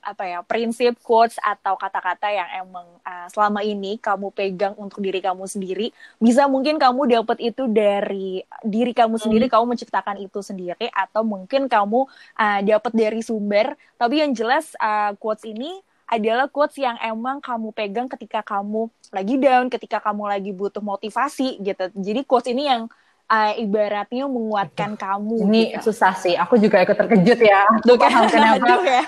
apa 0.00 0.24
ya 0.24 0.38
prinsip 0.44 0.96
quotes 1.04 1.36
atau 1.40 1.76
kata-kata 1.76 2.30
yang 2.32 2.48
emang 2.66 2.86
uh, 3.04 3.26
selama 3.28 3.60
ini 3.60 4.00
kamu 4.00 4.32
pegang 4.32 4.74
untuk 4.80 5.04
diri 5.04 5.20
kamu 5.20 5.44
sendiri 5.44 5.92
bisa 6.16 6.48
mungkin 6.48 6.80
kamu 6.80 7.20
dapat 7.20 7.38
itu 7.42 7.68
dari 7.68 8.40
diri 8.64 8.92
kamu 8.96 9.20
sendiri 9.20 9.46
hmm. 9.48 9.54
kamu 9.54 9.64
menciptakan 9.76 10.16
itu 10.20 10.40
sendiri 10.40 10.88
atau 10.92 11.22
mungkin 11.22 11.68
kamu 11.68 12.08
uh, 12.36 12.60
dapat 12.64 12.92
dari 12.96 13.20
sumber 13.20 13.76
tapi 14.00 14.24
yang 14.24 14.32
jelas 14.32 14.72
uh, 14.80 15.12
quotes 15.20 15.44
ini 15.44 15.84
adalah 16.10 16.50
quotes 16.50 16.74
yang 16.74 16.98
emang 16.98 17.38
kamu 17.38 17.70
pegang 17.70 18.10
ketika 18.10 18.42
kamu 18.42 18.90
lagi 19.14 19.34
down, 19.38 19.70
ketika 19.70 20.02
kamu 20.02 20.26
lagi 20.26 20.50
butuh 20.50 20.82
motivasi 20.82 21.62
gitu. 21.62 21.86
Jadi 21.94 22.20
quotes 22.26 22.50
ini 22.50 22.66
yang 22.66 22.90
uh, 23.30 23.52
ibaratnya 23.54 24.26
menguatkan 24.26 24.98
kamu. 24.98 25.46
Ini 25.46 25.62
gitu. 25.78 25.94
susah 25.94 26.18
sih. 26.18 26.34
Aku 26.34 26.58
juga 26.58 26.82
ikut 26.82 26.98
terkejut 26.98 27.38
ya. 27.38 27.62
Tuh 27.86 27.94
kan 27.94 28.26
kenapa 28.26 28.82
ya. 28.82 29.02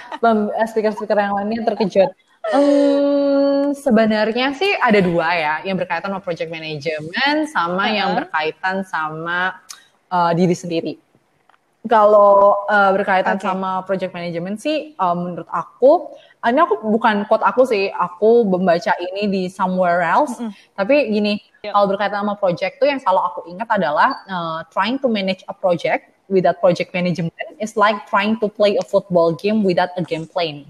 Speaker-speaker 0.71 1.19
yang 1.19 1.35
lainnya 1.35 1.67
terkejut. 1.67 2.11
Um, 2.51 3.71
sebenarnya 3.71 4.51
sih 4.59 4.71
ada 4.83 4.99
dua 4.99 5.31
ya, 5.39 5.55
yang 5.63 5.79
berkaitan 5.79 6.11
sama 6.11 6.19
project 6.19 6.51
management 6.51 7.47
sama 7.55 7.87
uh 7.87 7.87
-huh. 7.87 7.99
yang 8.03 8.11
berkaitan 8.19 8.83
sama 8.83 9.63
uh, 10.11 10.35
diri 10.35 10.55
sendiri. 10.55 10.95
Kalau 11.83 12.63
uh, 12.71 12.91
berkaitan 12.95 13.43
okay. 13.43 13.47
sama 13.51 13.83
project 13.83 14.15
management 14.15 14.63
sih, 14.63 14.95
um, 15.03 15.27
menurut 15.35 15.51
aku 15.51 16.15
ini 16.47 16.59
aku 16.63 16.79
bukan 16.79 17.27
quote 17.27 17.43
aku 17.43 17.67
sih, 17.67 17.91
aku 17.91 18.47
membaca 18.47 18.95
ini 18.99 19.27
di 19.27 19.43
somewhere 19.51 20.03
else. 20.03 20.39
Mm 20.39 20.51
-hmm. 20.51 20.53
Tapi 20.79 20.95
gini, 21.11 21.33
yep. 21.63 21.75
kalau 21.75 21.87
berkaitan 21.91 22.23
sama 22.23 22.35
project 22.39 22.79
tuh 22.79 22.87
yang 22.87 23.03
selalu 23.03 23.21
aku 23.27 23.41
ingat 23.51 23.69
adalah 23.71 24.11
uh, 24.31 24.61
trying 24.71 24.99
to 24.99 25.11
manage 25.11 25.43
a 25.51 25.55
project 25.55 26.11
without 26.31 26.59
project 26.59 26.95
management 26.95 27.35
is 27.59 27.75
like 27.75 28.07
trying 28.07 28.39
to 28.39 28.47
play 28.47 28.79
a 28.79 28.85
football 28.87 29.35
game 29.35 29.63
without 29.63 29.91
a 29.99 30.03
game 30.03 30.27
plan. 30.27 30.67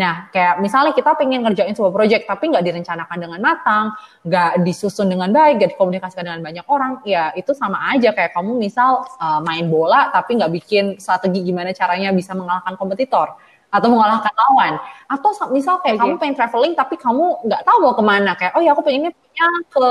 Nah, 0.00 0.32
kayak 0.32 0.60
misalnya 0.64 0.92
kita 0.96 1.12
pengen 1.16 1.44
ngerjain 1.44 1.76
sebuah 1.76 1.92
project 1.92 2.24
tapi 2.24 2.48
nggak 2.48 2.64
direncanakan 2.64 3.18
dengan 3.20 3.40
matang, 3.44 3.86
nggak 4.24 4.64
disusun 4.64 5.10
dengan 5.12 5.28
baik, 5.28 5.60
nggak 5.60 5.70
dikomunikasikan 5.76 6.24
dengan 6.24 6.40
banyak 6.40 6.66
orang, 6.68 6.92
ya 7.04 7.32
itu 7.36 7.52
sama 7.52 7.92
aja 7.92 8.12
kayak 8.16 8.32
kamu 8.32 8.56
misal 8.56 9.04
uh, 9.20 9.40
main 9.44 9.68
bola 9.68 10.08
tapi 10.12 10.40
nggak 10.40 10.52
bikin 10.52 10.84
strategi 10.96 11.44
gimana 11.44 11.76
caranya 11.76 12.12
bisa 12.12 12.32
mengalahkan 12.32 12.76
kompetitor 12.76 13.36
atau 13.72 13.88
mengalahkan 13.88 14.34
lawan 14.36 14.76
atau 15.08 15.32
misal 15.48 15.80
kayak 15.80 15.96
okay. 15.96 16.04
kamu 16.04 16.14
pengen 16.20 16.36
traveling 16.36 16.74
tapi 16.76 17.00
kamu 17.00 17.40
nggak 17.48 17.64
tahu 17.64 17.76
mau 17.80 17.96
ke 17.96 18.04
mana 18.04 18.36
kayak 18.36 18.52
oh 18.52 18.60
ya 18.60 18.76
aku 18.76 18.84
pengennya 18.84 19.16
punya 19.16 19.46
ke 19.72 19.86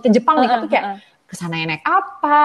ke 0.00 0.08
Jepang 0.08 0.40
nih 0.40 0.48
uh, 0.48 0.52
tapi 0.56 0.66
kayak 0.72 0.84
uh, 0.88 0.92
uh. 0.96 1.15
Ke 1.26 1.34
sana 1.34 1.58
naik 1.58 1.82
apa 1.82 2.42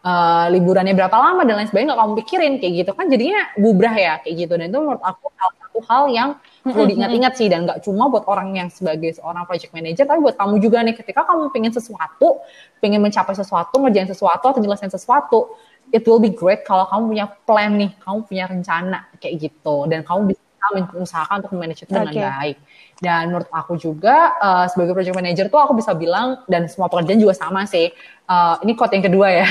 uh, 0.00 0.46
liburannya 0.48 0.96
berapa 0.96 1.12
lama 1.12 1.44
dan 1.44 1.60
lain 1.60 1.68
sebagainya 1.68 1.92
nggak 1.92 2.00
kamu 2.00 2.14
pikirin 2.24 2.52
kayak 2.56 2.72
gitu 2.80 2.90
kan 2.96 3.06
jadinya 3.12 3.40
bubrah 3.60 3.94
ya 3.94 4.12
kayak 4.24 4.34
gitu. 4.40 4.52
Dan 4.56 4.72
itu 4.72 4.80
menurut 4.80 5.04
aku 5.04 5.28
salah 5.36 5.54
satu 5.60 5.78
hal 5.84 6.04
yang 6.08 6.28
perlu 6.64 6.84
diingat-ingat 6.88 7.32
sih 7.36 7.46
dan 7.52 7.68
nggak 7.68 7.84
cuma 7.84 8.08
buat 8.08 8.24
orang 8.26 8.56
yang 8.56 8.68
sebagai 8.72 9.14
seorang 9.14 9.46
project 9.46 9.70
manager 9.70 10.02
tapi 10.02 10.18
buat 10.18 10.34
kamu 10.34 10.54
juga 10.58 10.82
nih 10.82 10.96
ketika 10.98 11.22
kamu 11.22 11.54
pengen 11.54 11.70
sesuatu 11.70 12.42
pengen 12.82 12.98
mencapai 13.04 13.38
sesuatu 13.38 13.74
ngerjain 13.78 14.10
sesuatu 14.10 14.44
atau 14.50 14.58
nyelesain 14.58 14.90
sesuatu 14.90 15.54
it 15.92 16.02
will 16.06 16.18
be 16.18 16.32
great 16.32 16.66
kalau 16.66 16.86
kamu 16.90 17.14
punya 17.14 17.26
plan 17.46 17.70
nih, 17.78 17.90
kamu 18.02 18.18
punya 18.26 18.44
rencana 18.50 18.98
kayak 19.22 19.34
gitu. 19.50 19.86
Dan 19.86 20.02
kamu 20.02 20.34
bisa 20.34 20.45
mengusahakan 20.74 21.44
untuk 21.44 21.52
manage 21.54 21.84
itu 21.84 21.92
dengan 21.92 22.10
okay. 22.10 22.24
baik. 22.24 22.56
Dan 22.96 23.22
menurut 23.28 23.50
aku 23.52 23.76
juga 23.76 24.32
uh, 24.40 24.64
sebagai 24.72 24.96
project 24.96 25.16
manager 25.16 25.46
tuh 25.52 25.60
aku 25.60 25.76
bisa 25.76 25.92
bilang 25.92 26.40
dan 26.48 26.64
semua 26.66 26.88
pekerjaan 26.88 27.20
juga 27.20 27.36
sama 27.36 27.68
sih. 27.68 27.92
Uh, 28.26 28.56
ini 28.64 28.72
quote 28.74 28.96
yang 28.96 29.04
kedua 29.04 29.28
ya. 29.30 29.48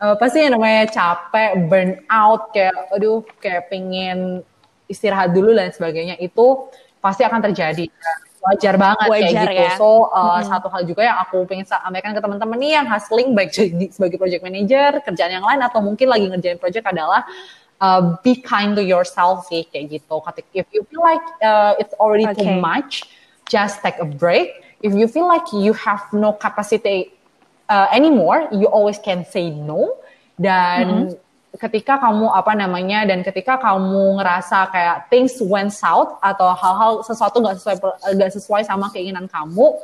Uh, 0.00 0.16
pasti 0.20 0.42
yang 0.42 0.56
namanya 0.56 0.88
capek, 0.88 1.68
burn 1.68 2.00
out, 2.08 2.50
kayak 2.50 2.74
aduh 2.90 3.22
kayak 3.38 3.68
pengen 3.68 4.42
istirahat 4.88 5.36
dulu 5.36 5.52
dan 5.52 5.68
sebagainya 5.68 6.16
itu 6.16 6.66
pasti 6.98 7.22
akan 7.22 7.44
terjadi 7.44 7.86
wajar 8.48 8.74
banget 8.80 9.06
wajar 9.10 9.46
kayak 9.50 9.52
gitu. 9.52 9.64
Ya. 9.68 9.70
So 9.76 10.08
uh, 10.08 10.40
hmm. 10.40 10.46
satu 10.48 10.68
hal 10.72 10.82
juga 10.88 11.02
yang 11.04 11.18
aku 11.20 11.44
pengen 11.44 11.66
sampaikan 11.68 12.16
ke 12.16 12.20
teman-teman 12.22 12.56
nih 12.56 12.72
yang 12.80 12.86
hustling 12.88 13.36
baik 13.36 13.50
jadi 13.52 13.86
sebagai 13.92 14.16
project 14.16 14.42
manager, 14.42 14.90
kerjaan 15.04 15.32
yang 15.40 15.44
lain 15.44 15.60
atau 15.60 15.80
mungkin 15.84 16.06
lagi 16.08 16.26
ngerjain 16.30 16.58
project 16.58 16.86
adalah 16.88 17.26
uh, 17.80 18.16
be 18.22 18.36
kind 18.38 18.76
to 18.76 18.82
yourself 18.82 19.46
sih 19.46 19.66
kayak 19.70 20.00
gitu. 20.00 20.14
If 20.54 20.66
you 20.74 20.86
feel 20.86 21.02
like 21.02 21.24
uh, 21.42 21.74
it's 21.78 21.94
already 21.98 22.26
okay. 22.28 22.42
too 22.42 22.54
much, 22.60 23.06
just 23.48 23.82
take 23.82 23.98
a 23.98 24.08
break. 24.08 24.64
If 24.82 24.94
you 24.94 25.08
feel 25.10 25.26
like 25.26 25.46
you 25.50 25.74
have 25.74 26.06
no 26.14 26.32
capacity 26.32 27.12
uh, 27.66 27.90
anymore, 27.90 28.46
you 28.54 28.70
always 28.70 28.98
can 28.98 29.26
say 29.26 29.50
no. 29.50 29.98
Dan 30.38 30.86
mm 30.86 30.98
-hmm 31.10 31.26
ketika 31.56 31.96
kamu 31.98 32.28
apa 32.30 32.52
namanya 32.52 33.08
dan 33.08 33.24
ketika 33.24 33.56
kamu 33.56 34.20
ngerasa 34.20 34.68
kayak 34.68 34.96
things 35.10 35.40
went 35.40 35.72
south 35.72 36.20
atau 36.20 36.52
hal-hal 36.52 37.00
sesuatu 37.02 37.40
nggak 37.40 37.56
sesuai 37.56 37.76
nggak 38.14 38.32
sesuai 38.36 38.62
sama 38.68 38.92
keinginan 38.92 39.24
kamu 39.26 39.74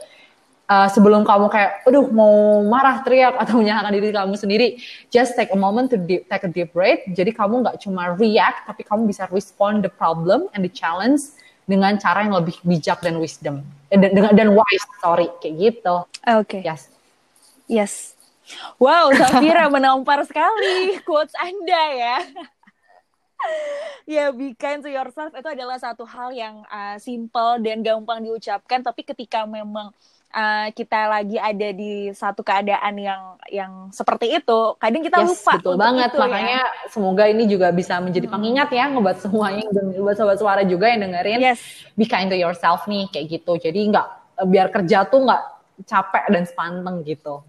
uh, 0.69 0.89
sebelum 0.89 1.25
kamu 1.25 1.47
kayak 1.53 1.85
aduh 1.85 2.09
mau 2.09 2.65
marah 2.65 3.05
teriak 3.05 3.37
atau 3.37 3.61
menyalahkan 3.61 3.93
diri 3.93 4.09
kamu 4.13 4.35
sendiri 4.37 4.69
just 5.13 5.37
take 5.37 5.53
a 5.53 5.59
moment 5.59 5.93
to 5.93 5.97
deep, 6.01 6.29
take 6.29 6.45
a 6.45 6.51
deep 6.51 6.73
breath. 6.73 7.03
Jadi 7.13 7.33
kamu 7.33 7.65
nggak 7.65 7.81
cuma 7.85 8.17
react 8.17 8.65
tapi 8.69 8.83
kamu 8.85 9.09
bisa 9.09 9.29
respond 9.31 9.85
the 9.85 9.93
problem 9.93 10.49
and 10.57 10.65
the 10.65 10.73
challenge 10.73 11.35
dengan 11.65 11.97
cara 11.97 12.29
yang 12.29 12.37
lebih 12.37 12.61
bijak 12.65 13.01
dan 13.01 13.17
wisdom. 13.17 13.65
Eh, 13.89 13.97
dan 13.97 14.13
dan, 14.13 14.33
dan 14.37 14.49
wise 14.53 14.87
sorry 15.01 15.29
kayak 15.41 15.55
gitu. 15.61 16.05
Oke. 16.29 16.61
Okay. 16.61 16.61
yes. 16.65 16.93
Yes. 17.65 18.13
Wow, 18.77 19.09
Safira 19.17 19.71
menampar 19.73 20.21
sekali 20.29 21.01
quotes 21.09 21.33
Anda 21.41 21.85
ya. 21.97 22.17
ya, 24.05 24.25
be 24.37 24.53
kind 24.57 24.85
to 24.85 24.93
yourself 24.93 25.33
itu 25.33 25.49
adalah 25.49 25.81
satu 25.81 26.05
hal 26.05 26.33
yang 26.33 26.61
uh, 26.69 26.97
simple 27.01 27.61
dan 27.65 27.81
gampang 27.81 28.21
diucapkan, 28.21 28.85
tapi 28.85 29.01
ketika 29.01 29.49
memang 29.49 29.93
uh, 30.35 30.69
kita 30.75 31.07
lagi 31.07 31.39
ada 31.39 31.69
di 31.71 32.11
satu 32.11 32.43
keadaan 32.43 32.95
yang 32.99 33.23
yang 33.49 33.73
seperti 33.95 34.35
itu, 34.35 34.61
kadang 34.83 35.03
kita 35.07 35.23
yes, 35.23 35.29
lupa. 35.31 35.53
Betul 35.57 35.77
banget, 35.79 36.11
itu, 36.11 36.19
ya. 36.19 36.23
makanya 36.27 36.63
ya. 36.67 36.91
semoga 36.91 37.25
ini 37.31 37.45
juga 37.47 37.69
bisa 37.71 38.03
menjadi 38.03 38.27
pengingat 38.27 38.69
ya, 38.75 38.91
ngebuat 38.91 39.19
semuanya, 39.23 39.65
buat 39.95 40.17
sobat 40.19 40.39
suara 40.43 40.63
juga 40.67 40.91
yang 40.91 41.07
dengerin. 41.07 41.41
Yes. 41.41 41.61
Be 41.95 42.05
kind 42.05 42.29
to 42.29 42.37
yourself 42.37 42.85
nih, 42.91 43.07
kayak 43.15 43.41
gitu. 43.41 43.55
Jadi 43.63 43.81
nggak 43.95 44.07
biar 44.51 44.75
kerja 44.75 45.07
tuh 45.07 45.23
nggak 45.23 45.43
capek 45.87 46.25
dan 46.35 46.43
sepanteng 46.43 47.07
gitu. 47.07 47.47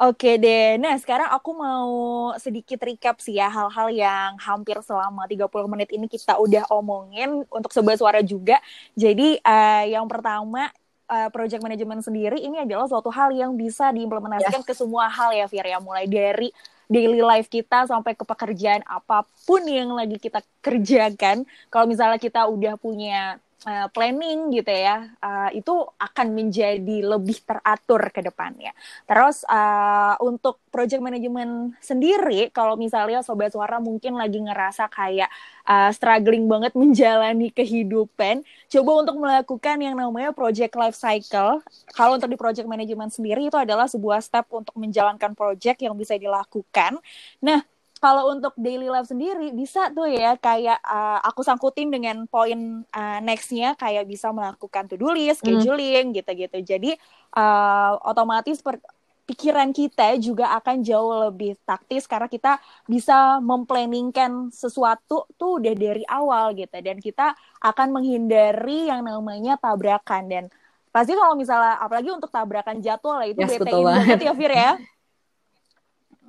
Oke 0.00 0.40
deh, 0.40 0.80
nah 0.80 0.96
sekarang 0.96 1.28
aku 1.28 1.52
mau 1.52 1.92
sedikit 2.40 2.80
recap 2.80 3.20
sih 3.20 3.36
ya 3.36 3.52
hal-hal 3.52 3.92
yang 3.92 4.32
hampir 4.40 4.80
selama 4.80 5.28
30 5.28 5.44
menit 5.68 5.92
ini 5.92 6.08
kita 6.08 6.40
udah 6.40 6.64
omongin 6.72 7.44
untuk 7.52 7.68
sebuah 7.68 8.00
suara 8.00 8.24
juga. 8.24 8.56
Jadi 8.96 9.36
uh, 9.44 9.84
yang 9.84 10.08
pertama 10.08 10.72
uh, 11.04 11.28
project 11.28 11.60
management 11.60 12.00
sendiri 12.00 12.40
ini 12.40 12.64
adalah 12.64 12.88
suatu 12.88 13.12
hal 13.12 13.28
yang 13.36 13.52
bisa 13.52 13.92
diimplementasikan 13.92 14.64
yes. 14.64 14.68
ke 14.68 14.72
semua 14.72 15.04
hal 15.04 15.36
ya 15.36 15.44
Fir 15.44 15.68
ya, 15.68 15.76
mulai 15.76 16.08
dari 16.08 16.48
daily 16.88 17.20
life 17.20 17.52
kita 17.52 17.84
sampai 17.84 18.16
ke 18.16 18.24
pekerjaan 18.24 18.80
apa 18.88 19.28
pun 19.44 19.60
yang 19.68 19.92
lagi 19.92 20.16
kita 20.16 20.40
kerjakan. 20.64 21.44
Kalau 21.68 21.84
misalnya 21.84 22.16
kita 22.16 22.48
udah 22.48 22.80
punya 22.80 23.36
uh, 23.66 23.88
planning 23.92 24.52
gitu 24.54 24.72
ya, 24.72 25.10
uh, 25.20 25.50
itu 25.52 25.72
akan 25.98 26.26
menjadi 26.32 26.96
lebih 27.04 27.40
teratur 27.44 28.00
ke 28.12 28.20
depannya. 28.24 28.72
Terus 29.04 29.44
uh, 29.48 30.16
untuk 30.24 30.62
project 30.70 31.02
management 31.02 31.76
sendiri, 31.82 32.48
kalau 32.54 32.78
misalnya 32.78 33.20
sobat 33.20 33.52
suara 33.52 33.82
mungkin 33.82 34.16
lagi 34.16 34.38
ngerasa 34.40 34.86
kayak 34.88 35.28
uh, 35.66 35.90
struggling 35.92 36.46
banget 36.46 36.72
menjalani 36.78 37.50
kehidupan, 37.50 38.46
coba 38.70 38.90
untuk 39.04 39.16
melakukan 39.18 39.76
yang 39.82 39.96
namanya 39.98 40.30
project 40.32 40.74
life 40.78 40.96
cycle. 40.96 41.60
Kalau 41.92 42.16
untuk 42.16 42.30
di 42.30 42.38
project 42.38 42.68
management 42.68 43.12
sendiri 43.12 43.50
itu 43.50 43.58
adalah 43.58 43.90
sebuah 43.90 44.22
step 44.22 44.46
untuk 44.52 44.76
menjalankan 44.78 45.34
project 45.34 45.82
yang 45.82 45.92
bisa 45.98 46.14
dilakukan. 46.16 46.96
Nah, 47.42 47.60
kalau 48.00 48.32
untuk 48.32 48.56
daily 48.56 48.88
life 48.88 49.12
sendiri 49.12 49.52
bisa 49.52 49.92
tuh 49.92 50.08
ya 50.08 50.32
kayak 50.40 50.80
uh, 50.80 51.20
aku 51.20 51.44
sangkutin 51.44 51.92
dengan 51.92 52.24
poin 52.24 52.80
uh, 52.88 53.18
nextnya 53.20 53.76
kayak 53.76 54.08
bisa 54.08 54.32
melakukan 54.32 54.88
to 54.88 54.96
do 54.96 55.12
list, 55.12 55.44
hmm. 55.44 55.60
scheduling 55.60 56.10
mm. 56.10 56.16
gitu-gitu. 56.16 56.58
Jadi 56.64 56.90
uh, 57.36 58.00
otomatis 58.08 58.64
per 58.64 58.80
pikiran 59.28 59.70
kita 59.70 60.18
juga 60.18 60.58
akan 60.58 60.82
jauh 60.82 61.30
lebih 61.30 61.54
taktis 61.62 62.10
karena 62.10 62.26
kita 62.26 62.58
bisa 62.90 63.38
memplanningkan 63.38 64.50
sesuatu 64.50 65.30
tuh 65.38 65.62
udah 65.62 65.74
dari 65.78 66.02
awal 66.10 66.50
gitu 66.58 66.74
dan 66.82 66.98
kita 66.98 67.38
akan 67.62 67.94
menghindari 67.94 68.90
yang 68.90 69.06
namanya 69.06 69.54
tabrakan 69.54 70.26
dan 70.26 70.44
pasti 70.90 71.14
kalau 71.14 71.38
misalnya 71.38 71.78
apalagi 71.78 72.10
untuk 72.10 72.26
tabrakan 72.26 72.82
jadwal 72.82 73.22
itu 73.22 73.38
yes, 73.38 73.54
BTI 73.54 73.82
banget 73.86 74.18
ya 74.18 74.32
Fir 74.34 74.50
ya 74.50 74.70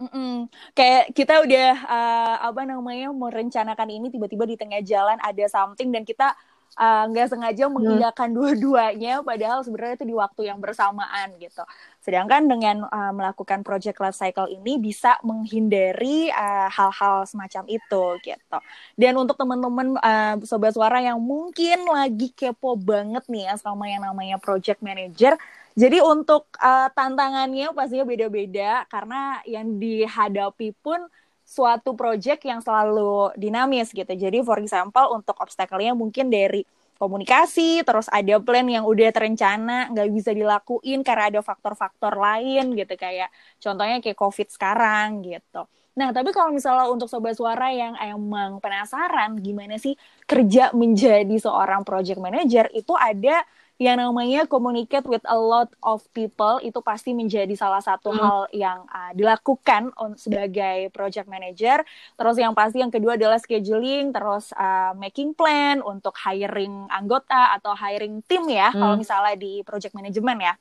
Mm-mm. 0.02 0.49
Kayak 0.74 1.14
kita 1.14 1.45
udah 1.45 1.70
uh, 1.86 2.36
apa 2.49 2.66
namanya 2.66 3.14
merencanakan 3.14 3.89
ini 3.93 4.10
tiba-tiba 4.10 4.49
di 4.49 4.58
tengah 4.58 4.82
jalan 4.82 5.22
ada 5.22 5.45
something 5.45 5.93
dan 5.93 6.02
kita 6.02 6.34
eh, 6.72 7.04
nggak 7.12 7.28
uh, 7.28 7.32
sengaja 7.36 7.70
hmm. 7.70 7.74
menghilangkan 7.78 8.30
hmm. 8.32 8.36
dua-duanya 8.39 9.14
padahal 9.22 9.62
sebenarnya 9.62 10.02
itu 10.02 10.08
di 10.10 10.16
waktu 10.18 10.41
yang 10.49 10.58
bersamaan 10.58 11.38
gitu. 11.38 11.62
Sedangkan 12.02 12.49
dengan 12.49 12.89
uh, 12.89 13.14
melakukan 13.14 13.62
project 13.62 14.02
life 14.02 14.18
cycle 14.18 14.49
ini 14.49 14.82
bisa 14.82 15.22
menghindari 15.22 16.34
hal 16.34 16.74
hal-hal 16.74 17.30
semacam 17.30 17.70
itu 17.70 18.04
gitu. 18.26 18.58
Dan 18.97 19.14
untuk 19.22 19.38
teman-teman 19.38 20.02
uh, 20.02 20.41
sobat 20.41 20.74
suara 20.74 20.97
yang 20.97 21.22
mungkin 21.22 21.86
lagi 21.86 22.34
kepo 22.34 22.74
banget 22.74 23.22
nih 23.30 23.54
ya 23.54 23.56
sama 23.62 23.86
yang 23.86 24.02
namanya 24.02 24.41
project 24.41 24.82
manager 24.82 25.38
jadi 25.72 26.03
untuk 26.03 26.51
uh, 26.59 26.91
tantangannya 26.91 27.72
pastinya 27.72 28.03
beda-beda 28.03 28.84
karena 28.91 29.39
yang 29.47 29.80
dihadapi 29.80 30.76
pun 30.84 30.99
suatu 31.47 31.95
project 31.99 32.47
yang 32.47 32.63
selalu 32.63 33.36
dinamis 33.36 33.91
gitu. 33.91 34.07
Jadi 34.07 34.39
for 34.43 34.59
example 34.59 35.11
untuk 35.11 35.36
obstacle-nya 35.39 35.91
mungkin 35.91 36.32
dari 36.32 36.63
komunikasi, 36.95 37.82
terus 37.82 38.05
ada 38.13 38.38
plan 38.38 38.63
yang 38.69 38.86
udah 38.86 39.09
terencana 39.09 39.89
nggak 39.89 40.09
bisa 40.13 40.32
dilakuin 40.38 41.01
karena 41.01 41.34
ada 41.34 41.41
faktor-faktor 41.41 42.13
lain 42.13 42.78
gitu 42.78 42.93
kayak 42.93 43.34
contohnya 43.57 43.97
kayak 43.99 44.15
COVID 44.15 44.47
sekarang 44.53 45.26
gitu. 45.26 45.65
Nah, 45.91 46.15
tapi 46.15 46.32
kalau 46.32 46.55
misalnya 46.55 46.88
untuk 46.88 47.11
sobat 47.11 47.36
suara 47.36 47.67
yang 47.74 47.99
emang 47.99 48.63
penasaran 48.63 49.36
gimana 49.43 49.76
sih 49.76 49.97
kerja 50.24 50.72
menjadi 50.72 51.36
seorang 51.36 51.84
project 51.84 52.22
manager 52.22 52.72
itu 52.72 52.95
ada 52.95 53.43
yang 53.82 53.97
namanya 53.97 54.45
communicate 54.45 55.09
with 55.09 55.25
a 55.25 55.34
lot 55.34 55.73
of 55.82 56.05
people 56.13 56.61
itu 56.61 56.77
pasti 56.86 57.17
menjadi 57.17 57.49
salah 57.57 57.82
satu 57.82 58.13
hmm. 58.13 58.21
hal 58.21 58.39
yang 58.53 58.86
uh, 58.86 59.09
dilakukan 59.17 59.89
on, 59.97 60.13
sebagai 60.21 60.93
project 60.93 61.25
manager. 61.25 61.82
Terus 62.13 62.38
yang 62.38 62.53
pasti 62.53 62.77
yang 62.77 62.93
kedua 62.93 63.17
adalah 63.17 63.41
scheduling, 63.41 64.13
terus 64.13 64.53
uh, 64.53 64.93
making 64.93 65.34
plan 65.34 65.82
untuk 65.82 66.13
hiring 66.13 66.86
anggota 66.93 67.57
atau 67.57 67.73
hiring 67.73 68.21
tim 68.29 68.45
ya 68.53 68.69
hmm. 68.69 68.77
kalau 68.77 68.95
misalnya 69.01 69.34
di 69.34 69.65
project 69.65 69.97
management 69.97 70.39
ya. 70.45 70.53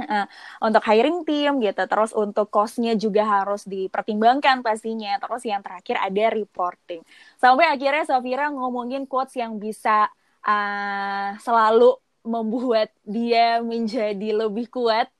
Uh, 0.00 0.28
untuk 0.60 0.84
hiring 0.84 1.24
tim 1.24 1.56
gitu, 1.64 1.82
terus 1.88 2.12
untuk 2.12 2.52
costnya 2.52 2.94
juga 3.00 3.24
harus 3.24 3.64
dipertimbangkan 3.64 4.60
pastinya. 4.60 5.16
Terus 5.16 5.48
yang 5.48 5.64
terakhir 5.64 5.96
ada 5.96 6.36
reporting. 6.36 7.00
Sampai 7.40 7.64
akhirnya 7.64 8.04
Safira 8.04 8.52
ngomongin 8.52 9.08
quotes 9.08 9.40
yang 9.40 9.56
bisa 9.56 10.12
uh, 10.44 11.32
selalu 11.40 11.96
membuat 12.30 12.94
dia 13.02 13.58
menjadi 13.58 14.46
lebih 14.46 14.70
kuat. 14.70 15.10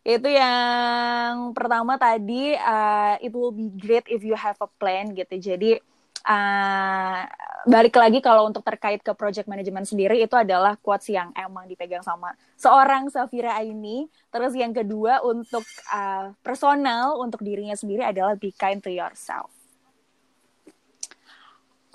Itu 0.00 0.32
yang 0.32 1.52
pertama 1.52 2.00
tadi 2.00 2.56
uh, 2.56 3.20
it 3.20 3.28
will 3.36 3.52
be 3.52 3.68
great 3.76 4.08
if 4.08 4.24
you 4.24 4.32
have 4.32 4.56
a 4.64 4.70
plan 4.80 5.12
gitu. 5.12 5.36
Jadi 5.36 5.76
uh, 6.24 7.20
balik 7.68 7.94
lagi 7.96 8.24
kalau 8.24 8.48
untuk 8.48 8.62
terkait 8.64 9.02
ke 9.04 9.12
project 9.12 9.50
management 9.50 9.84
sendiri 9.88 10.20
itu 10.22 10.32
adalah 10.36 10.78
quotes 10.80 11.10
yang 11.10 11.34
emang 11.34 11.68
dipegang 11.68 12.04
sama 12.04 12.32
seorang 12.54 13.10
Safira 13.12 13.60
ini 13.60 14.06
terus 14.30 14.54
yang 14.54 14.72
kedua 14.72 15.20
untuk 15.26 15.64
uh, 15.90 16.32
personal 16.40 17.18
untuk 17.20 17.42
dirinya 17.42 17.74
sendiri 17.74 18.06
adalah 18.06 18.38
be 18.38 18.54
kind 18.54 18.80
to 18.80 18.88
yourself 18.88 19.57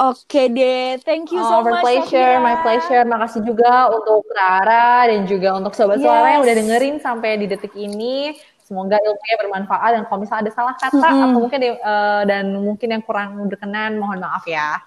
Oke 0.03 0.51
deh, 0.51 0.99
thank 1.07 1.31
you 1.31 1.39
so 1.39 1.59
oh, 1.59 1.63
much. 1.63 1.79
pleasure, 1.79 2.35
my 2.43 2.59
pleasure. 2.59 3.07
Makasih 3.07 3.39
juga 3.47 3.87
untuk 3.87 4.27
Rara 4.35 5.07
dan 5.07 5.23
juga 5.23 5.55
untuk 5.55 5.71
sobat 5.71 5.95
yes. 5.95 6.03
suara 6.03 6.27
yang 6.35 6.43
udah 6.43 6.55
dengerin 6.59 6.95
sampai 6.99 7.39
di 7.39 7.47
detik 7.47 7.71
ini. 7.79 8.35
Semoga 8.67 8.99
ilmunya 8.99 9.35
bermanfaat 9.39 9.91
dan 9.95 10.03
kalau 10.07 10.19
misalnya 10.23 10.49
ada 10.49 10.53
salah 10.55 10.75
kata 10.75 10.97
mm 10.99 11.03
-hmm. 11.03 11.23
atau 11.23 11.39
mungkin 11.39 11.59
uh, 11.63 12.23
dan 12.27 12.45
mungkin 12.51 12.87
yang 12.91 13.03
kurang 13.03 13.47
berkenan, 13.47 13.95
mohon 13.95 14.19
maaf 14.19 14.43
ya. 14.43 14.83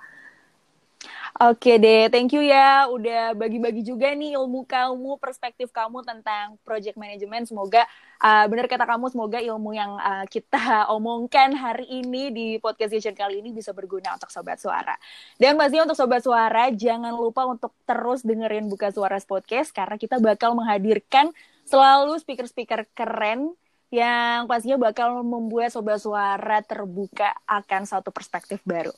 Oke 1.36 1.76
deh, 1.76 2.08
thank 2.08 2.32
you 2.32 2.40
ya 2.40 2.88
udah 2.88 3.36
bagi-bagi 3.36 3.84
juga 3.84 4.08
nih 4.16 4.40
ilmu 4.40 4.64
kamu, 4.64 5.20
perspektif 5.20 5.68
kamu 5.68 6.00
tentang 6.00 6.56
project 6.64 6.96
management. 6.96 7.44
Semoga 7.52 7.84
uh, 8.24 8.48
benar 8.48 8.64
kata 8.64 8.88
kamu, 8.88 9.12
semoga 9.12 9.36
ilmu 9.44 9.76
yang 9.76 10.00
uh, 10.00 10.24
kita 10.32 10.56
omongkan 10.96 11.52
hari 11.52 11.84
ini 11.92 12.32
di 12.32 12.46
podcast 12.56 12.96
session 12.96 13.12
kali 13.12 13.44
ini 13.44 13.52
bisa 13.52 13.76
berguna 13.76 14.16
untuk 14.16 14.32
sobat 14.32 14.56
suara. 14.56 14.96
Dan 15.36 15.60
pastinya 15.60 15.84
untuk 15.84 16.00
sobat 16.00 16.24
suara, 16.24 16.72
jangan 16.72 17.12
lupa 17.12 17.44
untuk 17.44 17.76
terus 17.84 18.24
dengerin 18.24 18.72
Buka 18.72 18.88
Suara 18.88 19.20
Podcast 19.20 19.76
karena 19.76 20.00
kita 20.00 20.16
bakal 20.16 20.56
menghadirkan 20.56 21.36
selalu 21.68 22.16
speaker-speaker 22.16 22.88
keren 22.96 23.52
yang 23.92 24.48
pastinya 24.48 24.80
bakal 24.80 25.20
membuat 25.20 25.68
sobat 25.68 26.00
suara 26.00 26.64
terbuka 26.64 27.36
akan 27.44 27.84
satu 27.84 28.08
perspektif 28.08 28.64
baru. 28.64 28.96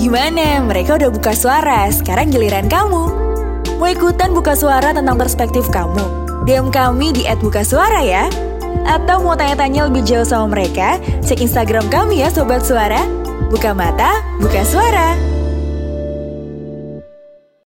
Gimana? 0.00 0.64
Mereka 0.64 0.96
udah 0.96 1.12
buka 1.12 1.36
suara, 1.36 1.84
sekarang 1.92 2.32
giliran 2.32 2.72
kamu. 2.72 3.04
Mau 3.76 3.84
ikutan 3.84 4.32
buka 4.32 4.56
suara 4.56 4.96
tentang 4.96 5.20
perspektif 5.20 5.68
kamu? 5.68 6.00
DM 6.48 6.72
kami 6.72 7.12
di 7.12 7.28
@bukasuara 7.28 8.00
ya. 8.00 8.32
Atau 8.88 9.20
mau 9.20 9.36
tanya-tanya 9.36 9.92
lebih 9.92 10.00
jauh 10.08 10.24
sama 10.24 10.56
mereka? 10.56 10.96
Cek 11.20 11.44
Instagram 11.44 11.92
kami 11.92 12.24
ya 12.24 12.32
Sobat 12.32 12.64
Suara. 12.64 13.04
Buka 13.52 13.76
mata, 13.76 14.24
buka 14.40 14.64
suara. 14.64 15.39